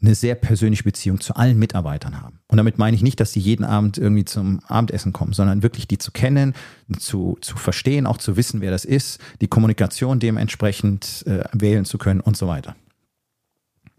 eine 0.00 0.14
sehr 0.14 0.36
persönliche 0.36 0.84
Beziehung 0.84 1.20
zu 1.20 1.34
allen 1.34 1.58
Mitarbeitern 1.58 2.20
haben. 2.20 2.38
Und 2.46 2.56
damit 2.56 2.78
meine 2.78 2.94
ich 2.94 3.02
nicht, 3.02 3.18
dass 3.18 3.32
sie 3.32 3.40
jeden 3.40 3.64
Abend 3.64 3.98
irgendwie 3.98 4.24
zum 4.24 4.60
Abendessen 4.68 5.12
kommen, 5.12 5.32
sondern 5.32 5.62
wirklich 5.62 5.88
die 5.88 5.98
zu 5.98 6.12
kennen, 6.12 6.54
zu, 6.98 7.36
zu 7.40 7.56
verstehen, 7.56 8.06
auch 8.06 8.18
zu 8.18 8.36
wissen, 8.36 8.60
wer 8.60 8.70
das 8.70 8.84
ist, 8.84 9.20
die 9.40 9.48
Kommunikation 9.48 10.20
dementsprechend 10.20 11.24
äh, 11.26 11.44
wählen 11.52 11.84
zu 11.84 11.98
können 11.98 12.20
und 12.20 12.36
so 12.36 12.46
weiter. 12.46 12.76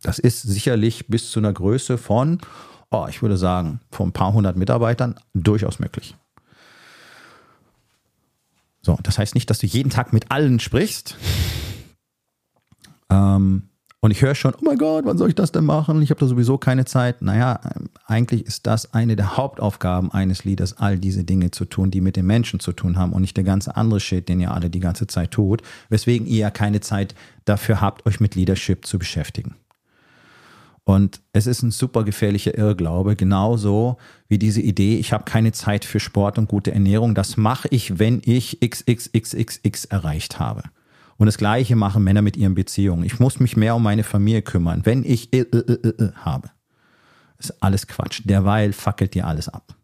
Das 0.01 0.19
ist 0.19 0.43
sicherlich 0.43 1.07
bis 1.07 1.31
zu 1.31 1.39
einer 1.39 1.51
Größe 1.51 1.97
von, 1.97 2.39
oh, 2.91 3.07
ich 3.09 3.21
würde 3.21 3.35
sagen, 3.35 3.81
von 3.91 4.09
ein 4.09 4.13
paar 4.13 4.31
hundert 4.31 4.55
Mitarbeitern 4.55 5.15
durchaus 5.33 5.79
möglich. 5.79 6.15
So, 8.89 8.97
das 9.03 9.19
heißt 9.19 9.35
nicht, 9.35 9.47
dass 9.51 9.59
du 9.59 9.67
jeden 9.67 9.91
Tag 9.91 10.13
mit 10.13 10.31
allen 10.31 10.59
sprichst. 10.59 11.15
Ähm, 13.11 13.69
und 13.99 14.09
ich 14.09 14.23
höre 14.23 14.33
schon, 14.33 14.55
oh 14.55 14.63
mein 14.63 14.79
Gott, 14.79 15.05
wann 15.05 15.15
soll 15.15 15.29
ich 15.29 15.35
das 15.35 15.51
denn 15.51 15.65
machen? 15.65 16.01
Ich 16.01 16.09
habe 16.09 16.19
da 16.19 16.25
sowieso 16.25 16.57
keine 16.57 16.85
Zeit. 16.85 17.21
Naja, 17.21 17.59
eigentlich 18.07 18.47
ist 18.47 18.65
das 18.65 18.91
eine 18.95 19.15
der 19.15 19.37
Hauptaufgaben 19.37 20.11
eines 20.11 20.43
Leaders, 20.43 20.79
all 20.79 20.97
diese 20.97 21.23
Dinge 21.23 21.51
zu 21.51 21.65
tun, 21.65 21.91
die 21.91 22.01
mit 22.01 22.15
den 22.15 22.25
Menschen 22.25 22.59
zu 22.59 22.73
tun 22.73 22.97
haben 22.97 23.13
und 23.13 23.21
nicht 23.21 23.37
der 23.37 23.43
ganze 23.43 23.75
andere 23.75 23.99
Shit, 23.99 24.27
den 24.27 24.39
ihr 24.39 24.51
alle 24.51 24.71
die 24.71 24.79
ganze 24.79 25.05
Zeit 25.05 25.29
tut, 25.29 25.61
weswegen 25.89 26.25
ihr 26.25 26.39
ja 26.39 26.49
keine 26.49 26.81
Zeit 26.81 27.13
dafür 27.45 27.81
habt, 27.81 28.07
euch 28.07 28.19
mit 28.19 28.33
Leadership 28.33 28.87
zu 28.87 28.97
beschäftigen. 28.97 29.53
Und 30.89 31.21
es 31.33 31.45
ist 31.45 31.61
ein 31.61 31.69
super 31.69 32.03
gefährlicher 32.03 32.57
Irrglaube, 32.57 33.15
genauso 33.15 33.97
wie 34.27 34.39
diese 34.39 34.59
Idee, 34.59 34.97
ich 34.97 35.13
habe 35.13 35.23
keine 35.23 35.51
Zeit 35.51 35.85
für 35.85 35.99
Sport 35.99 36.39
und 36.39 36.49
gute 36.49 36.71
Ernährung. 36.71 37.13
Das 37.13 37.37
mache 37.37 37.67
ich, 37.69 37.99
wenn 37.99 38.23
ich 38.25 38.59
XXXXX 38.59 39.85
erreicht 39.85 40.39
habe. 40.39 40.63
Und 41.17 41.27
das 41.27 41.37
Gleiche 41.37 41.75
machen 41.75 42.03
Männer 42.03 42.23
mit 42.23 42.37
ihren 42.37 42.55
Beziehungen. 42.55 43.03
Ich 43.03 43.19
muss 43.19 43.39
mich 43.39 43.55
mehr 43.55 43.75
um 43.75 43.83
meine 43.83 44.03
Familie 44.03 44.41
kümmern, 44.41 44.81
wenn 44.83 45.03
ich 45.03 45.31
äh, 45.31 45.41
äh, 45.41 45.73
äh, 45.73 46.11
habe. 46.25 46.49
Das 47.37 47.51
ist 47.51 47.61
alles 47.61 47.85
Quatsch. 47.85 48.23
Derweil 48.25 48.73
fackelt 48.73 49.13
dir 49.13 49.27
alles 49.27 49.47
ab. 49.47 49.75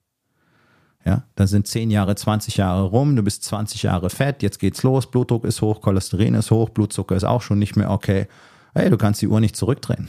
Ja, 1.05 1.21
dann 1.35 1.45
sind 1.45 1.67
10 1.67 1.91
Jahre, 1.91 2.15
20 2.15 2.57
Jahre 2.57 2.81
rum, 2.81 3.15
du 3.15 3.21
bist 3.21 3.43
20 3.43 3.83
Jahre 3.83 4.09
fett, 4.09 4.41
jetzt 4.41 4.57
geht's 4.57 4.81
los, 4.81 5.11
Blutdruck 5.11 5.45
ist 5.45 5.61
hoch, 5.61 5.81
Cholesterin 5.81 6.33
ist 6.33 6.49
hoch, 6.49 6.69
Blutzucker 6.69 7.15
ist 7.15 7.25
auch 7.25 7.43
schon 7.43 7.59
nicht 7.59 7.75
mehr 7.75 7.91
okay. 7.91 8.25
Hey, 8.73 8.89
du 8.89 8.97
kannst 8.97 9.21
die 9.21 9.27
Uhr 9.27 9.39
nicht 9.39 9.55
zurückdrehen. 9.55 10.07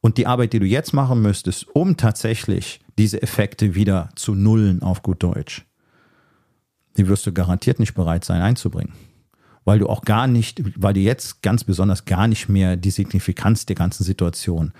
Und 0.00 0.16
die 0.16 0.26
Arbeit, 0.26 0.52
die 0.52 0.60
du 0.60 0.66
jetzt 0.66 0.92
machen 0.92 1.20
müsstest, 1.22 1.68
um 1.74 1.96
tatsächlich 1.96 2.80
diese 2.98 3.22
Effekte 3.22 3.74
wieder 3.74 4.08
zu 4.16 4.34
nullen 4.34 4.82
auf 4.82 5.02
gut 5.02 5.22
Deutsch, 5.22 5.66
die 6.96 7.08
wirst 7.08 7.26
du 7.26 7.32
garantiert 7.32 7.78
nicht 7.78 7.94
bereit 7.94 8.24
sein 8.24 8.40
einzubringen. 8.40 8.92
Weil 9.64 9.78
du 9.78 9.88
auch 9.88 10.02
gar 10.02 10.26
nicht, 10.26 10.62
weil 10.80 10.94
du 10.94 11.00
jetzt 11.00 11.42
ganz 11.42 11.64
besonders 11.64 12.06
gar 12.06 12.26
nicht 12.28 12.48
mehr 12.48 12.76
die 12.76 12.90
Signifikanz 12.90 13.66
der 13.66 13.76
ganzen 13.76 14.04
Situation 14.04 14.72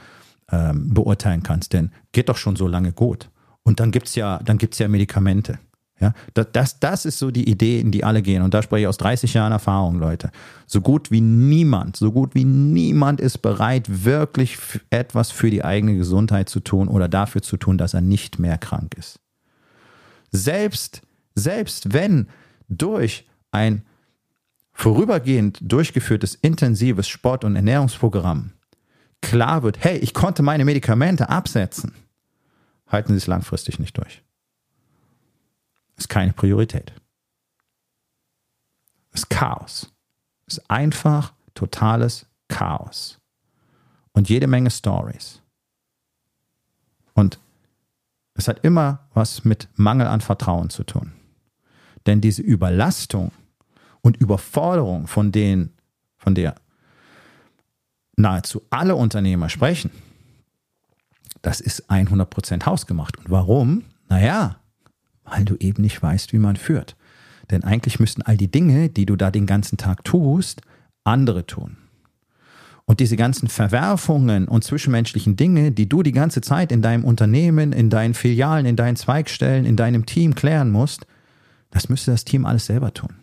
ähm, 0.51 0.93
beurteilen 0.93 1.43
kannst. 1.43 1.75
Denn 1.75 1.93
geht 2.13 2.29
doch 2.29 2.39
schon 2.39 2.57
so 2.57 2.67
lange 2.67 2.93
gut. 2.93 3.31
Und 3.63 3.79
dann 3.79 3.91
gibt's 3.91 4.15
ja, 4.15 4.39
dann 4.43 4.59
gibt's 4.59 4.79
ja 4.79 4.89
Medikamente. 4.89 5.59
Ja, 6.01 6.15
das, 6.33 6.81
das 6.81 7.05
ist 7.05 7.19
so 7.19 7.31
die 7.31 7.49
Idee, 7.49 7.79
in 7.79 7.91
die 7.91 8.05
alle 8.05 8.23
gehen. 8.23 8.41
Und 8.41 8.55
da 8.55 8.63
spreche 8.63 8.83
ich 8.83 8.87
aus 8.87 8.97
30 8.97 9.35
Jahren 9.35 9.53
Erfahrung, 9.53 9.99
Leute. 9.99 10.31
So 10.67 10.81
gut 10.81 11.11
wie 11.11 11.21
niemand, 11.21 11.97
so 11.97 12.11
gut 12.11 12.35
wie 12.35 12.47
niemand 12.47 13.21
ist 13.21 13.39
bereit, 13.39 14.05
wirklich 14.05 14.57
etwas 14.89 15.31
für 15.31 15.51
die 15.51 15.63
eigene 15.63 15.97
Gesundheit 15.97 16.49
zu 16.49 16.61
tun 16.61 16.89
oder 16.89 17.07
dafür 17.07 17.43
zu 17.43 17.59
tun, 17.59 17.77
dass 17.77 17.93
er 17.93 18.01
nicht 18.01 18.39
mehr 18.39 18.57
krank 18.57 18.95
ist. 18.95 19.21
Selbst, 20.33 21.03
selbst 21.35 21.93
wenn 21.93 22.29
durch 22.69 23.29
ein 23.51 23.83
vorübergehend 24.73 25.59
durchgeführtes 25.61 26.35
intensives 26.35 27.09
Sport- 27.09 27.45
und 27.45 27.57
Ernährungsprogramm 27.57 28.53
klar 29.21 29.63
wird, 29.63 29.85
hey, 29.85 29.99
ich 29.99 30.15
konnte 30.15 30.43
meine 30.43 30.65
Medikamente 30.65 31.29
absetzen, 31.29 31.93
halten 32.87 33.13
Sie 33.13 33.19
es 33.19 33.27
langfristig 33.27 33.79
nicht 33.79 33.99
durch 33.99 34.23
ist 36.01 36.09
keine 36.09 36.33
Priorität. 36.33 36.93
Ist 39.13 39.29
Chaos. 39.31 39.93
Ist 40.47 40.69
einfach 40.71 41.35
totales 41.55 42.27
Chaos. 42.49 43.19
Und 44.13 44.29
jede 44.29 44.47
Menge 44.47 44.71
Stories. 44.71 45.41
Und 47.15 47.39
es 48.35 48.49
hat 48.49 48.65
immer 48.65 49.09
was 49.13 49.45
mit 49.45 49.69
Mangel 49.77 50.07
an 50.07 50.21
Vertrauen 50.21 50.71
zu 50.71 50.85
tun. 50.85 51.13
Denn 52.07 52.21
diese 52.21 52.43
Überlastung 52.43 53.33
und 54.01 54.17
Überforderung, 54.17 55.07
von 55.07 55.33
denen, 55.33 55.75
von 56.17 56.35
der 56.35 56.55
nahezu 58.17 58.63
alle 58.71 58.97
Unternehmer 58.97 59.51
sprechen, 59.51 59.91
das 61.43 61.61
ist 61.61 61.91
100% 61.91 62.65
hausgemacht. 62.65 63.19
Und 63.19 63.31
warum? 63.31 63.85
Naja, 64.09 64.60
weil 65.31 65.45
du 65.45 65.57
eben 65.57 65.83
nicht 65.83 66.03
weißt, 66.03 66.33
wie 66.33 66.39
man 66.39 66.57
führt. 66.57 66.97
Denn 67.51 67.65
eigentlich 67.65 67.99
müssten 67.99 68.23
all 68.23 68.37
die 68.37 68.51
Dinge, 68.51 68.89
die 68.89 69.07
du 69.07 69.17
da 69.17 69.31
den 69.31 69.47
ganzen 69.47 69.77
Tag 69.77 70.05
tust, 70.05 70.63
andere 71.05 71.47
tun. 71.47 71.77
Und 72.85 73.01
diese 73.01 73.17
ganzen 73.17 73.49
Verwerfungen 73.49 74.49
und 74.49 74.65
zwischenmenschlichen 74.65 75.37
Dinge, 75.37 75.71
die 75.71 75.89
du 75.89 76.03
die 76.03 76.13
ganze 76.13 76.41
Zeit 76.41 76.73
in 76.73 76.83
deinem 76.83 77.05
Unternehmen, 77.05 77.73
in 77.73 77.89
deinen 77.89 78.15
Filialen, 78.15 78.67
in 78.67 78.77
deinen 78.77 78.97
Zweigstellen, 78.97 79.65
in 79.65 79.77
deinem 79.77 80.07
Team 80.07 80.35
klären 80.35 80.71
musst, 80.71 81.07
das 81.71 81.89
müsste 81.89 82.11
das 82.11 82.25
Team 82.25 82.47
alles 82.47 82.67
selber 82.67 82.93
tun. 82.93 83.15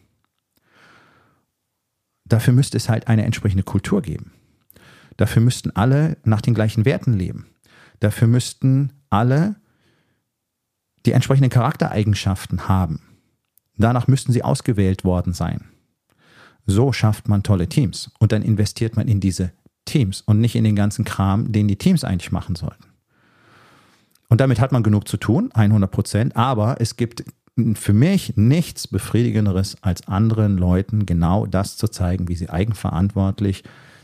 Dafür 2.23 2.53
müsste 2.53 2.77
es 2.77 2.89
halt 2.89 3.07
eine 3.07 3.25
entsprechende 3.25 3.63
Kultur 3.63 4.01
geben. 4.01 4.31
Dafür 5.17 5.41
müssten 5.41 5.71
alle 5.71 6.17
nach 6.23 6.41
den 6.41 6.53
gleichen 6.53 6.85
Werten 6.85 7.13
leben. 7.13 7.47
Dafür 7.99 8.27
müssten 8.27 8.93
alle 9.09 9.55
die 11.07 11.13
entsprechenden 11.13 11.49
Charaktereigenschaften 11.49 12.67
haben. 12.67 12.99
Danach 13.77 14.07
müssten 14.07 14.31
sie 14.33 14.43
ausgewählt 14.43 15.03
worden 15.03 15.33
sein. 15.33 15.65
So 16.65 16.91
schafft 16.91 17.27
man 17.29 17.43
tolle 17.43 17.69
Teams 17.69 18.11
und 18.19 18.31
dann 18.31 18.41
investiert 18.41 18.97
man 18.97 19.07
in 19.07 19.19
diese 19.19 19.51
Teams 19.85 20.21
und 20.21 20.41
nicht 20.41 20.55
in 20.55 20.65
den 20.65 20.75
ganzen 20.75 21.05
Kram, 21.05 21.51
den 21.51 21.67
die 21.67 21.77
Teams 21.77 22.03
eigentlich 22.03 22.31
machen 22.31 22.55
sollten. 22.55 22.83
Und 24.27 24.41
damit 24.41 24.59
hat 24.59 24.73
man 24.73 24.83
genug 24.83 25.07
zu 25.07 25.15
tun, 25.15 25.49
100 25.53 25.89
Prozent, 25.89 26.35
aber 26.35 26.81
es 26.81 26.97
gibt 26.97 27.23
für 27.73 27.93
mich 27.93 28.35
nichts 28.35 28.87
Befriedigenderes, 28.87 29.77
als 29.81 30.07
anderen 30.07 30.57
Leuten 30.57 31.05
genau 31.05 31.45
das 31.45 31.77
zu 31.77 31.87
zeigen, 31.87 32.27
wie 32.27 32.35
sie 32.35 32.49
eigenverantwortlich 32.49 33.63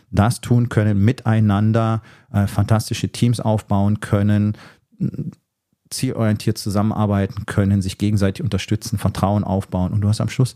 das 0.10 0.42
tun 0.42 0.70
können, 0.70 1.04
miteinander 1.04 2.02
äh, 2.32 2.48
fantastische 2.48 3.10
Teams 3.10 3.40
aufbauen 3.40 4.00
können, 4.00 4.56
zielorientiert 5.94 6.58
zusammenarbeiten 6.58 7.46
können, 7.46 7.82
sich 7.82 7.98
gegenseitig 7.98 8.44
unterstützen, 8.44 8.98
Vertrauen 8.98 9.44
aufbauen 9.44 9.94
und 9.94 10.02
du 10.02 10.10
hast 10.10 10.22
am 10.22 10.30
Schluss 10.30 10.56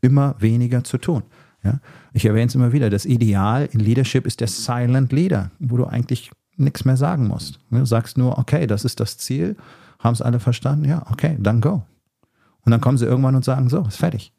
immer 0.00 0.34
weniger 0.38 0.84
zu 0.84 0.98
tun. 0.98 1.22
Ja? 1.64 1.80
Ich 2.12 2.24
erwähne 2.24 2.46
es 2.46 2.54
immer 2.54 2.72
wieder, 2.72 2.90
das 2.90 3.04
Ideal 3.04 3.68
in 3.72 3.80
Leadership 3.80 4.26
ist 4.26 4.40
der 4.40 4.48
Silent 4.48 5.12
Leader, 5.12 5.50
wo 5.58 5.76
du 5.76 5.86
eigentlich 5.86 6.30
nichts 6.56 6.84
mehr 6.84 6.96
sagen 6.96 7.26
musst. 7.26 7.60
Du 7.70 7.84
sagst 7.84 8.18
nur, 8.18 8.38
okay, 8.38 8.66
das 8.66 8.84
ist 8.84 9.00
das 9.00 9.18
Ziel, 9.18 9.56
haben 9.98 10.14
es 10.14 10.22
alle 10.22 10.40
verstanden? 10.40 10.84
Ja, 10.84 11.04
okay, 11.10 11.36
dann 11.40 11.60
go. 11.60 11.82
Und 12.64 12.70
dann 12.72 12.80
kommen 12.80 12.98
sie 12.98 13.06
irgendwann 13.06 13.34
und 13.34 13.44
sagen, 13.44 13.68
so, 13.68 13.82
ist 13.82 13.96
fertig. 13.96 14.32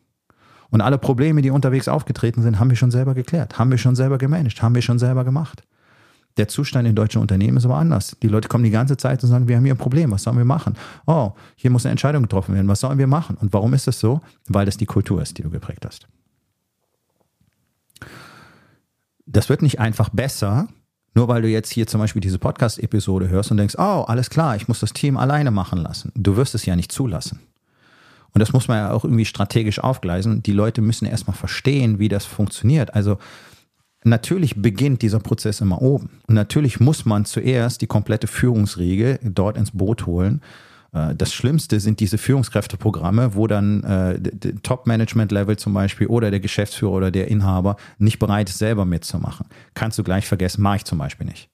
Und 0.70 0.82
alle 0.82 0.98
Probleme, 0.98 1.42
die 1.42 1.52
unterwegs 1.52 1.88
aufgetreten 1.88 2.42
sind, 2.42 2.60
haben 2.60 2.70
wir 2.70 2.78
schon 2.78 2.92
selber 2.92 3.14
geklärt, 3.14 3.60
haben 3.60 3.72
wir 3.72 3.78
schon 3.78 3.96
selber 3.96 4.18
gemanagt, 4.18 4.62
haben 4.62 4.76
wir 4.76 4.82
schon 4.82 5.00
selber 5.00 5.24
gemacht. 5.24 5.64
Der 6.38 6.48
Zustand 6.48 6.88
in 6.88 6.96
deutschen 6.96 7.22
Unternehmen 7.22 7.58
ist 7.58 7.65
aber 7.65 7.78
anders. 7.78 8.17
Die 8.24 8.28
Leute 8.28 8.48
kommen 8.48 8.63
die 8.63 8.72
ganze 8.72 8.98
Zeit 8.98 9.24
und 9.24 9.30
sagen, 9.30 9.48
wir 9.48 9.56
haben 9.56 9.65
hier 9.65 9.76
ein 9.76 9.78
Problem, 9.78 10.12
was 10.12 10.24
sollen 10.24 10.38
wir 10.38 10.46
machen? 10.46 10.76
Oh, 11.06 11.34
hier 11.56 11.69
muss 11.69 11.86
eine 11.86 11.91
Entscheidung 11.91 12.24
getroffen 12.24 12.56
werden, 12.56 12.67
was 12.67 12.80
sollen 12.80 12.98
wir 12.98 13.08
machen? 13.08 13.38
Und 13.38 13.54
warum 13.54 13.74
ist 13.74 13.88
das 13.88 14.00
so? 14.00 14.22
Weil 14.48 14.65
das 14.65 14.78
die 14.78 14.88
Kultur 14.88 15.22
ist, 15.22 15.38
die 15.38 15.43
du 15.43 15.52
geprägt 15.52 15.86
hast. 15.86 16.08
Das 19.26 19.50
wird 19.50 19.62
nicht 19.62 19.80
einfach 19.80 20.10
besser, 20.10 20.67
nur 21.15 21.28
weil 21.28 21.43
du 21.43 21.48
jetzt 21.48 21.72
hier 21.72 21.86
zum 21.86 22.02
Beispiel 22.02 22.22
diese 22.22 22.39
Podcast-Episode 22.39 23.30
hörst 23.30 23.52
und 23.52 23.58
denkst, 23.58 23.76
oh, 23.78 24.04
alles 24.08 24.30
klar, 24.30 24.56
ich 24.56 24.67
muss 24.67 24.80
das 24.80 24.93
Team 24.93 25.17
alleine 25.17 25.52
machen 25.52 25.80
lassen. 25.80 26.12
Du 26.15 26.36
wirst 26.36 26.56
es 26.56 26.65
ja 26.65 26.76
nicht 26.76 26.91
zulassen. 26.91 27.39
Und 28.34 28.39
das 28.39 28.52
muss 28.52 28.67
man 28.67 28.78
ja 28.78 28.91
auch 28.91 29.04
irgendwie 29.04 29.26
strategisch 29.26 29.80
aufgleisen. 29.80 30.41
Die 30.41 30.54
Leute 30.54 30.82
müssen 30.82 31.06
erstmal 31.06 31.36
verstehen, 31.36 32.00
wie 32.00 32.10
das 32.10 32.26
funktioniert. 32.26 32.96
Also 32.96 33.19
Natürlich 34.04 34.62
beginnt 34.62 35.02
dieser 35.02 35.20
Prozess 35.20 35.62
immer 35.62 35.82
oben. 35.82 36.10
Und 36.28 36.36
natürlich 36.36 36.80
muss 36.80 37.06
man 37.06 37.26
zuerst 37.26 37.82
die 37.82 37.88
komplette 37.88 38.28
Führungsriege 38.28 39.20
dort 39.24 39.58
ins 39.58 39.72
Boot 39.72 40.06
holen. 40.06 40.42
Äh, 40.92 41.16
das 41.16 41.34
Schlimmste 41.34 41.80
sind 41.80 42.00
diese 42.00 42.18
Führungskräfteprogramme, 42.18 43.36
wo 43.36 43.48
dann 43.48 43.84
äh, 43.84 44.20
Top-Management-Level 44.62 45.58
zum 45.58 45.74
Beispiel 45.74 46.08
oder 46.08 46.32
der 46.32 46.42
Geschäftsführer 46.42 46.92
oder 46.92 47.12
der 47.12 47.30
Inhaber 47.30 47.78
nicht 47.98 48.20
bereit 48.20 48.50
ist, 48.50 48.58
selber 48.58 48.86
mitzumachen. 48.86 49.48
Kannst 49.74 49.98
du 49.98 50.04
gleich 50.04 50.28
vergessen, 50.28 50.62
mache 50.62 50.78
ich 50.78 50.86
zum 50.86 50.98
Beispiel 50.98 51.26
nicht. 51.26 51.50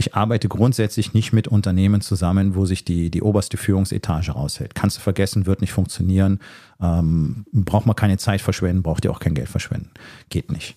Ich 0.00 0.14
arbeite 0.14 0.46
grundsätzlich 0.46 1.12
nicht 1.12 1.32
mit 1.32 1.48
Unternehmen 1.48 2.00
zusammen, 2.02 2.54
wo 2.54 2.66
sich 2.66 2.84
die, 2.84 3.10
die 3.10 3.20
oberste 3.20 3.56
Führungsetage 3.56 4.30
raushält. 4.30 4.76
Kannst 4.76 4.98
du 4.98 5.00
vergessen, 5.00 5.46
wird 5.46 5.60
nicht 5.60 5.72
funktionieren. 5.72 6.38
Ähm, 6.80 7.46
braucht 7.52 7.86
man 7.86 7.96
keine 7.96 8.16
Zeit 8.16 8.40
verschwenden, 8.40 8.84
braucht 8.84 9.04
ihr 9.04 9.10
auch 9.10 9.18
kein 9.18 9.34
Geld 9.34 9.48
verschwenden. 9.48 9.90
Geht 10.30 10.52
nicht 10.52 10.76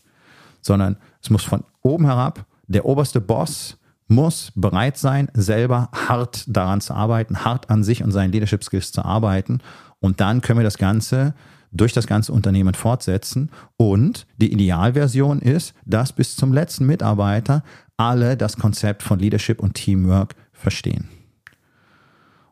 sondern 0.61 0.97
es 1.21 1.29
muss 1.29 1.43
von 1.43 1.63
oben 1.81 2.05
herab 2.05 2.45
der 2.71 2.85
oberste 2.85 3.19
Boss 3.19 3.77
muss 4.07 4.51
bereit 4.55 4.97
sein, 4.97 5.29
selber 5.33 5.89
hart 5.93 6.43
daran 6.47 6.81
zu 6.81 6.93
arbeiten, 6.93 7.43
hart 7.43 7.69
an 7.69 7.83
sich 7.83 8.03
und 8.03 8.11
seinen 8.11 8.31
Leadership 8.31 8.63
Skills 8.63 8.91
zu 8.91 9.03
arbeiten. 9.03 9.59
Und 9.99 10.21
dann 10.21 10.41
können 10.41 10.59
wir 10.59 10.63
das 10.63 10.77
Ganze 10.77 11.33
durch 11.71 11.93
das 11.93 12.07
ganze 12.07 12.33
Unternehmen 12.33 12.73
fortsetzen. 12.73 13.49
Und 13.77 14.25
die 14.37 14.51
Idealversion 14.51 15.39
ist, 15.39 15.73
dass 15.85 16.13
bis 16.13 16.35
zum 16.35 16.53
letzten 16.53 16.85
Mitarbeiter 16.85 17.63
alle 17.97 18.35
das 18.35 18.57
Konzept 18.57 19.03
von 19.03 19.19
Leadership 19.19 19.61
und 19.61 19.73
Teamwork 19.73 20.35
verstehen. 20.53 21.09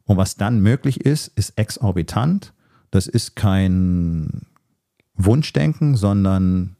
Und 0.03 0.17
was 0.17 0.35
dann 0.35 0.59
möglich 0.59 1.01
ist, 1.05 1.27
ist 1.35 1.57
exorbitant. 1.57 2.53
Das 2.91 3.07
ist 3.07 3.35
kein 3.35 4.47
Wunschdenken, 5.15 5.95
sondern 5.95 6.75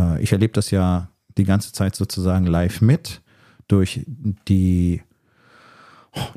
äh, 0.00 0.22
ich 0.22 0.32
erlebe 0.32 0.54
das 0.54 0.70
ja 0.70 1.08
die 1.38 1.44
ganze 1.44 1.72
Zeit 1.72 1.94
sozusagen 1.94 2.46
live 2.46 2.80
mit 2.80 3.20
durch 3.68 4.04
die 4.48 5.02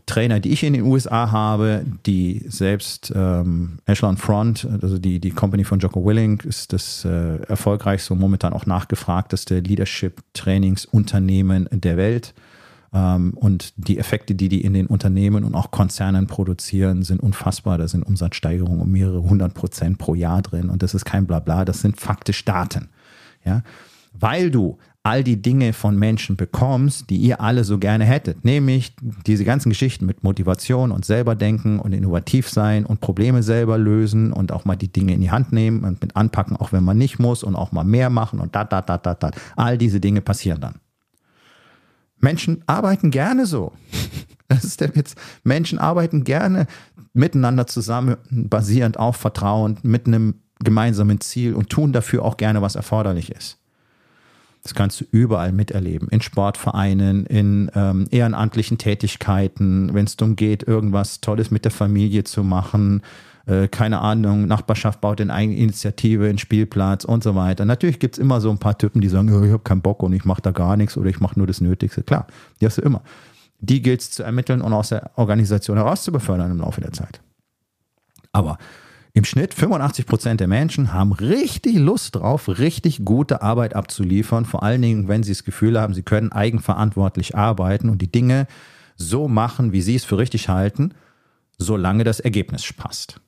Trainer, 0.06 0.40
die 0.40 0.52
ich 0.52 0.64
in 0.64 0.74
den 0.74 0.84
USA 0.84 1.32
habe, 1.32 1.84
die 2.06 2.46
selbst 2.48 3.12
ähm, 3.16 3.80
Echelon 3.86 4.18
Front, 4.18 4.68
also 4.82 5.00
die, 5.00 5.20
die 5.20 5.32
Company 5.32 5.64
von 5.64 5.80
Jocko 5.80 6.06
Willing, 6.06 6.42
ist 6.42 6.74
das 6.74 7.04
äh, 7.06 7.38
erfolgreichste 7.48 8.14
und 8.14 8.20
momentan 8.20 8.54
auch 8.54 8.68
nachgefragteste 8.68 9.62
Leadership-Trainingsunternehmen 9.62 11.70
der 11.72 11.98
Welt. 11.98 12.36
Ähm, 12.94 13.34
und 13.34 13.74
die 13.78 13.98
Effekte, 13.98 14.36
die 14.36 14.48
die 14.48 14.62
in 14.62 14.76
den 14.76 14.86
Unternehmen 14.86 15.44
und 15.44 15.56
auch 15.56 15.72
Konzernen 15.72 16.28
produzieren, 16.28 17.02
sind 17.02 17.20
unfassbar. 17.20 17.80
Da 17.80 17.88
sind 17.88 18.04
Umsatzsteigerungen 18.04 18.80
um 18.80 18.92
mehrere 18.92 19.24
hundert 19.24 19.56
Prozent 19.56 19.98
pro 19.98 20.14
Jahr 20.14 20.44
drin. 20.44 20.70
Und 20.70 20.84
das 20.84 20.94
ist 20.94 21.06
kein 21.06 21.26
Blabla, 21.26 21.66
das 21.66 21.82
sind 21.82 22.00
faktisch 22.00 22.46
Daten. 22.46 22.90
Ja? 23.46 23.64
Weil 24.14 24.52
du 24.52 24.78
all 25.04 25.22
die 25.22 25.42
Dinge 25.42 25.74
von 25.74 26.00
Menschen 26.00 26.38
bekommst, 26.38 27.10
die 27.10 27.18
ihr 27.18 27.42
alle 27.42 27.66
so 27.66 27.78
gerne 27.78 28.06
hättet. 28.06 28.46
Nämlich 28.46 28.96
diese 29.28 29.44
ganzen 29.44 29.70
Geschichten 29.70 30.06
mit 30.06 30.24
Motivation 30.24 30.92
und 30.92 31.04
selber 31.04 31.36
denken 31.36 31.80
und 31.80 31.92
innovativ 31.92 32.50
sein 32.50 32.86
und 32.86 33.02
Probleme 33.02 33.44
selber 33.44 33.78
lösen 33.78 34.32
und 34.32 34.54
auch 34.54 34.64
mal 34.64 34.78
die 34.78 34.92
Dinge 34.92 35.14
in 35.14 35.20
die 35.20 35.32
Hand 35.32 35.52
nehmen 35.52 35.84
und 35.84 36.02
mit 36.02 36.16
anpacken, 36.16 36.56
auch 36.56 36.72
wenn 36.72 36.86
man 36.86 36.98
nicht 36.98 37.20
muss 37.20 37.44
und 37.44 37.56
auch 37.56 37.74
mal 37.74 37.84
mehr 37.84 38.10
machen 38.10 38.40
und 38.40 38.56
da, 38.56 38.64
da, 38.64 38.82
da, 38.82 38.98
da, 38.98 39.14
da. 39.14 39.32
All 39.58 39.78
diese 39.78 40.00
Dinge 40.00 40.22
passieren 40.22 40.62
dann. 40.62 40.76
Menschen 42.20 42.64
arbeiten 42.66 43.12
gerne 43.12 43.46
so. 43.46 43.74
Das 44.50 44.66
ist 44.66 44.82
der 44.82 44.96
Witz. 44.96 45.16
Menschen 45.44 45.80
arbeiten 45.80 46.26
gerne 46.26 46.68
miteinander 47.14 47.66
zusammen, 47.66 48.18
basierend 48.30 49.00
auf 49.00 49.16
Vertrauen, 49.16 49.80
mit 49.82 50.06
einem 50.06 50.36
gemeinsamen 50.64 51.22
Ziel 51.22 51.54
und 51.54 51.70
tun 51.70 51.94
dafür 51.94 52.24
auch 52.24 52.38
gerne, 52.38 52.62
was 52.62 52.76
erforderlich 52.76 53.32
ist. 53.32 53.58
Das 54.64 54.74
kannst 54.74 55.02
du 55.02 55.06
überall 55.12 55.52
miterleben. 55.52 56.08
In 56.08 56.22
Sportvereinen, 56.22 57.26
in 57.26 57.70
ähm, 57.76 58.08
ehrenamtlichen 58.12 58.78
Tätigkeiten, 58.78 59.94
wenn 59.94 60.06
es 60.06 60.16
darum 60.16 60.38
geht, 60.38 60.64
irgendwas 60.64 61.20
Tolles 61.20 61.52
mit 61.52 61.66
der 61.66 61.72
Familie 61.72 62.24
zu 62.24 62.46
machen. 62.46 63.02
Äh, 63.46 63.68
keine 63.68 64.00
Ahnung, 64.00 64.48
Nachbarschaft 64.48 65.02
baut 65.02 65.20
in 65.20 65.32
Eigeninitiative 65.32 66.30
einen 66.30 66.38
Spielplatz 66.38 67.04
und 67.04 67.24
so 67.24 67.36
weiter. 67.36 67.66
Natürlich 67.66 68.00
gibt 68.00 68.16
es 68.16 68.20
immer 68.20 68.40
so 68.40 68.50
ein 68.52 68.58
paar 68.58 68.78
Typen, 68.78 69.02
die 69.02 69.10
sagen, 69.10 69.34
oh, 69.34 69.44
ich 69.44 69.52
habe 69.52 69.64
keinen 69.64 69.82
Bock 69.82 70.02
und 70.02 70.14
ich 70.14 70.24
mache 70.24 70.42
da 70.42 70.52
gar 70.52 70.78
nichts 70.78 70.96
oder 70.96 71.10
ich 71.10 71.20
mache 71.20 71.38
nur 71.38 71.48
das 71.48 71.60
Nötigste. 71.60 72.04
Klar, 72.04 72.28
die 72.62 72.66
hast 72.66 72.78
du 72.78 72.84
immer. 72.84 73.02
Die 73.60 73.82
gilt 73.82 74.00
es 74.00 74.12
zu 74.12 74.24
ermitteln 74.24 74.62
und 74.62 74.72
aus 74.72 74.90
der 74.90 75.12
Organisation 75.18 75.76
heraus 75.76 76.04
zu 76.04 76.14
befördern 76.14 76.52
im 76.52 76.60
Laufe 76.60 76.80
der 76.80 76.94
Zeit. 76.94 77.20
Aber 78.32 78.58
im 79.14 79.26
Schnitt 79.26 79.54
85 79.54 80.08
Prozent 80.08 80.40
der 80.40 80.48
Menschen 80.48 80.92
haben 80.92 81.14
richtig 81.14 81.76
Lust 81.76 82.16
drauf, 82.16 82.50
richtig 82.50 83.06
gute 83.06 83.44
Arbeit 83.44 83.76
abzuliefern. 83.76 84.46
Vor 84.46 84.64
allen 84.64 84.82
Dingen, 84.82 85.08
wenn 85.08 85.22
sie 85.22 85.32
das 85.32 85.44
Gefühl 85.44 85.80
haben, 85.80 85.94
sie 85.94 86.02
können 86.02 86.32
eigenverantwortlich 86.32 87.36
arbeiten 87.36 87.90
und 87.90 88.02
die 88.02 88.12
Dinge 88.12 88.48
so 88.96 89.28
machen, 89.28 89.72
wie 89.72 89.82
sie 89.82 89.96
es 89.96 90.04
für 90.04 90.18
richtig 90.18 90.50
halten, 90.50 90.94
solange 91.60 92.04
das 92.04 92.20
Ergebnis 92.20 92.74
passt. 92.74 93.20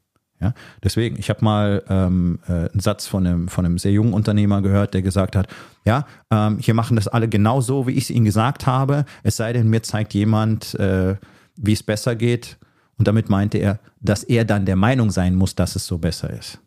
Ja, 0.41 0.53
deswegen, 0.83 1.17
ich 1.17 1.29
habe 1.29 1.45
mal 1.45 1.83
ähm, 1.87 2.39
äh, 2.47 2.51
einen 2.51 2.79
Satz 2.79 3.07
von 3.07 3.25
einem, 3.25 3.47
von 3.47 3.65
einem 3.65 3.77
sehr 3.77 3.91
jungen 3.91 4.13
Unternehmer 4.13 4.61
gehört, 4.61 4.93
der 4.93 5.01
gesagt 5.01 5.35
hat, 5.35 5.47
ja, 5.85 6.05
ähm, 6.29 6.57
hier 6.59 6.73
machen 6.73 6.95
das 6.95 7.07
alle 7.07 7.29
genau 7.29 7.61
so, 7.61 7.87
wie 7.87 7.91
ich 7.91 8.05
es 8.05 8.09
ihnen 8.09 8.25
gesagt 8.25 8.65
habe, 8.65 9.05
es 9.23 9.37
sei 9.37 9.53
denn, 9.53 9.69
mir 9.69 9.81
zeigt 9.81 10.13
jemand, 10.13 10.73
äh, 10.75 11.15
wie 11.55 11.73
es 11.73 11.83
besser 11.83 12.15
geht 12.15 12.57
und 12.97 13.07
damit 13.07 13.29
meinte 13.29 13.57
er, 13.57 13.79
dass 13.99 14.23
er 14.23 14.45
dann 14.45 14.65
der 14.65 14.75
Meinung 14.75 15.11
sein 15.11 15.35
muss, 15.35 15.55
dass 15.55 15.75
es 15.75 15.85
so 15.85 15.97
besser 15.97 16.29
ist. 16.29 16.59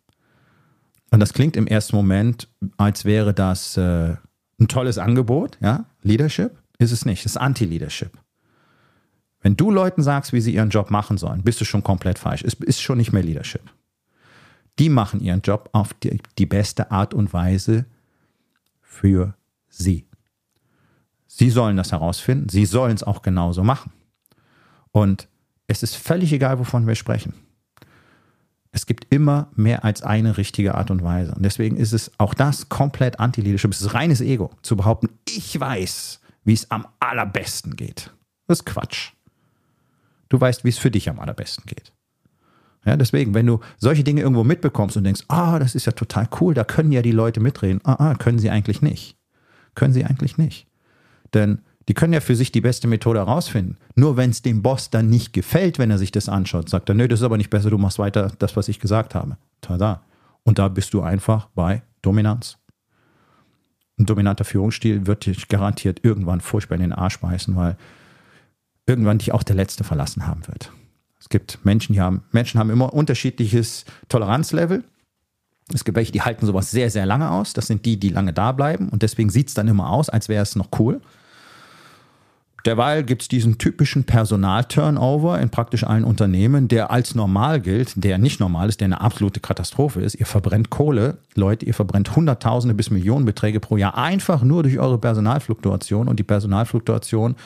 Und 1.11 1.21
das 1.21 1.33
klingt 1.33 1.57
im 1.57 1.67
ersten 1.67 1.97
Moment, 1.97 2.49
als 2.77 3.05
wäre 3.05 3.33
das 3.33 3.77
äh, 3.77 4.17
ein 4.61 4.69
tolles 4.69 4.99
Angebot, 4.99 5.57
ja, 5.61 5.87
Leadership. 6.03 6.59
Ist 6.79 6.93
es 6.93 7.05
nicht, 7.05 7.21
es 7.25 7.33
ist 7.33 7.37
Anti-Leadership. 7.39 8.13
Wenn 9.41 9.57
du 9.57 9.71
Leuten 9.71 10.03
sagst, 10.03 10.33
wie 10.33 10.41
sie 10.41 10.55
ihren 10.55 10.71
Job 10.71 10.91
machen 10.91 11.17
sollen, 11.17 11.43
bist 11.43 11.61
du 11.61 11.65
schon 11.65 11.83
komplett 11.83 12.19
falsch. 12.19 12.43
Es 12.45 12.55
ist 12.55 12.81
schon 12.81 12.99
nicht 12.99 13.13
mehr 13.13 13.23
Leadership. 13.23 13.63
Die 14.79 14.89
machen 14.89 15.21
ihren 15.21 15.41
Job 15.41 15.71
auf 15.73 15.95
die, 15.95 16.21
die 16.39 16.47
beste 16.47 16.91
Art 16.91 17.15
und 17.15 17.33
Weise 17.33 17.87
für 18.81 19.35
sie. 19.69 20.07
Sie 21.27 21.51
sollen 21.51 21.77
das 21.77 21.93
herausfinden, 21.93 22.49
sie 22.49 22.65
sollen 22.65 22.95
es 22.95 23.03
auch 23.03 23.23
genauso 23.23 23.63
machen. 23.63 23.93
Und 24.93 25.29
es 25.69 25.83
ist 25.83 25.95
völlig 25.95 26.33
egal, 26.33 26.59
wovon 26.59 26.87
wir 26.87 26.97
sprechen. 26.97 27.35
Es 28.73 28.87
gibt 28.87 29.07
immer 29.13 29.49
mehr 29.55 29.85
als 29.85 30.03
eine 30.03 30.37
richtige 30.37 30.75
Art 30.75 30.91
und 30.91 31.03
Weise. 31.03 31.35
Und 31.35 31.43
deswegen 31.43 31.77
ist 31.77 31.93
es 31.93 32.11
auch 32.19 32.35
das 32.35 32.69
komplett 32.69 33.21
Anti-Leadership. 33.21 33.73
Es 33.73 33.81
ist 33.81 33.95
reines 33.95 34.21
Ego, 34.21 34.51
zu 34.63 34.77
behaupten, 34.77 35.09
ich 35.29 35.59
weiß, 35.59 36.21
wie 36.45 36.53
es 36.53 36.71
am 36.71 36.87
allerbesten 37.01 37.77
geht. 37.77 38.13
Das 38.47 38.61
ist 38.61 38.65
Quatsch. 38.65 39.13
Du 40.29 40.41
weißt, 40.41 40.65
wie 40.65 40.69
es 40.69 40.79
für 40.79 40.91
dich 40.91 41.09
am 41.09 41.21
allerbesten 41.21 41.65
geht. 41.67 41.93
Ja, 42.85 42.97
deswegen, 42.97 43.35
wenn 43.35 43.47
du 43.47 43.61
solche 43.77 44.05
Dinge 44.05 44.23
irgendwo 44.23 44.45
mitbekommst 44.45 44.97
und 44.97 45.05
denkst, 45.05 45.25
ah, 45.29 45.59
das 45.59 45.75
ist 45.75 45.87
ja 45.87 45.93
total 45.93 46.29
cool, 46.41 46.55
da 46.55 46.65
können 46.65 46.93
ja 46.93 47.03
die 47.03 47.13
Leute 47.13 47.41
mitreden. 47.41 47.81
Ah, 47.85 48.11
ah, 48.11 48.15
können 48.15 48.39
sie 48.39 48.51
eigentlich 48.51 48.81
nicht. 48.81 49.17
Können 49.75 49.93
sie 49.93 50.05
eigentlich 50.05 50.39
nicht. 50.39 50.67
Denn 51.35 51.63
die 51.89 51.95
können 51.95 52.13
ja 52.13 52.21
für 52.21 52.37
sich 52.37 52.53
die 52.53 52.61
beste 52.61 52.87
Methode 52.87 53.19
herausfinden. 53.19 53.79
Nur 53.95 54.19
wenn 54.19 54.31
es 54.31 54.43
dem 54.43 54.63
Boss 54.63 54.91
dann 54.91 55.09
nicht 55.09 55.33
gefällt, 55.33 55.79
wenn 55.79 55.91
er 55.91 55.99
sich 55.99 56.13
das 56.13 56.29
anschaut, 56.29 56.69
sagt 56.69 56.89
er, 56.91 56.95
nö, 56.95 57.09
das 57.09 57.21
ist 57.21 57.25
aber 57.25 57.39
nicht 57.39 57.49
besser, 57.49 57.71
du 57.71 57.79
machst 57.79 57.99
weiter 57.99 58.31
das, 58.39 58.57
was 58.57 58.69
ich 58.69 58.79
gesagt 58.79 59.15
habe. 59.15 59.39
Tada. 59.63 60.03
Und 60.45 60.59
da 60.59 60.69
bist 60.69 60.93
du 60.93 61.01
einfach 61.01 61.49
bei 61.55 61.83
Dominanz. 62.03 62.59
Ein 63.99 64.07
dominanter 64.07 64.45
Führungsstil 64.45 65.07
wird 65.07 65.27
dich 65.27 65.49
garantiert 65.49 66.05
irgendwann 66.05 66.41
furchtbar 66.41 66.77
in 66.77 66.83
den 66.83 66.93
Arsch 66.93 67.19
beißen, 67.19 67.57
weil 67.57 67.77
irgendwann 68.87 69.19
dich 69.19 69.33
auch 69.33 69.43
der 69.43 69.57
Letzte 69.57 69.83
verlassen 69.83 70.27
haben 70.27 70.47
wird. 70.47 70.71
Es 71.19 71.29
gibt 71.29 71.65
Menschen, 71.65 71.95
die 71.95 72.01
haben, 72.01 72.23
Menschen 72.31 72.61
haben 72.61 72.71
immer 72.71 72.93
unterschiedliches 72.93 73.87
Toleranzlevel. 74.09 74.85
Es 75.75 75.85
gibt 75.85 75.97
welche, 75.97 76.13
die 76.13 76.23
halten 76.23 76.47
sowas 76.47 76.71
sehr, 76.71 76.91
sehr 76.91 77.07
lange 77.07 77.31
aus. 77.31 77.55
Das 77.55 77.67
sind 77.67 77.85
die, 77.87 77.99
die 77.99 78.11
lange 78.11 78.33
da 78.33 78.53
bleiben. 78.53 78.89
Und 78.89 79.03
deswegen 79.03 79.31
sieht 79.31 79.49
es 79.49 79.55
dann 79.55 79.69
immer 79.69 79.91
aus, 79.91 80.09
als 80.09 80.29
wäre 80.29 80.43
es 80.43 80.55
noch 80.55 80.69
cool. 80.79 81.01
Derweil 82.69 83.03
gibt 83.03 83.23
es 83.23 83.29
diesen 83.29 83.57
typischen 83.57 84.05
Personalturnover 84.05 85.41
in 85.41 85.49
praktisch 85.49 85.85
allen 85.85 86.05
Unternehmen, 86.05 86.69
der 86.69 86.91
als 86.91 87.15
normal 87.15 87.63
gilt, 87.63 88.05
der 88.05 88.19
nicht 88.19 88.41
normal 88.41 88.69
ist, 88.69 88.83
der 88.83 88.85
eine 88.85 89.01
absolute 89.01 89.41
Katastrophe 89.41 90.03
ist. 90.03 90.17
Ihr 90.17 90.27
verbrennt 90.27 90.69
Kohle, 90.69 91.17
Leute, 91.35 91.65
ihr 91.65 91.73
verbrennt 91.73 92.15
Hunderttausende 92.15 92.75
bis 92.75 92.91
Millionenbeträge 92.91 93.59
pro 93.59 93.79
Jahr 93.79 93.97
einfach 93.97 94.43
nur 94.43 94.65
durch 94.65 94.79
eure 94.79 94.99
Personalfluktuation. 94.99 96.09
Und 96.09 96.19
die 96.19 96.25
Personalfluktuation 96.25 97.37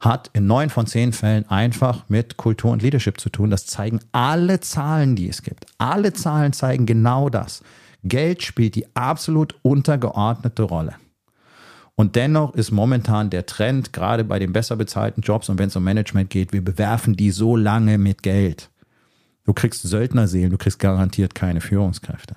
hat 0.00 0.30
in 0.32 0.48
neun 0.48 0.68
von 0.68 0.88
zehn 0.88 1.12
Fällen 1.12 1.48
einfach 1.48 2.02
mit 2.08 2.36
Kultur 2.36 2.72
und 2.72 2.82
Leadership 2.82 3.20
zu 3.20 3.30
tun. 3.30 3.50
Das 3.50 3.66
zeigen 3.66 4.00
alle 4.10 4.58
Zahlen, 4.58 5.14
die 5.14 5.28
es 5.28 5.44
gibt. 5.44 5.64
Alle 5.78 6.12
Zahlen 6.12 6.52
zeigen 6.52 6.86
genau 6.86 7.28
das. 7.28 7.62
Geld 8.02 8.42
spielt 8.42 8.74
die 8.74 8.96
absolut 8.96 9.54
untergeordnete 9.62 10.64
Rolle. 10.64 10.94
Und 11.94 12.16
dennoch 12.16 12.54
ist 12.54 12.70
momentan 12.70 13.30
der 13.30 13.46
Trend, 13.46 13.92
gerade 13.92 14.24
bei 14.24 14.38
den 14.38 14.52
besser 14.52 14.76
bezahlten 14.76 15.20
Jobs 15.20 15.48
und 15.48 15.58
wenn 15.58 15.68
es 15.68 15.76
um 15.76 15.84
Management 15.84 16.30
geht, 16.30 16.52
wir 16.52 16.64
bewerfen 16.64 17.16
die 17.16 17.30
so 17.30 17.56
lange 17.56 17.98
mit 17.98 18.22
Geld. 18.22 18.70
Du 19.44 19.52
kriegst 19.52 19.82
Söldnerseelen, 19.82 20.50
du 20.50 20.58
kriegst 20.58 20.78
garantiert 20.78 21.34
keine 21.34 21.60
Führungskräfte. 21.60 22.36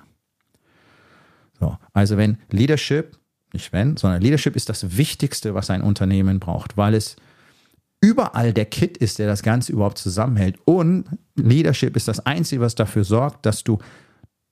So, 1.58 1.76
also 1.92 2.16
wenn 2.16 2.38
Leadership, 2.50 3.16
nicht 3.52 3.72
wenn, 3.72 3.96
sondern 3.96 4.20
Leadership 4.20 4.56
ist 4.56 4.68
das 4.68 4.96
Wichtigste, 4.96 5.54
was 5.54 5.70
ein 5.70 5.82
Unternehmen 5.82 6.38
braucht, 6.38 6.76
weil 6.76 6.94
es 6.94 7.16
überall 8.00 8.52
der 8.52 8.66
Kit 8.66 8.98
ist, 8.98 9.18
der 9.18 9.26
das 9.26 9.42
Ganze 9.42 9.72
überhaupt 9.72 9.98
zusammenhält. 9.98 10.58
Und 10.64 11.06
Leadership 11.34 11.96
ist 11.96 12.08
das 12.08 12.20
Einzige, 12.20 12.60
was 12.60 12.74
dafür 12.74 13.04
sorgt, 13.04 13.46
dass 13.46 13.64
du 13.64 13.78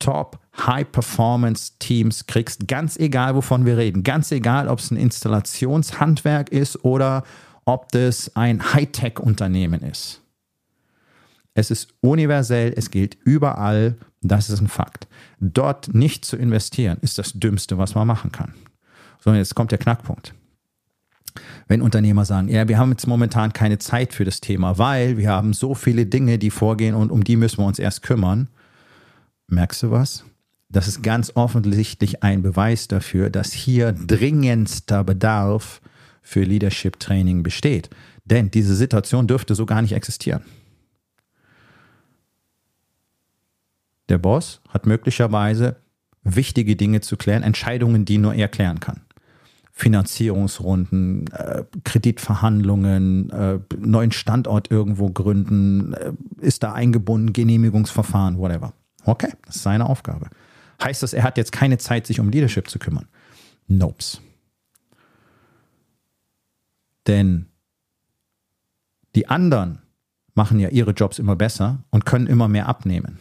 Top 0.04 0.38
High-Performance-Teams 0.58 2.26
kriegst, 2.26 2.68
ganz 2.68 2.98
egal, 2.98 3.34
wovon 3.34 3.64
wir 3.64 3.78
reden, 3.78 4.02
ganz 4.02 4.30
egal, 4.32 4.68
ob 4.68 4.78
es 4.80 4.90
ein 4.90 4.98
Installationshandwerk 4.98 6.50
ist 6.50 6.84
oder 6.84 7.24
ob 7.64 7.90
das 7.90 8.36
ein 8.36 8.74
Hightech-Unternehmen 8.74 9.80
ist. 9.80 10.20
Es 11.54 11.70
ist 11.70 11.94
universell, 12.02 12.74
es 12.76 12.90
gilt 12.90 13.16
überall, 13.24 13.96
das 14.20 14.50
ist 14.50 14.60
ein 14.60 14.68
Fakt. 14.68 15.08
Dort 15.40 15.94
nicht 15.94 16.26
zu 16.26 16.36
investieren, 16.36 16.98
ist 17.00 17.16
das 17.16 17.32
Dümmste, 17.32 17.78
was 17.78 17.94
man 17.94 18.06
machen 18.06 18.30
kann. 18.30 18.52
So, 19.20 19.32
jetzt 19.32 19.54
kommt 19.54 19.70
der 19.70 19.78
Knackpunkt. 19.78 20.34
wenn 21.66 21.80
Unternehmer 21.80 22.26
sagen, 22.26 22.48
ja, 22.48 22.68
wir 22.68 22.76
haben 22.76 22.90
jetzt 22.90 23.06
momentan 23.06 23.54
keine 23.54 23.78
Zeit 23.78 24.12
für 24.12 24.26
das 24.26 24.42
Thema, 24.42 24.76
weil 24.76 25.16
wir 25.16 25.30
haben 25.30 25.54
so 25.54 25.74
viele 25.74 26.04
Dinge, 26.04 26.38
die 26.38 26.50
vorgehen 26.50 26.94
und 26.94 27.10
um 27.10 27.24
die 27.24 27.36
müssen 27.36 27.58
wir 27.58 27.66
uns 27.66 27.78
erst 27.78 28.02
kümmern. 28.02 28.48
Merkst 29.48 29.82
du 29.82 29.90
was? 29.90 30.24
Das 30.68 30.88
ist 30.88 31.02
ganz 31.02 31.32
offensichtlich 31.34 32.22
ein 32.22 32.42
Beweis 32.42 32.88
dafür, 32.88 33.30
dass 33.30 33.52
hier 33.52 33.92
dringendster 33.92 35.04
Bedarf 35.04 35.80
für 36.22 36.42
Leadership 36.42 36.98
Training 36.98 37.42
besteht. 37.42 37.90
Denn 38.24 38.50
diese 38.50 38.74
Situation 38.74 39.26
dürfte 39.26 39.54
so 39.54 39.66
gar 39.66 39.82
nicht 39.82 39.92
existieren. 39.92 40.42
Der 44.08 44.18
Boss 44.18 44.60
hat 44.68 44.86
möglicherweise 44.86 45.76
wichtige 46.22 46.76
Dinge 46.76 47.00
zu 47.00 47.16
klären, 47.16 47.42
Entscheidungen, 47.42 48.04
die 48.04 48.18
nur 48.18 48.34
er 48.34 48.48
klären 48.48 48.80
kann. 48.80 49.02
Finanzierungsrunden, 49.72 51.26
äh, 51.32 51.64
Kreditverhandlungen, 51.84 53.30
äh, 53.30 53.58
neuen 53.78 54.12
Standort 54.12 54.70
irgendwo 54.70 55.10
gründen, 55.10 55.94
äh, 55.94 56.12
ist 56.40 56.62
da 56.62 56.72
eingebunden, 56.72 57.32
Genehmigungsverfahren, 57.32 58.38
whatever. 58.38 58.72
Okay, 59.04 59.32
das 59.46 59.56
ist 59.56 59.62
seine 59.62 59.88
Aufgabe. 59.88 60.28
Heißt 60.82 61.02
das, 61.02 61.12
er 61.12 61.22
hat 61.22 61.36
jetzt 61.36 61.52
keine 61.52 61.78
Zeit, 61.78 62.06
sich 62.06 62.20
um 62.20 62.30
Leadership 62.30 62.68
zu 62.68 62.78
kümmern? 62.78 63.06
Nopes. 63.68 64.20
Denn 67.06 67.46
die 69.14 69.28
anderen 69.28 69.80
machen 70.34 70.58
ja 70.58 70.68
ihre 70.70 70.92
Jobs 70.92 71.18
immer 71.18 71.36
besser 71.36 71.84
und 71.90 72.06
können 72.06 72.26
immer 72.26 72.48
mehr 72.48 72.68
abnehmen. 72.68 73.18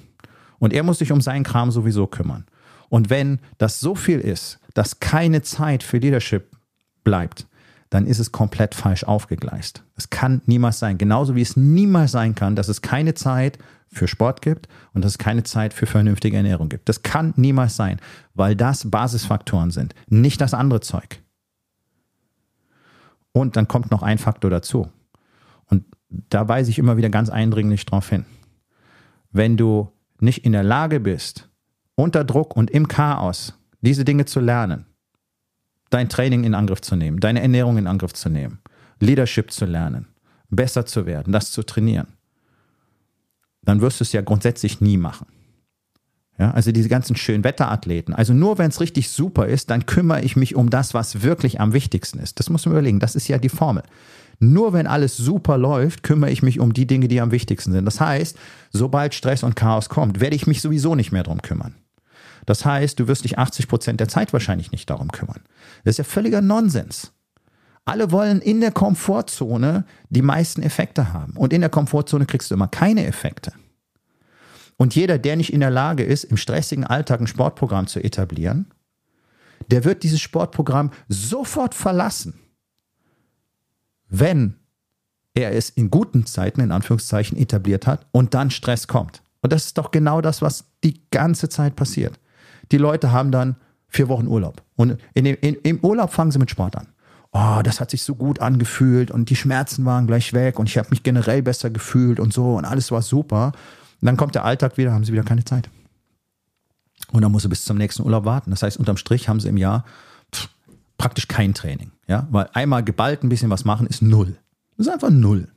Und 0.59 0.73
er 0.73 0.83
muss 0.83 0.99
sich 0.99 1.11
um 1.11 1.21
seinen 1.21 1.43
Kram 1.43 1.71
sowieso 1.71 2.07
kümmern. 2.07 2.45
Und 2.89 3.09
wenn 3.09 3.39
das 3.57 3.79
so 3.79 3.95
viel 3.95 4.19
ist, 4.19 4.59
dass 4.73 4.99
keine 4.99 5.41
Zeit 5.41 5.83
für 5.83 5.97
Leadership 5.97 6.55
bleibt, 7.03 7.47
dann 7.93 8.07
ist 8.07 8.17
es 8.17 8.31
komplett 8.31 8.73
falsch 8.73 9.03
aufgegleist. 9.03 9.83
Es 9.95 10.09
kann 10.09 10.41
niemals 10.47 10.79
sein. 10.79 10.97
Genauso 10.97 11.35
wie 11.35 11.43
es 11.43 11.55
niemals 11.55 12.11
sein 12.11 12.33
kann, 12.33 12.55
dass 12.55 12.67
es 12.67 12.81
keine 12.81 13.13
Zeit 13.13 13.59
für 13.87 14.07
Sport 14.07 14.41
gibt 14.41 14.67
und 14.93 15.05
dass 15.05 15.11
es 15.11 15.17
keine 15.19 15.43
Zeit 15.43 15.75
für 15.75 15.85
vernünftige 15.85 16.35
Ernährung 16.35 16.69
gibt. 16.69 16.89
Das 16.89 17.03
kann 17.03 17.35
niemals 17.35 17.75
sein, 17.75 18.01
weil 18.33 18.55
das 18.55 18.89
Basisfaktoren 18.89 19.69
sind, 19.69 19.93
nicht 20.07 20.41
das 20.41 20.55
andere 20.55 20.81
Zeug. 20.81 21.21
Und 23.31 23.57
dann 23.57 23.67
kommt 23.67 23.91
noch 23.91 24.01
ein 24.01 24.17
Faktor 24.17 24.49
dazu. 24.49 24.89
Und 25.67 25.85
da 26.09 26.47
weise 26.47 26.71
ich 26.71 26.79
immer 26.79 26.97
wieder 26.97 27.11
ganz 27.11 27.29
eindringlich 27.29 27.85
darauf 27.85 28.09
hin. 28.09 28.25
Wenn 29.31 29.55
du 29.55 29.91
nicht 30.19 30.45
in 30.45 30.53
der 30.53 30.63
Lage 30.63 30.99
bist, 30.99 31.47
unter 31.93 32.23
Druck 32.23 32.55
und 32.55 32.71
im 32.71 32.87
Chaos 32.87 33.53
diese 33.81 34.03
Dinge 34.03 34.25
zu 34.25 34.39
lernen, 34.39 34.87
dein 35.93 36.09
Training 36.09 36.43
in 36.43 36.55
Angriff 36.55 36.81
zu 36.81 36.95
nehmen, 36.95 37.19
deine 37.19 37.41
Ernährung 37.41 37.77
in 37.77 37.87
Angriff 37.87 38.13
zu 38.13 38.29
nehmen, 38.29 38.59
Leadership 38.99 39.51
zu 39.51 39.65
lernen, 39.65 40.07
besser 40.49 40.85
zu 40.85 41.05
werden, 41.05 41.31
das 41.33 41.51
zu 41.51 41.63
trainieren, 41.63 42.07
dann 43.63 43.81
wirst 43.81 43.99
du 43.99 44.03
es 44.03 44.11
ja 44.11 44.21
grundsätzlich 44.21 44.81
nie 44.81 44.97
machen. 44.97 45.27
Ja, 46.39 46.49
also 46.51 46.71
diese 46.71 46.89
ganzen 46.89 47.15
schönen 47.15 47.43
Wetterathleten. 47.43 48.13
Also 48.15 48.33
nur 48.33 48.57
wenn 48.57 48.69
es 48.69 48.81
richtig 48.81 49.09
super 49.09 49.45
ist, 49.45 49.69
dann 49.69 49.85
kümmere 49.85 50.21
ich 50.21 50.35
mich 50.35 50.55
um 50.55 50.71
das, 50.71 50.95
was 50.95 51.21
wirklich 51.21 51.61
am 51.61 51.73
wichtigsten 51.73 52.17
ist. 52.17 52.39
Das 52.39 52.49
muss 52.49 52.65
man 52.65 52.73
überlegen. 52.73 52.99
Das 52.99 53.15
ist 53.15 53.27
ja 53.27 53.37
die 53.37 53.49
Formel. 53.49 53.83
Nur 54.39 54.73
wenn 54.73 54.87
alles 54.87 55.15
super 55.15 55.59
läuft, 55.59 56.01
kümmere 56.01 56.31
ich 56.31 56.41
mich 56.41 56.59
um 56.59 56.73
die 56.73 56.87
Dinge, 56.87 57.07
die 57.07 57.21
am 57.21 57.31
wichtigsten 57.31 57.71
sind. 57.71 57.85
Das 57.85 58.01
heißt, 58.01 58.35
sobald 58.71 59.13
Stress 59.13 59.43
und 59.43 59.55
Chaos 59.55 59.89
kommt, 59.89 60.21
werde 60.21 60.35
ich 60.35 60.47
mich 60.47 60.61
sowieso 60.61 60.95
nicht 60.95 61.11
mehr 61.11 61.21
darum 61.21 61.43
kümmern. 61.43 61.75
Das 62.45 62.65
heißt, 62.65 62.99
du 62.99 63.07
wirst 63.07 63.23
dich 63.23 63.37
80 63.37 63.67
Prozent 63.67 63.99
der 63.99 64.07
Zeit 64.07 64.33
wahrscheinlich 64.33 64.71
nicht 64.71 64.89
darum 64.89 65.11
kümmern. 65.11 65.41
Das 65.83 65.93
ist 65.93 65.97
ja 65.97 66.03
völliger 66.03 66.41
Nonsens. 66.41 67.13
Alle 67.85 68.11
wollen 68.11 68.41
in 68.41 68.61
der 68.61 68.71
Komfortzone 68.71 69.85
die 70.09 70.21
meisten 70.21 70.61
Effekte 70.61 71.13
haben. 71.13 71.33
Und 71.35 71.51
in 71.51 71.61
der 71.61 71.69
Komfortzone 71.69 72.25
kriegst 72.25 72.49
du 72.49 72.55
immer 72.55 72.67
keine 72.67 73.05
Effekte. 73.05 73.53
Und 74.77 74.95
jeder, 74.95 75.17
der 75.17 75.35
nicht 75.35 75.53
in 75.53 75.59
der 75.59 75.69
Lage 75.69 76.03
ist, 76.03 76.23
im 76.23 76.37
stressigen 76.37 76.85
Alltag 76.85 77.21
ein 77.21 77.27
Sportprogramm 77.27 77.87
zu 77.87 77.99
etablieren, 78.03 78.71
der 79.69 79.85
wird 79.85 80.03
dieses 80.03 80.21
Sportprogramm 80.21 80.91
sofort 81.07 81.73
verlassen, 81.73 82.39
wenn 84.09 84.55
er 85.33 85.53
es 85.53 85.69
in 85.69 85.89
guten 85.89 86.25
Zeiten, 86.25 86.61
in 86.61 86.71
Anführungszeichen, 86.71 87.37
etabliert 87.37 87.87
hat 87.87 88.05
und 88.11 88.33
dann 88.33 88.51
Stress 88.51 88.87
kommt. 88.87 89.23
Und 89.41 89.51
das 89.51 89.65
ist 89.65 89.77
doch 89.77 89.91
genau 89.91 90.21
das, 90.21 90.41
was 90.41 90.65
die 90.83 91.01
ganze 91.11 91.49
Zeit 91.49 91.75
passiert. 91.75 92.19
Die 92.71 92.77
Leute 92.77 93.11
haben 93.11 93.31
dann 93.31 93.55
vier 93.87 94.09
Wochen 94.09 94.27
Urlaub. 94.27 94.61
Und 94.75 94.97
in 95.13 95.25
dem, 95.25 95.37
in, 95.41 95.55
im 95.55 95.79
Urlaub 95.79 96.11
fangen 96.11 96.31
sie 96.31 96.39
mit 96.39 96.49
Sport 96.49 96.75
an. 96.75 96.87
Oh, 97.31 97.61
das 97.63 97.79
hat 97.79 97.89
sich 97.89 98.03
so 98.03 98.15
gut 98.15 98.39
angefühlt 98.39 99.09
und 99.09 99.29
die 99.29 99.35
Schmerzen 99.35 99.85
waren 99.85 100.05
gleich 100.05 100.33
weg 100.33 100.59
und 100.59 100.69
ich 100.69 100.77
habe 100.77 100.89
mich 100.91 101.01
generell 101.01 101.41
besser 101.41 101.71
gefühlt 101.71 102.19
und 102.19 102.31
so 102.31 102.55
und 102.55 102.65
alles 102.65 102.91
war 102.91 103.01
super. 103.01 103.53
Und 104.01 104.05
dann 104.05 104.17
kommt 104.17 104.35
der 104.35 104.45
Alltag 104.45 104.77
wieder, 104.77 104.93
haben 104.93 105.03
sie 105.03 105.13
wieder 105.13 105.23
keine 105.23 105.43
Zeit. 105.43 105.69
Und 107.11 107.21
dann 107.21 107.31
muss 107.31 107.43
sie 107.43 107.49
bis 107.49 107.65
zum 107.65 107.77
nächsten 107.77 108.03
Urlaub 108.03 108.25
warten. 108.25 108.51
Das 108.51 108.61
heißt, 108.63 108.77
unterm 108.77 108.97
Strich 108.97 109.29
haben 109.29 109.39
sie 109.39 109.49
im 109.49 109.57
Jahr 109.57 109.83
pff, 110.33 110.49
praktisch 110.97 111.27
kein 111.27 111.53
Training. 111.53 111.91
Ja? 112.07 112.27
Weil 112.31 112.49
einmal 112.53 112.83
geballt 112.83 113.23
ein 113.23 113.29
bisschen 113.29 113.49
was 113.49 113.65
machen 113.65 113.87
ist 113.87 114.01
null. 114.01 114.37
Das 114.77 114.87
ist 114.87 114.93
einfach 114.93 115.09
null. 115.09 115.47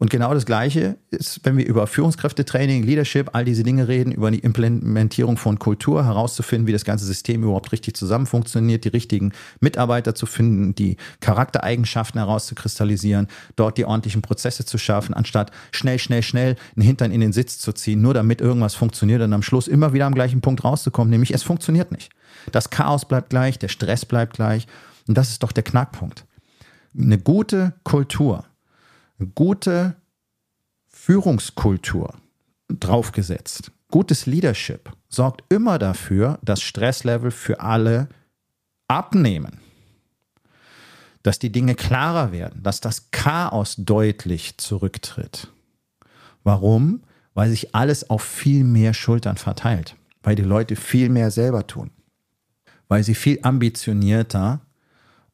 Und 0.00 0.08
genau 0.08 0.32
das 0.32 0.46
Gleiche 0.46 0.96
ist, 1.10 1.40
wenn 1.44 1.58
wir 1.58 1.66
über 1.66 1.86
Führungskräftetraining, 1.86 2.84
Leadership, 2.84 3.34
all 3.34 3.44
diese 3.44 3.64
Dinge 3.64 3.86
reden, 3.86 4.12
über 4.12 4.30
die 4.30 4.38
Implementierung 4.38 5.36
von 5.36 5.58
Kultur, 5.58 6.06
herauszufinden, 6.06 6.66
wie 6.66 6.72
das 6.72 6.86
ganze 6.86 7.04
System 7.04 7.42
überhaupt 7.42 7.70
richtig 7.70 7.96
zusammen 7.96 8.24
funktioniert, 8.24 8.86
die 8.86 8.88
richtigen 8.88 9.32
Mitarbeiter 9.60 10.14
zu 10.14 10.24
finden, 10.24 10.74
die 10.74 10.96
Charaktereigenschaften 11.20 12.18
herauszukristallisieren, 12.18 13.28
dort 13.56 13.76
die 13.76 13.84
ordentlichen 13.84 14.22
Prozesse 14.22 14.64
zu 14.64 14.78
schaffen, 14.78 15.12
anstatt 15.12 15.50
schnell, 15.70 15.98
schnell, 15.98 16.22
schnell 16.22 16.56
einen 16.76 16.86
Hintern 16.86 17.12
in 17.12 17.20
den 17.20 17.34
Sitz 17.34 17.58
zu 17.58 17.74
ziehen, 17.74 18.00
nur 18.00 18.14
damit 18.14 18.40
irgendwas 18.40 18.74
funktioniert 18.74 19.20
und 19.20 19.34
am 19.34 19.42
Schluss 19.42 19.68
immer 19.68 19.92
wieder 19.92 20.06
am 20.06 20.14
gleichen 20.14 20.40
Punkt 20.40 20.64
rauszukommen, 20.64 21.10
nämlich 21.10 21.34
es 21.34 21.42
funktioniert 21.42 21.92
nicht. 21.92 22.10
Das 22.52 22.70
Chaos 22.70 23.04
bleibt 23.04 23.28
gleich, 23.28 23.58
der 23.58 23.68
Stress 23.68 24.06
bleibt 24.06 24.32
gleich 24.32 24.66
und 25.06 25.18
das 25.18 25.28
ist 25.28 25.42
doch 25.42 25.52
der 25.52 25.62
Knackpunkt. 25.62 26.24
Eine 26.98 27.18
gute 27.18 27.74
Kultur 27.84 28.46
gute 29.26 29.96
Führungskultur 30.88 32.14
draufgesetzt, 32.68 33.72
gutes 33.90 34.26
Leadership 34.26 34.90
sorgt 35.08 35.44
immer 35.52 35.78
dafür, 35.78 36.38
dass 36.42 36.62
Stresslevel 36.62 37.30
für 37.30 37.60
alle 37.60 38.08
abnehmen. 38.88 39.60
Dass 41.22 41.38
die 41.38 41.52
Dinge 41.52 41.74
klarer 41.74 42.32
werden, 42.32 42.62
dass 42.62 42.80
das 42.80 43.10
Chaos 43.10 43.76
deutlich 43.76 44.56
zurücktritt. 44.56 45.48
Warum? 46.44 47.02
Weil 47.34 47.50
sich 47.50 47.74
alles 47.74 48.08
auf 48.08 48.22
viel 48.22 48.64
mehr 48.64 48.94
Schultern 48.94 49.36
verteilt, 49.36 49.96
weil 50.22 50.34
die 50.34 50.42
Leute 50.42 50.76
viel 50.76 51.08
mehr 51.10 51.30
selber 51.30 51.66
tun, 51.66 51.90
weil 52.88 53.04
sie 53.04 53.14
viel 53.14 53.38
ambitionierter 53.42 54.60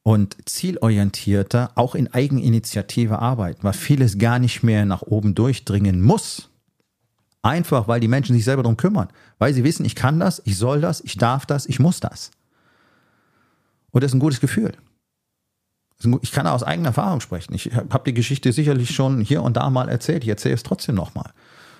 und 0.07 0.37
zielorientierter 0.45 1.71
auch 1.75 1.93
in 1.93 2.13
Eigeninitiative 2.13 3.19
arbeiten, 3.19 3.61
weil 3.63 3.73
vieles 3.73 4.17
gar 4.17 4.39
nicht 4.39 4.63
mehr 4.63 4.85
nach 4.85 5.01
oben 5.01 5.35
durchdringen 5.35 6.01
muss. 6.01 6.49
Einfach, 7.41 7.89
weil 7.89 7.99
die 7.99 8.07
Menschen 8.07 8.33
sich 8.33 8.45
selber 8.45 8.63
darum 8.63 8.77
kümmern, 8.77 9.09
weil 9.37 9.53
sie 9.53 9.65
wissen, 9.65 9.85
ich 9.85 9.95
kann 9.95 10.17
das, 10.17 10.41
ich 10.45 10.57
soll 10.57 10.79
das, 10.79 11.01
ich 11.01 11.17
darf 11.17 11.45
das, 11.45 11.65
ich 11.65 11.81
muss 11.81 11.99
das. 11.99 12.31
Und 13.91 14.01
das 14.01 14.11
ist 14.11 14.15
ein 14.15 14.21
gutes 14.21 14.39
Gefühl. 14.39 14.71
Ich 16.21 16.31
kann 16.31 16.47
aus 16.47 16.63
eigener 16.63 16.89
Erfahrung 16.89 17.19
sprechen. 17.19 17.53
Ich 17.53 17.75
habe 17.75 18.05
die 18.05 18.13
Geschichte 18.13 18.53
sicherlich 18.53 18.91
schon 18.91 19.19
hier 19.19 19.43
und 19.43 19.57
da 19.57 19.69
mal 19.69 19.89
erzählt. 19.89 20.23
Ich 20.23 20.29
erzähle 20.29 20.55
es 20.55 20.63
trotzdem 20.63 20.95
nochmal. 20.95 21.33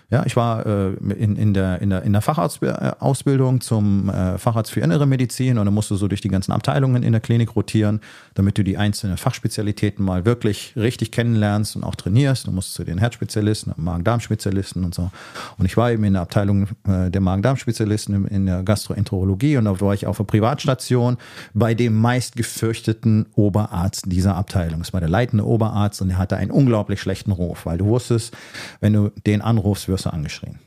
Ja, 0.10 0.26
ich 0.26 0.38
war 0.38 0.66
äh, 0.66 0.94
in, 1.16 1.36
in, 1.36 1.54
der, 1.54 1.82
in, 1.82 1.90
der, 1.90 2.04
in 2.04 2.14
der 2.14 2.22
Facharztausbildung 2.22 3.60
zum 3.60 4.10
äh, 4.10 4.38
Facharzt 4.38 4.72
für 4.72 4.80
innere 4.80 5.06
Medizin 5.06 5.58
und 5.58 5.66
dann 5.66 5.74
musst 5.74 5.92
du 5.92 5.98
so 5.98 6.08
durch 6.08 6.22
die 6.22 6.30
ganzen 6.30 6.54
Abteilungen 6.54 7.04
in 7.04 7.12
der 7.12 7.20
Klinik 7.20 7.58
rotieren, 7.58 8.00
damit 8.34 8.58
du 8.58 8.64
die 8.64 8.78
einzelnen 8.78 9.18
Fachspezialitäten 9.18 10.06
mal 10.06 10.24
wirklich 10.24 10.74
richtig 10.78 11.12
kennenlernst 11.12 11.76
und 11.76 11.84
auch 11.84 11.96
trainierst. 11.96 12.48
Du 12.48 12.52
musst 12.52 12.74
zu 12.74 12.86
den 12.86 13.00
Herzspezialisten, 13.00 13.74
Magen-Darm-Spezialisten 13.76 14.86
und 14.86 14.96
so. 14.96 15.12
Und 15.58 15.66
ich 15.66 15.76
war 15.76 15.92
eben 15.92 16.06
in 16.06 16.14
der 16.14 16.22
Abteilung 16.22 16.70
äh, 16.88 17.12
der 17.12 17.20
Magen-Darm-Spezialisten 17.20 18.28
in 18.28 18.46
der 18.46 18.64
Gastroenterologie 18.64 19.58
und 19.58 19.66
da 19.66 19.82
war 19.82 19.94
ich 19.94 20.08
auf 20.08 20.22
einer 20.22 20.28
Privatstation 20.28 21.18
bei 21.54 21.74
dem 21.74 21.94
meist 21.94 22.38
gefürchteten 22.38 23.26
Oberarzt 23.36 24.06
dieser 24.08 24.38
Abteilung. 24.38 24.80
Das 24.80 24.94
war 24.94 25.02
der 25.02 25.10
leitende 25.10 25.46
Oberarzt 25.46 26.02
und 26.02 26.08
der 26.08 26.18
hatte 26.18 26.38
einen 26.38 26.52
unglaublich 26.52 27.02
schlechten 27.02 27.34
Ruf, 27.34 27.66
weil 27.66 27.78
du 27.78 27.88
wusstest, 27.88 28.34
wenn 28.80 28.94
du 28.94 29.12
den 29.26 29.42
anrufst, 29.42 29.90
wirst 29.90 29.97
du 30.06 30.14
angeschrien. 30.14 30.60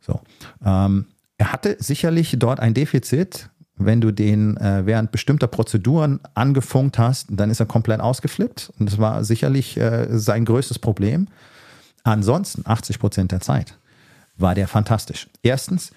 So. 0.00 0.20
Ähm, 0.64 1.06
er 1.38 1.52
hatte 1.52 1.76
sicherlich 1.80 2.36
dort 2.38 2.60
ein 2.60 2.74
Defizit. 2.74 3.50
Wenn 3.76 4.00
du 4.00 4.12
den 4.12 4.56
äh, 4.56 4.86
während 4.86 5.10
bestimmter 5.10 5.48
Prozeduren 5.48 6.20
angefunkt 6.34 6.98
hast, 6.98 7.26
dann 7.30 7.50
ist 7.50 7.58
er 7.58 7.66
komplett 7.66 8.00
ausgeflippt. 8.00 8.72
Und 8.78 8.90
das 8.90 8.98
war 8.98 9.24
sicherlich 9.24 9.76
äh, 9.76 10.06
sein 10.16 10.44
größtes 10.44 10.78
Problem. 10.78 11.26
Ansonsten, 12.04 12.62
80 12.64 12.98
Prozent 13.00 13.32
der 13.32 13.40
Zeit, 13.40 13.76
war 14.36 14.54
der 14.54 14.68
fantastisch. 14.68 15.28
Erstens, 15.42 15.90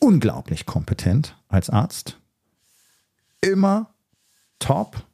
unglaublich 0.00 0.66
kompetent 0.66 1.36
als 1.48 1.70
Arzt. 1.70 2.18
Immer 3.40 3.90
top 4.58 5.04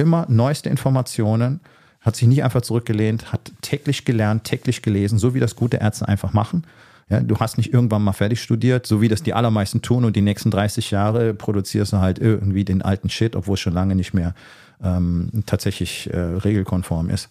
immer 0.00 0.26
neueste 0.28 0.68
Informationen, 0.68 1.60
hat 2.00 2.16
sich 2.16 2.28
nicht 2.28 2.44
einfach 2.44 2.62
zurückgelehnt, 2.62 3.32
hat 3.32 3.52
täglich 3.60 4.04
gelernt, 4.04 4.44
täglich 4.44 4.82
gelesen, 4.82 5.18
so 5.18 5.34
wie 5.34 5.40
das 5.40 5.56
gute 5.56 5.78
Ärzte 5.78 6.08
einfach 6.08 6.32
machen. 6.32 6.64
Ja, 7.10 7.20
du 7.20 7.36
hast 7.38 7.58
nicht 7.58 7.74
irgendwann 7.74 8.02
mal 8.02 8.12
fertig 8.12 8.40
studiert, 8.40 8.86
so 8.86 9.00
wie 9.00 9.08
das 9.08 9.22
die 9.22 9.34
allermeisten 9.34 9.82
tun 9.82 10.04
und 10.04 10.14
die 10.14 10.20
nächsten 10.20 10.50
30 10.50 10.92
Jahre 10.92 11.34
produzierst 11.34 11.92
du 11.92 11.98
halt 11.98 12.20
irgendwie 12.20 12.64
den 12.64 12.82
alten 12.82 13.10
Shit, 13.10 13.34
obwohl 13.34 13.54
es 13.54 13.60
schon 13.60 13.72
lange 13.72 13.96
nicht 13.96 14.14
mehr 14.14 14.34
ähm, 14.82 15.28
tatsächlich 15.44 16.08
äh, 16.12 16.18
regelkonform 16.18 17.10
ist. 17.10 17.28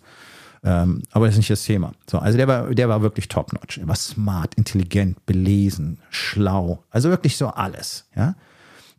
Ähm, 0.63 1.03
aber 1.11 1.26
das 1.26 1.36
ist 1.36 1.39
nicht 1.39 1.49
das 1.49 1.63
Thema. 1.63 1.93
So, 2.09 2.20
also 2.20 2.38
der 2.38 2.47
war, 2.47 2.76
der 2.76 2.89
war 2.89 3.01
wirklich 3.01 3.30
top-notch. 3.30 3.78
Er 3.78 3.88
war 3.88 3.95
smart, 3.95 4.55
intelligent, 4.55 5.26
belesen, 5.26 5.99
schlau. 6.09 6.84
Also 6.89 7.09
wirklich 7.09 7.38
so 7.38 7.47
alles. 7.47 8.09
Ja? 8.15 8.36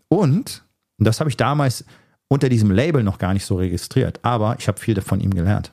Und, 0.08 0.64
und 0.98 1.04
das 1.04 1.20
habe 1.20 1.28
ich 1.28 1.36
damals 1.36 1.84
unter 2.30 2.48
diesem 2.48 2.70
Label 2.70 3.02
noch 3.02 3.18
gar 3.18 3.34
nicht 3.34 3.44
so 3.44 3.56
registriert, 3.56 4.20
aber 4.22 4.56
ich 4.58 4.68
habe 4.68 4.78
viel 4.78 5.00
von 5.02 5.20
ihm 5.20 5.34
gelernt. 5.34 5.72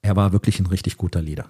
Er 0.00 0.16
war 0.16 0.32
wirklich 0.32 0.58
ein 0.58 0.66
richtig 0.66 0.96
guter 0.96 1.20
Leader. 1.20 1.44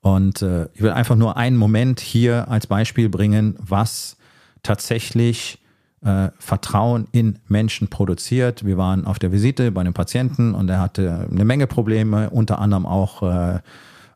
Und 0.00 0.42
äh, 0.42 0.68
ich 0.74 0.80
will 0.80 0.92
einfach 0.92 1.16
nur 1.16 1.36
einen 1.36 1.56
Moment 1.56 1.98
hier 1.98 2.48
als 2.48 2.68
Beispiel 2.68 3.08
bringen, 3.08 3.56
was 3.58 4.16
tatsächlich 4.62 5.58
äh, 6.02 6.28
Vertrauen 6.38 7.08
in 7.10 7.40
Menschen 7.48 7.88
produziert. 7.88 8.64
Wir 8.64 8.78
waren 8.78 9.04
auf 9.04 9.18
der 9.18 9.32
Visite 9.32 9.72
bei 9.72 9.80
einem 9.80 9.92
Patienten 9.92 10.54
und 10.54 10.70
er 10.70 10.78
hatte 10.78 11.28
eine 11.30 11.44
Menge 11.44 11.66
Probleme, 11.66 12.30
unter 12.30 12.60
anderem 12.60 12.86
auch 12.86 13.22
äh, 13.24 13.58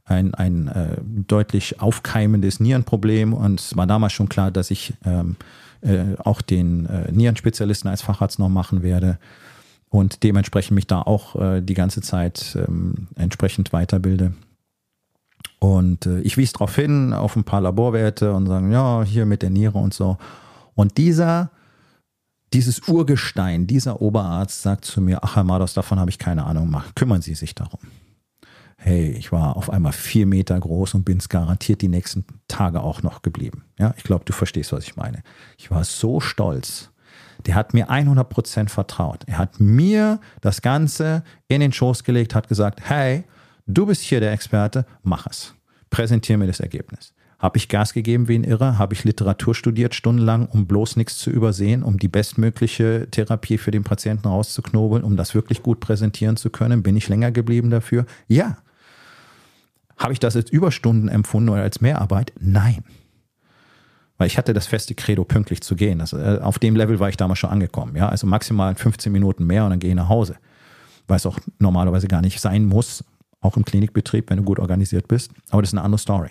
ein, 0.05 0.35
ein 0.35 0.69
äh, 0.69 0.97
deutlich 1.27 1.81
aufkeimendes 1.81 2.61
Nierenproblem. 2.61 3.35
Und 3.35 3.61
es 3.61 3.77
war 3.77 3.89
damals 3.89 4.13
schon 4.13 4.29
klar, 4.29 4.53
dass 4.53 4.71
ich 4.71 4.95
ähm, 5.05 5.35
äh, 5.85 6.17
auch 6.19 6.43
den 6.43 6.87
äh, 6.87 7.13
Nierenspezialisten 7.13 7.89
als 7.91 8.03
Facharzt 8.03 8.39
noch 8.39 8.49
machen 8.49 8.83
werde 8.83 9.19
und 9.91 10.23
dementsprechend 10.23 10.75
mich 10.75 10.87
da 10.87 11.03
auch 11.03 11.37
äh, 11.37 11.61
die 11.61 11.75
ganze 11.75 12.03
Zeit 12.03 12.57
ähm, 12.57 13.09
entsprechend 13.15 13.73
weiterbilde. 13.73 14.33
Und 15.61 16.07
äh, 16.07 16.21
ich 16.21 16.37
wies 16.37 16.53
darauf 16.53 16.75
hin, 16.75 17.13
auf 17.13 17.37
ein 17.37 17.45
paar 17.45 17.61
Laborwerte 17.61 18.33
und 18.33 18.47
sagen, 18.47 18.73
ja, 18.73 19.03
hier 19.05 19.25
mit 19.25 19.43
der 19.43 19.51
Niere 19.51 19.79
und 19.79 19.95
so. 19.95 20.19
Und 20.75 20.99
dieser, 20.99 21.51
dieses 22.53 22.89
Urgestein, 22.89 23.67
dieser 23.67 24.03
Oberarzt 24.03 24.63
sagt 24.63 24.85
zu 24.85 25.01
mir, 25.01 25.23
ach 25.23 25.37
Herr 25.37 25.45
Mados, 25.45 25.75
davon 25.75 26.01
habe 26.01 26.11
ich 26.11 26.19
keine 26.19 26.45
Ahnung, 26.45 26.71
mach, 26.71 26.95
kümmern 26.95 27.23
Sie 27.23 27.35
sich 27.35 27.55
darum. 27.55 27.81
Hey, 28.85 29.11
ich 29.13 29.33
war 29.33 29.57
auf 29.57 29.71
einmal 29.71 29.93
vier 29.93 30.27
Meter 30.27 30.59
groß 30.61 30.95
und 30.95 31.05
bin 31.05 31.19
es 31.19 31.29
garantiert 31.29 31.81
die 31.81 31.89
nächsten 31.89 32.25
Tage 32.49 32.83
auch 32.83 33.03
noch 33.03 33.23
geblieben. 33.23 33.65
Ja, 33.79 33.95
ich 33.97 34.05
glaube, 34.05 34.25
du 34.27 34.33
verstehst, 34.33 34.73
was 34.73 34.85
ich 34.85 34.97
meine. 34.97 35.23
Ich 35.57 35.71
war 35.71 35.85
so 35.85 36.21
stolz. 36.21 36.91
Der 37.47 37.55
hat 37.55 37.75
mir 37.75 37.91
100% 37.91 38.69
vertraut. 38.69 39.25
Er 39.27 39.39
hat 39.39 39.59
mir 39.59 40.21
das 40.41 40.63
Ganze 40.63 41.25
in 41.49 41.61
den 41.61 41.73
Schoß 41.73 42.05
gelegt, 42.05 42.35
hat 42.35 42.49
gesagt, 42.49 42.81
hey, 42.89 43.25
Du 43.67 43.87
bist 43.87 44.03
hier 44.03 44.21
der 44.21 44.33
Experte, 44.33 44.85
mach 45.03 45.27
es. 45.27 45.55
Präsentiere 45.89 46.37
mir 46.37 46.47
das 46.47 46.61
Ergebnis. 46.61 47.15
Habe 47.39 47.57
ich 47.57 47.69
Gas 47.69 47.95
gegeben 47.95 48.29
wie 48.29 48.39
ein 48.39 48.45
Irrer? 48.45 48.79
Habe 48.79 48.93
ich 48.93 49.05
Literatur 49.05 49.55
studiert 49.55 49.95
stundenlang, 49.95 50.47
um 50.47 50.67
bloß 50.67 50.97
nichts 50.97 51.19
zu 51.19 51.31
übersehen, 51.31 51.83
um 51.83 51.99
die 51.99 52.09
bestmögliche 52.09 53.09
Therapie 53.11 53.57
für 53.57 53.71
den 53.71 53.83
Patienten 53.83 54.29
rauszuknobeln, 54.29 55.03
um 55.03 55.17
das 55.17 55.35
wirklich 55.35 55.63
gut 55.63 55.81
präsentieren 55.81 56.37
zu 56.37 56.51
können? 56.51 56.83
Bin 56.83 56.97
ich 56.97 57.09
länger 57.09 57.33
geblieben 57.33 57.71
dafür? 57.71 58.05
Ja. 58.29 58.59
Habe 59.97 60.13
ich 60.13 60.19
das 60.19 60.37
als 60.37 60.51
Überstunden 60.51 61.09
empfunden 61.09 61.49
oder 61.51 61.63
als 61.63 61.81
Mehrarbeit? 61.81 62.33
Nein. 62.41 62.85
Weil 64.17 64.29
ich 64.29 64.39
hatte 64.39 64.53
das 64.53 64.67
feste 64.67 64.95
Credo, 64.95 65.25
pünktlich 65.25 65.61
zu 65.63 65.75
gehen. 65.75 66.01
Also, 66.01 66.19
auf 66.19 66.59
dem 66.59 66.77
Level 66.77 67.01
war 67.01 67.09
ich 67.09 67.17
damals 67.17 67.39
schon 67.39 67.51
angekommen. 67.51 67.97
Ja? 67.97 68.09
Also 68.09 68.27
maximal 68.27 68.75
15 68.75 69.13
Minuten 69.13 69.47
mehr 69.47 69.65
und 69.65 69.71
dann 69.71 69.81
gehe 69.81 69.91
ich 69.91 69.97
nach 69.97 70.09
Hause. 70.09 70.37
Weil 71.07 71.17
es 71.17 71.27
auch 71.27 71.39
normalerweise 71.59 72.09
gar 72.09 72.21
nicht 72.21 72.41
sein 72.41 72.67
muss, 72.67 73.05
auch 73.41 73.57
im 73.57 73.65
Klinikbetrieb, 73.65 74.31
wenn 74.31 74.39
du 74.39 74.45
gut 74.45 74.59
organisiert 74.59 75.09
bist. 75.09 75.33
Aber 75.51 75.63
das 75.63 75.71
ist 75.71 75.75
eine 75.75 75.83
andere 75.83 75.99
Story. 75.99 76.31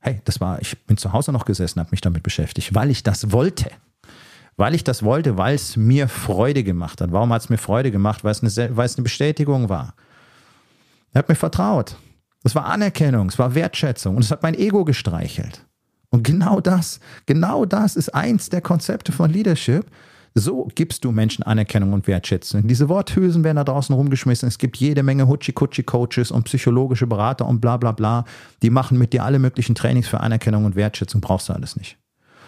Hey, 0.00 0.20
das 0.24 0.40
war, 0.40 0.60
ich 0.60 0.78
bin 0.84 0.96
zu 0.96 1.12
Hause 1.12 1.32
noch 1.32 1.44
gesessen, 1.44 1.80
habe 1.80 1.90
mich 1.90 2.00
damit 2.00 2.22
beschäftigt, 2.22 2.74
weil 2.74 2.90
ich 2.90 3.02
das 3.02 3.32
wollte. 3.32 3.70
Weil 4.56 4.74
ich 4.74 4.84
das 4.84 5.02
wollte, 5.02 5.36
weil 5.36 5.54
es 5.54 5.76
mir 5.76 6.08
Freude 6.08 6.64
gemacht 6.64 7.00
hat. 7.00 7.12
Warum 7.12 7.32
hat 7.32 7.42
es 7.42 7.48
mir 7.48 7.58
Freude 7.58 7.90
gemacht? 7.90 8.24
Weil 8.24 8.32
es 8.32 8.42
eine, 8.42 8.78
eine 8.78 9.02
Bestätigung 9.02 9.68
war. 9.68 9.94
Er 11.12 11.20
hat 11.20 11.28
mir 11.28 11.34
vertraut. 11.34 11.96
Das 12.46 12.54
war 12.54 12.66
Anerkennung, 12.66 13.28
es 13.28 13.40
war 13.40 13.56
Wertschätzung 13.56 14.14
und 14.14 14.22
es 14.22 14.30
hat 14.30 14.44
mein 14.44 14.54
Ego 14.54 14.84
gestreichelt. 14.84 15.66
Und 16.10 16.22
genau 16.22 16.60
das, 16.60 17.00
genau 17.26 17.64
das 17.64 17.96
ist 17.96 18.14
eins 18.14 18.50
der 18.50 18.60
Konzepte 18.60 19.10
von 19.10 19.32
Leadership, 19.32 19.84
so 20.32 20.68
gibst 20.76 21.04
du 21.04 21.10
Menschen 21.10 21.42
Anerkennung 21.42 21.92
und 21.92 22.06
Wertschätzung. 22.06 22.68
Diese 22.68 22.88
Worthülsen 22.88 23.42
werden 23.42 23.56
da 23.56 23.64
draußen 23.64 23.92
rumgeschmissen. 23.92 24.46
Es 24.46 24.58
gibt 24.58 24.76
jede 24.76 25.02
Menge 25.02 25.26
Hutschi-Kutschi-Coaches 25.26 26.30
und 26.30 26.44
psychologische 26.44 27.08
Berater 27.08 27.48
und 27.48 27.60
bla 27.60 27.78
bla 27.78 27.90
bla. 27.90 28.24
Die 28.62 28.70
machen 28.70 28.96
mit 28.96 29.12
dir 29.12 29.24
alle 29.24 29.40
möglichen 29.40 29.74
Trainings 29.74 30.06
für 30.06 30.20
Anerkennung 30.20 30.66
und 30.66 30.76
Wertschätzung. 30.76 31.20
Brauchst 31.20 31.48
du 31.48 31.52
alles 31.52 31.74
nicht. 31.74 31.98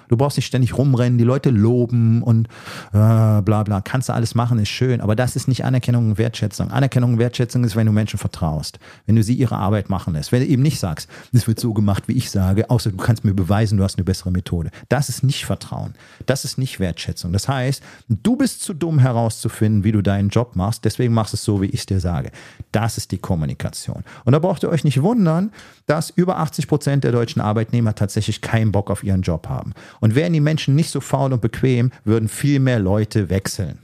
Du 0.08 0.16
brauchst 0.16 0.36
nicht 0.36 0.46
ständig 0.46 0.76
rumrennen, 0.76 1.18
die 1.18 1.24
Leute 1.24 1.50
loben 1.50 2.22
und 2.22 2.46
äh, 2.92 3.42
bla 3.42 3.62
bla. 3.64 3.80
Kannst 3.80 4.08
du 4.08 4.14
alles 4.14 4.34
machen, 4.34 4.58
ist 4.58 4.68
schön. 4.68 5.00
Aber 5.00 5.16
das 5.16 5.36
ist 5.36 5.48
nicht 5.48 5.64
Anerkennung 5.64 6.10
und 6.10 6.18
Wertschätzung. 6.18 6.70
Anerkennung 6.70 7.14
und 7.14 7.18
Wertschätzung 7.18 7.64
ist, 7.64 7.76
wenn 7.76 7.86
du 7.86 7.92
Menschen 7.92 8.18
vertraust. 8.18 8.78
Wenn 9.06 9.16
du 9.16 9.22
sie 9.22 9.34
ihre 9.34 9.56
Arbeit 9.56 9.90
machen 9.90 10.14
lässt. 10.14 10.32
Wenn 10.32 10.40
du 10.40 10.46
eben 10.46 10.62
nicht 10.62 10.80
sagst, 10.80 11.08
es 11.32 11.46
wird 11.46 11.60
so 11.60 11.72
gemacht, 11.72 12.04
wie 12.06 12.14
ich 12.14 12.30
sage, 12.30 12.70
außer 12.70 12.90
du 12.90 12.96
kannst 12.96 13.24
mir 13.24 13.34
beweisen, 13.34 13.78
du 13.78 13.84
hast 13.84 13.96
eine 13.96 14.04
bessere 14.04 14.30
Methode. 14.30 14.70
Das 14.88 15.08
ist 15.08 15.22
nicht 15.22 15.44
Vertrauen. 15.44 15.94
Das 16.26 16.44
ist 16.44 16.58
nicht 16.58 16.80
Wertschätzung. 16.80 17.32
Das 17.32 17.48
heißt, 17.48 17.82
du 18.08 18.36
bist 18.36 18.62
zu 18.62 18.74
dumm 18.74 18.98
herauszufinden, 18.98 19.84
wie 19.84 19.92
du 19.92 20.02
deinen 20.02 20.28
Job 20.30 20.56
machst. 20.56 20.84
Deswegen 20.84 21.14
machst 21.14 21.32
du 21.32 21.36
es 21.36 21.44
so, 21.44 21.60
wie 21.60 21.66
ich 21.66 21.80
es 21.80 21.86
dir 21.86 22.00
sage. 22.00 22.30
Das 22.72 22.96
ist 22.96 23.12
die 23.12 23.18
Kommunikation. 23.18 24.04
Und 24.24 24.32
da 24.32 24.38
braucht 24.38 24.62
ihr 24.62 24.68
euch 24.68 24.84
nicht 24.84 25.02
wundern, 25.02 25.52
dass 25.86 26.10
über 26.10 26.38
80 26.38 26.68
Prozent 26.68 27.04
der 27.04 27.12
deutschen 27.12 27.40
Arbeitnehmer 27.40 27.94
tatsächlich 27.94 28.40
keinen 28.40 28.72
Bock 28.72 28.90
auf 28.90 29.02
ihren 29.02 29.22
Job 29.22 29.48
haben. 29.48 29.72
Und 30.00 30.14
wären 30.14 30.32
die 30.32 30.40
Menschen 30.40 30.74
nicht 30.74 30.90
so 30.90 31.00
faul 31.00 31.32
und 31.32 31.40
bequem, 31.40 31.92
würden 32.04 32.28
viel 32.28 32.60
mehr 32.60 32.78
Leute 32.78 33.30
wechseln. 33.30 33.78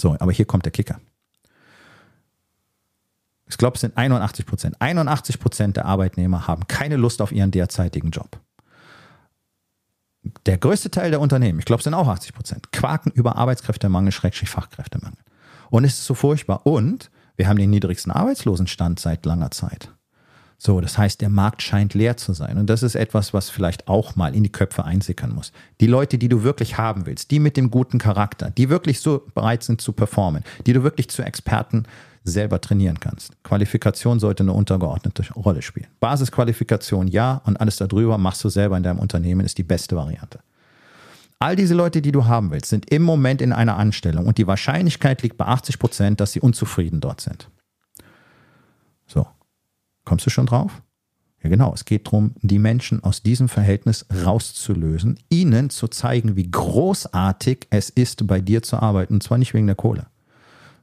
So, 0.00 0.16
aber 0.18 0.32
hier 0.32 0.44
kommt 0.44 0.64
der 0.64 0.72
Kicker. 0.72 1.00
Ich 3.48 3.58
glaube, 3.58 3.74
es 3.74 3.82
sind 3.82 3.96
81 3.96 4.46
Prozent. 4.46 4.76
81 4.80 5.38
Prozent 5.38 5.76
der 5.76 5.84
Arbeitnehmer 5.84 6.46
haben 6.46 6.66
keine 6.68 6.96
Lust 6.96 7.20
auf 7.20 7.32
ihren 7.32 7.50
derzeitigen 7.50 8.10
Job. 8.10 8.40
Der 10.46 10.56
größte 10.56 10.90
Teil 10.90 11.10
der 11.10 11.20
Unternehmen, 11.20 11.58
ich 11.58 11.64
glaube, 11.64 11.80
es 11.80 11.84
sind 11.84 11.94
auch 11.94 12.08
80 12.08 12.32
Prozent, 12.32 12.72
quaken 12.72 13.10
über 13.12 13.36
Arbeitskräftemangel, 13.36 14.12
Schrägstrich 14.12 14.48
Fachkräftemangel. 14.48 15.18
Und 15.70 15.84
es 15.84 15.94
ist 15.94 16.06
so 16.06 16.14
furchtbar. 16.14 16.66
Und 16.66 17.10
wir 17.36 17.48
haben 17.48 17.58
den 17.58 17.70
niedrigsten 17.70 18.12
Arbeitslosenstand 18.12 19.00
seit 19.00 19.26
langer 19.26 19.50
Zeit. 19.50 19.90
So, 20.64 20.80
das 20.80 20.96
heißt, 20.96 21.20
der 21.20 21.28
Markt 21.28 21.60
scheint 21.60 21.92
leer 21.92 22.16
zu 22.16 22.34
sein. 22.34 22.56
Und 22.56 22.70
das 22.70 22.84
ist 22.84 22.94
etwas, 22.94 23.34
was 23.34 23.50
vielleicht 23.50 23.88
auch 23.88 24.14
mal 24.14 24.32
in 24.32 24.44
die 24.44 24.52
Köpfe 24.52 24.84
einsickern 24.84 25.34
muss. 25.34 25.50
Die 25.80 25.88
Leute, 25.88 26.18
die 26.18 26.28
du 26.28 26.44
wirklich 26.44 26.78
haben 26.78 27.04
willst, 27.04 27.32
die 27.32 27.40
mit 27.40 27.56
dem 27.56 27.68
guten 27.68 27.98
Charakter, 27.98 28.48
die 28.50 28.68
wirklich 28.68 29.00
so 29.00 29.26
bereit 29.34 29.64
sind 29.64 29.80
zu 29.80 29.92
performen, 29.92 30.44
die 30.64 30.72
du 30.72 30.84
wirklich 30.84 31.10
zu 31.10 31.24
Experten 31.24 31.82
selber 32.22 32.60
trainieren 32.60 33.00
kannst. 33.00 33.32
Qualifikation 33.42 34.20
sollte 34.20 34.44
eine 34.44 34.52
untergeordnete 34.52 35.24
Rolle 35.34 35.62
spielen. 35.62 35.88
Basisqualifikation 35.98 37.08
ja 37.08 37.42
und 37.44 37.60
alles 37.60 37.78
darüber 37.78 38.16
machst 38.16 38.44
du 38.44 38.48
selber 38.48 38.76
in 38.76 38.84
deinem 38.84 39.00
Unternehmen, 39.00 39.44
ist 39.44 39.58
die 39.58 39.64
beste 39.64 39.96
Variante. 39.96 40.38
All 41.40 41.56
diese 41.56 41.74
Leute, 41.74 42.00
die 42.02 42.12
du 42.12 42.26
haben 42.26 42.52
willst, 42.52 42.66
sind 42.66 42.88
im 42.88 43.02
Moment 43.02 43.42
in 43.42 43.52
einer 43.52 43.78
Anstellung 43.78 44.26
und 44.26 44.38
die 44.38 44.46
Wahrscheinlichkeit 44.46 45.22
liegt 45.22 45.36
bei 45.38 45.46
80 45.46 45.80
Prozent, 45.80 46.20
dass 46.20 46.30
sie 46.30 46.40
unzufrieden 46.40 47.00
dort 47.00 47.20
sind. 47.20 47.48
Kommst 50.04 50.26
du 50.26 50.30
schon 50.30 50.46
drauf? 50.46 50.82
Ja, 51.42 51.50
genau. 51.50 51.72
Es 51.74 51.84
geht 51.84 52.06
darum, 52.06 52.34
die 52.42 52.58
Menschen 52.58 53.02
aus 53.02 53.22
diesem 53.22 53.48
Verhältnis 53.48 54.06
rauszulösen, 54.24 55.18
ihnen 55.28 55.70
zu 55.70 55.88
zeigen, 55.88 56.36
wie 56.36 56.50
großartig 56.50 57.66
es 57.70 57.90
ist, 57.90 58.26
bei 58.26 58.40
dir 58.40 58.62
zu 58.62 58.76
arbeiten. 58.78 59.14
Und 59.14 59.22
zwar 59.22 59.38
nicht 59.38 59.54
wegen 59.54 59.66
der 59.66 59.76
Kohle, 59.76 60.06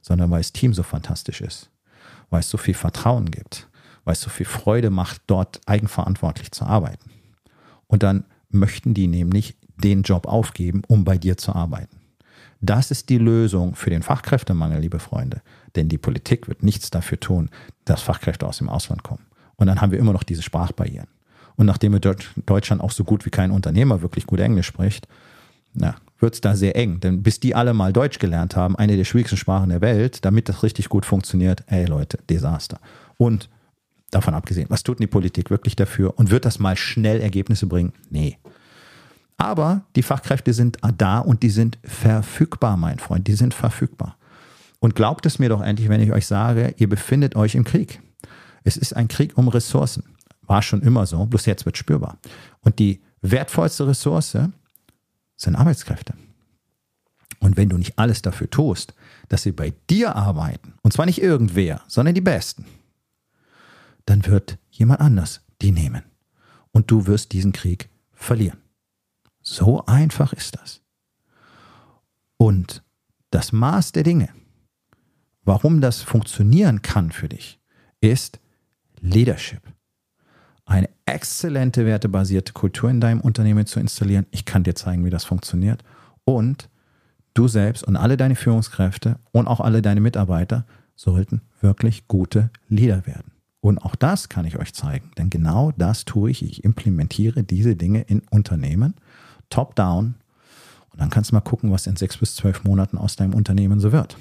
sondern 0.02 0.30
weil 0.30 0.40
das 0.40 0.52
Team 0.52 0.74
so 0.74 0.82
fantastisch 0.82 1.40
ist, 1.40 1.70
weil 2.28 2.40
es 2.40 2.50
so 2.50 2.58
viel 2.58 2.74
Vertrauen 2.74 3.30
gibt, 3.30 3.68
weil 4.04 4.12
es 4.12 4.20
so 4.20 4.30
viel 4.30 4.46
Freude 4.46 4.90
macht, 4.90 5.22
dort 5.26 5.60
eigenverantwortlich 5.66 6.52
zu 6.52 6.64
arbeiten. 6.64 7.10
Und 7.86 8.02
dann 8.02 8.24
möchten 8.50 8.94
die 8.94 9.06
nämlich 9.06 9.56
den 9.76 10.02
Job 10.02 10.26
aufgeben, 10.26 10.82
um 10.88 11.04
bei 11.04 11.16
dir 11.16 11.38
zu 11.38 11.54
arbeiten. 11.54 11.96
Das 12.60 12.90
ist 12.90 13.08
die 13.08 13.18
Lösung 13.18 13.74
für 13.74 13.88
den 13.88 14.02
Fachkräftemangel, 14.02 14.80
liebe 14.80 14.98
Freunde. 14.98 15.40
Denn 15.76 15.88
die 15.88 15.98
Politik 15.98 16.48
wird 16.48 16.62
nichts 16.62 16.90
dafür 16.90 17.20
tun, 17.20 17.50
dass 17.84 18.02
Fachkräfte 18.02 18.46
aus 18.46 18.58
dem 18.58 18.68
Ausland 18.68 19.02
kommen. 19.02 19.26
Und 19.56 19.66
dann 19.66 19.80
haben 19.80 19.92
wir 19.92 19.98
immer 19.98 20.12
noch 20.12 20.22
diese 20.22 20.42
Sprachbarrieren. 20.42 21.08
Und 21.56 21.66
nachdem 21.66 21.98
Deutschland 22.00 22.82
auch 22.82 22.90
so 22.90 23.04
gut 23.04 23.26
wie 23.26 23.30
kein 23.30 23.50
Unternehmer 23.50 24.00
wirklich 24.02 24.26
gut 24.26 24.40
Englisch 24.40 24.66
spricht, 24.66 25.06
wird 26.18 26.34
es 26.34 26.40
da 26.40 26.56
sehr 26.56 26.74
eng. 26.76 27.00
Denn 27.00 27.22
bis 27.22 27.40
die 27.40 27.54
alle 27.54 27.74
mal 27.74 27.92
Deutsch 27.92 28.18
gelernt 28.18 28.56
haben, 28.56 28.76
eine 28.76 28.96
der 28.96 29.04
schwierigsten 29.04 29.36
Sprachen 29.36 29.68
der 29.68 29.80
Welt, 29.80 30.24
damit 30.24 30.48
das 30.48 30.62
richtig 30.62 30.88
gut 30.88 31.04
funktioniert, 31.04 31.62
ey 31.66 31.84
Leute, 31.84 32.18
Desaster. 32.28 32.80
Und 33.18 33.50
davon 34.10 34.34
abgesehen, 34.34 34.66
was 34.70 34.82
tut 34.82 34.98
denn 34.98 35.04
die 35.04 35.10
Politik 35.12 35.50
wirklich 35.50 35.76
dafür? 35.76 36.18
Und 36.18 36.30
wird 36.30 36.44
das 36.44 36.58
mal 36.58 36.76
schnell 36.76 37.20
Ergebnisse 37.20 37.66
bringen? 37.66 37.92
Nee. 38.08 38.38
Aber 39.36 39.82
die 39.96 40.02
Fachkräfte 40.02 40.52
sind 40.52 40.78
da 40.98 41.18
und 41.18 41.42
die 41.42 41.50
sind 41.50 41.78
verfügbar, 41.84 42.76
mein 42.76 42.98
Freund. 42.98 43.26
Die 43.26 43.34
sind 43.34 43.54
verfügbar. 43.54 44.16
Und 44.80 44.96
glaubt 44.96 45.26
es 45.26 45.38
mir 45.38 45.48
doch 45.48 45.60
endlich, 45.60 45.88
wenn 45.88 46.00
ich 46.00 46.12
euch 46.12 46.26
sage, 46.26 46.74
ihr 46.78 46.88
befindet 46.88 47.36
euch 47.36 47.54
im 47.54 47.64
Krieg. 47.64 48.00
Es 48.64 48.76
ist 48.76 48.96
ein 48.96 49.08
Krieg 49.08 49.36
um 49.38 49.48
Ressourcen. 49.48 50.04
War 50.42 50.62
schon 50.62 50.82
immer 50.82 51.06
so, 51.06 51.24
bloß 51.26 51.46
jetzt 51.46 51.66
wird 51.66 51.76
spürbar. 51.76 52.18
Und 52.60 52.78
die 52.78 53.00
wertvollste 53.20 53.86
Ressource 53.86 54.36
sind 55.36 55.56
Arbeitskräfte. 55.56 56.14
Und 57.38 57.56
wenn 57.56 57.68
du 57.68 57.78
nicht 57.78 57.98
alles 57.98 58.22
dafür 58.22 58.50
tust, 58.50 58.94
dass 59.28 59.42
sie 59.42 59.52
bei 59.52 59.72
dir 59.88 60.16
arbeiten, 60.16 60.74
und 60.82 60.92
zwar 60.92 61.06
nicht 61.06 61.22
irgendwer, 61.22 61.82
sondern 61.86 62.14
die 62.14 62.20
Besten, 62.20 62.66
dann 64.06 64.26
wird 64.26 64.58
jemand 64.70 65.00
anders 65.00 65.42
die 65.62 65.72
nehmen. 65.72 66.02
Und 66.72 66.90
du 66.90 67.06
wirst 67.06 67.32
diesen 67.32 67.52
Krieg 67.52 67.88
verlieren. 68.12 68.58
So 69.42 69.84
einfach 69.86 70.32
ist 70.32 70.56
das. 70.56 70.82
Und 72.36 72.82
das 73.30 73.52
Maß 73.52 73.92
der 73.92 74.02
Dinge, 74.02 74.28
warum 75.44 75.80
das 75.80 76.02
funktionieren 76.02 76.82
kann 76.82 77.12
für 77.12 77.28
dich, 77.28 77.58
ist 78.00 78.40
Leadership. 79.00 79.62
Eine 80.66 80.88
exzellente 81.04 81.84
wertebasierte 81.84 82.52
Kultur 82.52 82.90
in 82.90 83.00
deinem 83.00 83.20
Unternehmen 83.20 83.66
zu 83.66 83.80
installieren. 83.80 84.26
Ich 84.30 84.44
kann 84.44 84.62
dir 84.62 84.74
zeigen, 84.74 85.04
wie 85.04 85.10
das 85.10 85.24
funktioniert. 85.24 85.82
Und 86.24 86.68
du 87.34 87.48
selbst 87.48 87.82
und 87.82 87.96
alle 87.96 88.16
deine 88.16 88.36
Führungskräfte 88.36 89.18
und 89.32 89.48
auch 89.48 89.60
alle 89.60 89.82
deine 89.82 90.00
Mitarbeiter 90.00 90.64
sollten 90.94 91.40
wirklich 91.60 92.06
gute 92.06 92.50
Leader 92.68 93.06
werden. 93.06 93.32
Und 93.60 93.78
auch 93.78 93.94
das 93.94 94.28
kann 94.28 94.46
ich 94.46 94.58
euch 94.58 94.72
zeigen, 94.72 95.10
denn 95.18 95.28
genau 95.28 95.72
das 95.76 96.04
tue 96.04 96.30
ich. 96.30 96.42
Ich 96.42 96.64
implementiere 96.64 97.42
diese 97.42 97.76
Dinge 97.76 98.02
in 98.02 98.22
Unternehmen, 98.30 98.94
top-down. 99.50 100.14
Und 100.92 101.00
dann 101.00 101.10
kannst 101.10 101.30
du 101.30 101.34
mal 101.34 101.40
gucken, 101.40 101.70
was 101.70 101.86
in 101.86 101.96
sechs 101.96 102.16
bis 102.16 102.34
zwölf 102.34 102.64
Monaten 102.64 102.96
aus 102.96 103.16
deinem 103.16 103.34
Unternehmen 103.34 103.80
so 103.80 103.92
wird. 103.92 104.16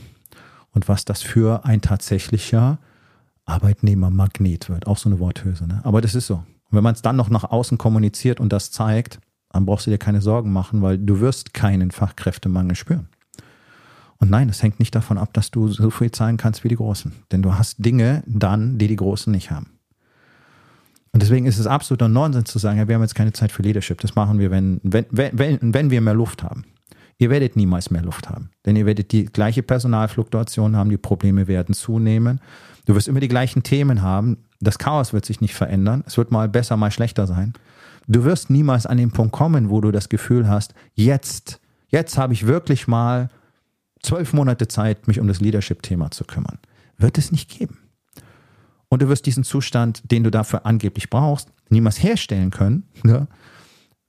Und 0.71 0.87
was 0.87 1.05
das 1.05 1.21
für 1.21 1.65
ein 1.65 1.81
tatsächlicher 1.81 2.79
Arbeitnehmermagnet 3.45 4.69
wird. 4.69 4.87
Auch 4.87 4.97
so 4.97 5.09
eine 5.09 5.19
Worthülse. 5.19 5.67
Ne? 5.67 5.81
Aber 5.83 6.01
das 6.01 6.15
ist 6.15 6.27
so. 6.27 6.35
Und 6.35 6.77
wenn 6.77 6.83
man 6.83 6.93
es 6.93 7.01
dann 7.01 7.15
noch 7.15 7.29
nach 7.29 7.45
außen 7.45 7.77
kommuniziert 7.77 8.39
und 8.39 8.53
das 8.53 8.71
zeigt, 8.71 9.19
dann 9.51 9.65
brauchst 9.65 9.87
du 9.87 9.91
dir 9.91 9.97
keine 9.97 10.21
Sorgen 10.21 10.53
machen, 10.53 10.81
weil 10.81 10.97
du 10.99 11.19
wirst 11.19 11.53
keinen 11.53 11.91
Fachkräftemangel 11.91 12.75
spüren. 12.75 13.09
Und 14.19 14.29
nein, 14.29 14.49
es 14.49 14.61
hängt 14.61 14.79
nicht 14.79 14.93
davon 14.93 15.17
ab, 15.17 15.33
dass 15.33 15.49
du 15.49 15.69
so 15.69 15.89
viel 15.89 16.11
zahlen 16.11 16.37
kannst 16.37 16.63
wie 16.63 16.67
die 16.67 16.75
Großen. 16.75 17.11
Denn 17.31 17.41
du 17.41 17.55
hast 17.55 17.83
Dinge 17.83 18.23
dann, 18.27 18.77
die 18.77 18.87
die 18.87 18.97
Großen 18.97 19.31
nicht 19.31 19.49
haben. 19.49 19.67
Und 21.11 21.23
deswegen 21.23 21.47
ist 21.47 21.57
es 21.57 21.65
absoluter 21.65 22.07
Nonsens 22.07 22.51
zu 22.51 22.59
sagen, 22.59 22.77
ja, 22.77 22.87
wir 22.87 22.95
haben 22.95 23.01
jetzt 23.01 23.15
keine 23.15 23.33
Zeit 23.33 23.51
für 23.51 23.63
Leadership. 23.63 23.99
Das 24.01 24.15
machen 24.15 24.37
wir, 24.37 24.51
wenn, 24.51 24.79
wenn, 24.83 25.05
wenn, 25.09 25.73
wenn 25.73 25.89
wir 25.89 26.01
mehr 26.01 26.13
Luft 26.13 26.43
haben. 26.43 26.65
Ihr 27.19 27.29
werdet 27.29 27.57
niemals 27.57 27.91
mehr 27.91 28.01
Luft 28.01 28.29
haben. 28.29 28.49
Denn 28.65 28.77
ihr 28.77 28.85
werdet 28.85 29.11
die 29.11 29.25
gleiche 29.25 29.61
Personalfluktuation 29.61 30.75
haben, 30.75 30.89
die 30.89 30.97
Probleme 30.97 31.47
werden 31.47 31.75
zunehmen. 31.75 32.39
Du 32.85 32.95
wirst 32.95 33.09
immer 33.09 33.19
die 33.19 33.27
gleichen 33.27 33.61
Themen 33.61 34.01
haben. 34.01 34.37
Das 34.61 34.79
Chaos 34.79 35.11
wird 35.11 35.25
sich 35.25 35.41
nicht 35.41 35.53
verändern. 35.53 36.03
Es 36.07 36.17
wird 36.17 36.31
mal 36.31 36.47
besser, 36.47 36.77
mal 36.77 36.91
schlechter 36.91 37.27
sein. 37.27 37.53
Du 38.07 38.23
wirst 38.23 38.49
niemals 38.49 38.85
an 38.85 38.97
den 38.97 39.11
Punkt 39.11 39.33
kommen, 39.33 39.69
wo 39.69 39.81
du 39.81 39.91
das 39.91 40.07
Gefühl 40.07 40.47
hast, 40.47 40.73
jetzt, 40.95 41.59
jetzt 41.89 42.17
habe 42.17 42.33
ich 42.33 42.47
wirklich 42.47 42.87
mal 42.87 43.29
zwölf 44.01 44.31
Monate 44.31 44.69
Zeit, 44.69 45.07
mich 45.07 45.19
um 45.19 45.27
das 45.27 45.41
Leadership-Thema 45.41 46.11
zu 46.11 46.23
kümmern. 46.23 46.57
Wird 46.97 47.17
es 47.17 47.33
nicht 47.33 47.49
geben. 47.49 47.79
Und 48.87 49.01
du 49.01 49.09
wirst 49.09 49.25
diesen 49.25 49.43
Zustand, 49.43 50.09
den 50.09 50.23
du 50.23 50.31
dafür 50.31 50.65
angeblich 50.65 51.09
brauchst, 51.09 51.49
niemals 51.69 52.01
herstellen 52.01 52.49
können, 52.49 52.85
ne, 53.03 53.27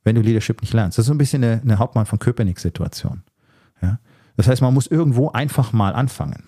wenn 0.04 0.14
du 0.14 0.22
Leadership 0.22 0.60
nicht 0.60 0.72
lernst. 0.72 0.98
Das 0.98 1.04
ist 1.04 1.08
so 1.08 1.14
ein 1.14 1.18
bisschen 1.18 1.44
eine, 1.44 1.60
eine 1.60 1.78
Hauptmann 1.78 2.06
von 2.06 2.18
Köpenick-Situation. 2.18 3.22
Ja? 3.82 3.98
Das 4.36 4.48
heißt, 4.48 4.62
man 4.62 4.74
muss 4.74 4.86
irgendwo 4.86 5.30
einfach 5.30 5.72
mal 5.72 5.94
anfangen. 5.94 6.44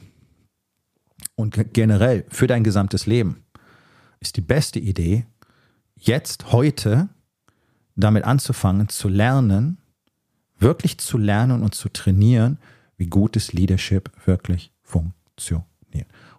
Und 1.35 1.73
generell 1.73 2.25
für 2.29 2.47
dein 2.47 2.65
gesamtes 2.65 3.07
Leben 3.07 3.45
ist 4.21 4.37
die 4.37 4.43
beste 4.43 4.79
Idee, 4.79 5.27
jetzt, 5.97 6.53
heute 6.53 7.09
damit 7.97 8.25
anzufangen, 8.25 8.89
zu 8.89 9.09
lernen, 9.09 9.79
wirklich 10.59 10.99
zu 10.99 11.19
lernen 11.19 11.63
und 11.63 11.75
zu 11.75 11.89
trainieren, 11.89 12.59
wie 12.97 13.07
gutes 13.07 13.53
Leadership 13.53 14.11
wirklich 14.25 14.73
funktioniert. 14.83 15.67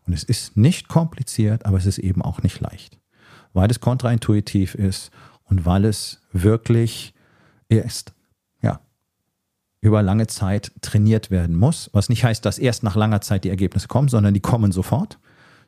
Und 0.05 0.13
es 0.13 0.23
ist 0.23 0.57
nicht 0.57 0.87
kompliziert, 0.87 1.65
aber 1.65 1.77
es 1.77 1.85
ist 1.85 1.97
eben 1.97 2.21
auch 2.21 2.41
nicht 2.41 2.59
leicht, 2.59 2.99
weil 3.53 3.69
es 3.69 3.79
kontraintuitiv 3.79 4.75
ist 4.75 5.11
und 5.45 5.65
weil 5.65 5.85
es 5.85 6.21
wirklich 6.31 7.13
erst 7.69 8.13
ja, 8.61 8.79
über 9.81 10.01
lange 10.01 10.27
Zeit 10.27 10.71
trainiert 10.81 11.31
werden 11.31 11.55
muss, 11.55 11.89
was 11.93 12.09
nicht 12.09 12.23
heißt, 12.23 12.45
dass 12.45 12.59
erst 12.59 12.83
nach 12.83 12.95
langer 12.95 13.21
Zeit 13.21 13.43
die 13.43 13.49
Ergebnisse 13.49 13.87
kommen, 13.87 14.07
sondern 14.07 14.33
die 14.33 14.39
kommen 14.39 14.71
sofort, 14.71 15.19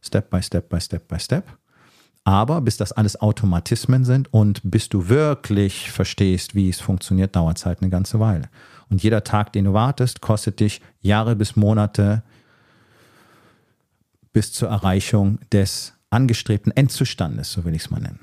Step 0.02 0.30
by 0.30 0.42
Step 0.42 0.70
by 0.70 0.80
Step 0.80 1.08
by 1.08 1.20
Step. 1.20 1.58
Aber 2.24 2.62
bis 2.62 2.78
das 2.78 2.92
alles 2.92 3.22
Automatismen 3.22 4.04
sind 4.04 4.34
und 4.34 4.60
bis 4.64 4.90
du 4.90 5.10
wirklich 5.10 5.92
verstehst, 5.92 6.56
wie 6.56 6.70
es 6.70 6.82
funktioniert, 6.82 7.36
dauert 7.36 7.60
es 7.60 7.66
halt 7.68 7.82
eine 7.82 7.92
ganze 7.92 8.20
Weile. 8.20 8.50
Und 8.90 9.04
jeder 9.04 9.24
Tag, 9.24 9.54
den 9.54 9.66
du 9.66 9.74
wartest, 9.74 10.22
kostet 10.22 10.60
dich 10.60 10.82
Jahre 11.02 11.36
bis 11.36 11.56
Monate 11.56 12.24
bis 14.34 14.52
zur 14.52 14.70
Erreichung 14.70 15.40
des 15.52 15.94
angestrebten 16.10 16.72
Endzustandes, 16.76 17.52
so 17.52 17.64
will 17.64 17.76
ich 17.76 17.84
es 17.84 17.90
mal 17.90 18.02
nennen. 18.02 18.20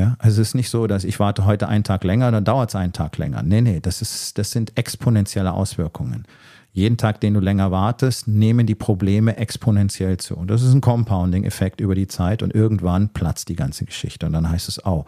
Ja, 0.00 0.16
also 0.18 0.40
es 0.40 0.48
ist 0.48 0.54
nicht 0.54 0.70
so, 0.70 0.86
dass 0.86 1.04
ich 1.04 1.20
warte 1.20 1.44
heute 1.44 1.68
einen 1.68 1.84
Tag 1.84 2.04
länger, 2.04 2.30
dann 2.30 2.44
dauert 2.44 2.70
es 2.70 2.74
einen 2.74 2.94
Tag 2.94 3.18
länger. 3.18 3.42
Nee, 3.42 3.60
nee, 3.60 3.80
das, 3.80 4.00
ist, 4.00 4.38
das 4.38 4.50
sind 4.50 4.78
exponentielle 4.78 5.52
Auswirkungen 5.52 6.26
jeden 6.72 6.96
Tag, 6.96 7.20
den 7.20 7.34
du 7.34 7.40
länger 7.40 7.70
wartest, 7.70 8.28
nehmen 8.28 8.66
die 8.66 8.74
Probleme 8.74 9.36
exponentiell 9.36 10.18
zu. 10.18 10.36
Und 10.36 10.48
das 10.48 10.62
ist 10.62 10.72
ein 10.72 10.80
Compounding-Effekt 10.80 11.80
über 11.80 11.94
die 11.94 12.06
Zeit 12.06 12.42
und 12.42 12.54
irgendwann 12.54 13.08
platzt 13.08 13.48
die 13.48 13.56
ganze 13.56 13.84
Geschichte. 13.84 14.26
Und 14.26 14.32
dann 14.32 14.48
heißt 14.48 14.68
es, 14.68 14.84
oh, 14.86 15.04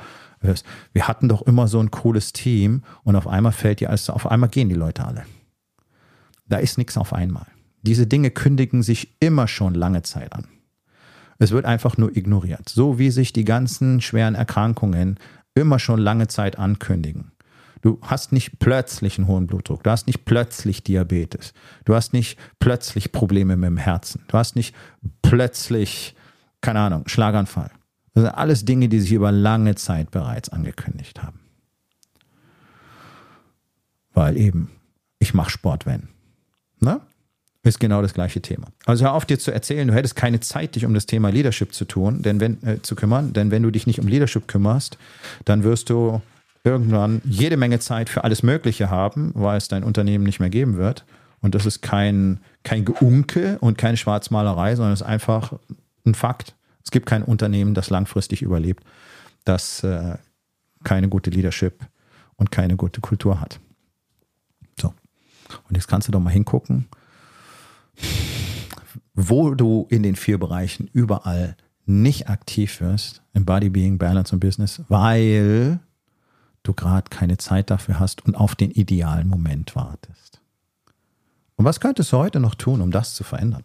wir 0.92 1.06
hatten 1.06 1.28
doch 1.28 1.42
immer 1.42 1.68
so 1.68 1.78
ein 1.78 1.92
cooles 1.92 2.32
Team 2.32 2.82
und 3.04 3.14
auf 3.14 3.28
einmal 3.28 3.52
fällt 3.52 3.78
die 3.78 3.86
alles, 3.86 4.10
auf 4.10 4.28
einmal 4.28 4.48
gehen 4.48 4.68
die 4.68 4.74
Leute 4.74 5.04
alle. 5.04 5.24
Da 6.48 6.56
ist 6.56 6.78
nichts 6.78 6.96
auf 6.96 7.12
einmal. 7.12 7.46
Diese 7.82 8.08
Dinge 8.08 8.30
kündigen 8.30 8.82
sich 8.82 9.16
immer 9.20 9.46
schon 9.46 9.74
lange 9.74 10.02
Zeit 10.02 10.32
an. 10.32 10.48
Es 11.42 11.50
wird 11.50 11.64
einfach 11.64 11.96
nur 11.96 12.16
ignoriert. 12.16 12.68
So 12.68 13.00
wie 13.00 13.10
sich 13.10 13.32
die 13.32 13.44
ganzen 13.44 14.00
schweren 14.00 14.36
Erkrankungen 14.36 15.18
immer 15.56 15.80
schon 15.80 15.98
lange 15.98 16.28
Zeit 16.28 16.56
ankündigen. 16.56 17.32
Du 17.80 17.98
hast 18.00 18.30
nicht 18.30 18.60
plötzlich 18.60 19.18
einen 19.18 19.26
hohen 19.26 19.48
Blutdruck. 19.48 19.82
Du 19.82 19.90
hast 19.90 20.06
nicht 20.06 20.24
plötzlich 20.24 20.84
Diabetes. 20.84 21.52
Du 21.84 21.96
hast 21.96 22.12
nicht 22.12 22.38
plötzlich 22.60 23.10
Probleme 23.10 23.56
mit 23.56 23.66
dem 23.66 23.76
Herzen. 23.76 24.22
Du 24.28 24.38
hast 24.38 24.54
nicht 24.54 24.72
plötzlich, 25.22 26.14
keine 26.60 26.78
Ahnung, 26.78 27.08
Schlaganfall. 27.08 27.72
Das 28.14 28.22
sind 28.22 28.34
alles 28.34 28.64
Dinge, 28.64 28.88
die 28.88 29.00
sich 29.00 29.10
über 29.10 29.32
lange 29.32 29.74
Zeit 29.74 30.12
bereits 30.12 30.48
angekündigt 30.48 31.24
haben. 31.24 31.40
Weil 34.14 34.36
eben, 34.36 34.70
ich 35.18 35.34
mache 35.34 35.50
Sport, 35.50 35.86
wenn. 35.86 36.08
Ne? 36.78 37.00
Ist 37.64 37.78
genau 37.78 38.02
das 38.02 38.12
gleiche 38.12 38.42
Thema. 38.42 38.66
Also 38.86 39.04
hör 39.04 39.12
auf 39.14 39.24
dir 39.24 39.38
zu 39.38 39.52
erzählen, 39.52 39.86
du 39.86 39.94
hättest 39.94 40.16
keine 40.16 40.40
Zeit, 40.40 40.74
dich 40.74 40.84
um 40.84 40.94
das 40.94 41.06
Thema 41.06 41.30
Leadership 41.30 41.72
zu 41.72 41.84
tun, 41.84 42.22
denn 42.22 42.40
wenn, 42.40 42.60
äh, 42.64 42.82
zu 42.82 42.96
kümmern, 42.96 43.32
denn 43.32 43.52
wenn 43.52 43.62
du 43.62 43.70
dich 43.70 43.86
nicht 43.86 44.00
um 44.00 44.08
Leadership 44.08 44.48
kümmerst, 44.48 44.98
dann 45.44 45.62
wirst 45.62 45.88
du 45.88 46.20
irgendwann 46.64 47.22
jede 47.24 47.56
Menge 47.56 47.78
Zeit 47.78 48.08
für 48.08 48.24
alles 48.24 48.42
Mögliche 48.42 48.90
haben, 48.90 49.30
weil 49.34 49.58
es 49.58 49.68
dein 49.68 49.84
Unternehmen 49.84 50.24
nicht 50.24 50.40
mehr 50.40 50.50
geben 50.50 50.76
wird. 50.76 51.04
Und 51.40 51.54
das 51.54 51.66
ist 51.66 51.82
kein, 51.82 52.40
kein 52.64 52.84
Geunke 52.84 53.58
und 53.60 53.78
keine 53.78 53.96
Schwarzmalerei, 53.96 54.74
sondern 54.74 54.92
es 54.92 55.00
ist 55.00 55.06
einfach 55.06 55.52
ein 56.04 56.14
Fakt. 56.14 56.54
Es 56.84 56.90
gibt 56.90 57.06
kein 57.06 57.22
Unternehmen, 57.22 57.74
das 57.74 57.90
langfristig 57.90 58.42
überlebt, 58.42 58.84
das 59.44 59.84
äh, 59.84 60.16
keine 60.84 61.08
gute 61.08 61.30
Leadership 61.30 61.78
und 62.36 62.50
keine 62.50 62.76
gute 62.76 63.00
Kultur 63.00 63.40
hat. 63.40 63.60
So. 64.80 64.94
Und 65.68 65.76
jetzt 65.76 65.88
kannst 65.88 66.08
du 66.08 66.12
doch 66.12 66.20
mal 66.20 66.30
hingucken, 66.30 66.88
wo 69.14 69.54
du 69.54 69.86
in 69.90 70.02
den 70.02 70.16
vier 70.16 70.38
Bereichen 70.38 70.88
überall 70.92 71.56
nicht 71.84 72.28
aktiv 72.28 72.80
wirst, 72.80 73.22
im 73.34 73.44
Body, 73.44 73.68
Being, 73.68 73.98
Balance 73.98 74.34
und 74.34 74.40
Business, 74.40 74.82
weil 74.88 75.80
du 76.62 76.72
gerade 76.72 77.10
keine 77.10 77.38
Zeit 77.38 77.70
dafür 77.70 77.98
hast 77.98 78.24
und 78.24 78.36
auf 78.36 78.54
den 78.54 78.70
idealen 78.70 79.28
Moment 79.28 79.74
wartest. 79.74 80.40
Und 81.56 81.64
was 81.64 81.80
könntest 81.80 82.12
du 82.12 82.18
heute 82.18 82.40
noch 82.40 82.54
tun, 82.54 82.80
um 82.80 82.90
das 82.90 83.14
zu 83.14 83.24
verändern? 83.24 83.64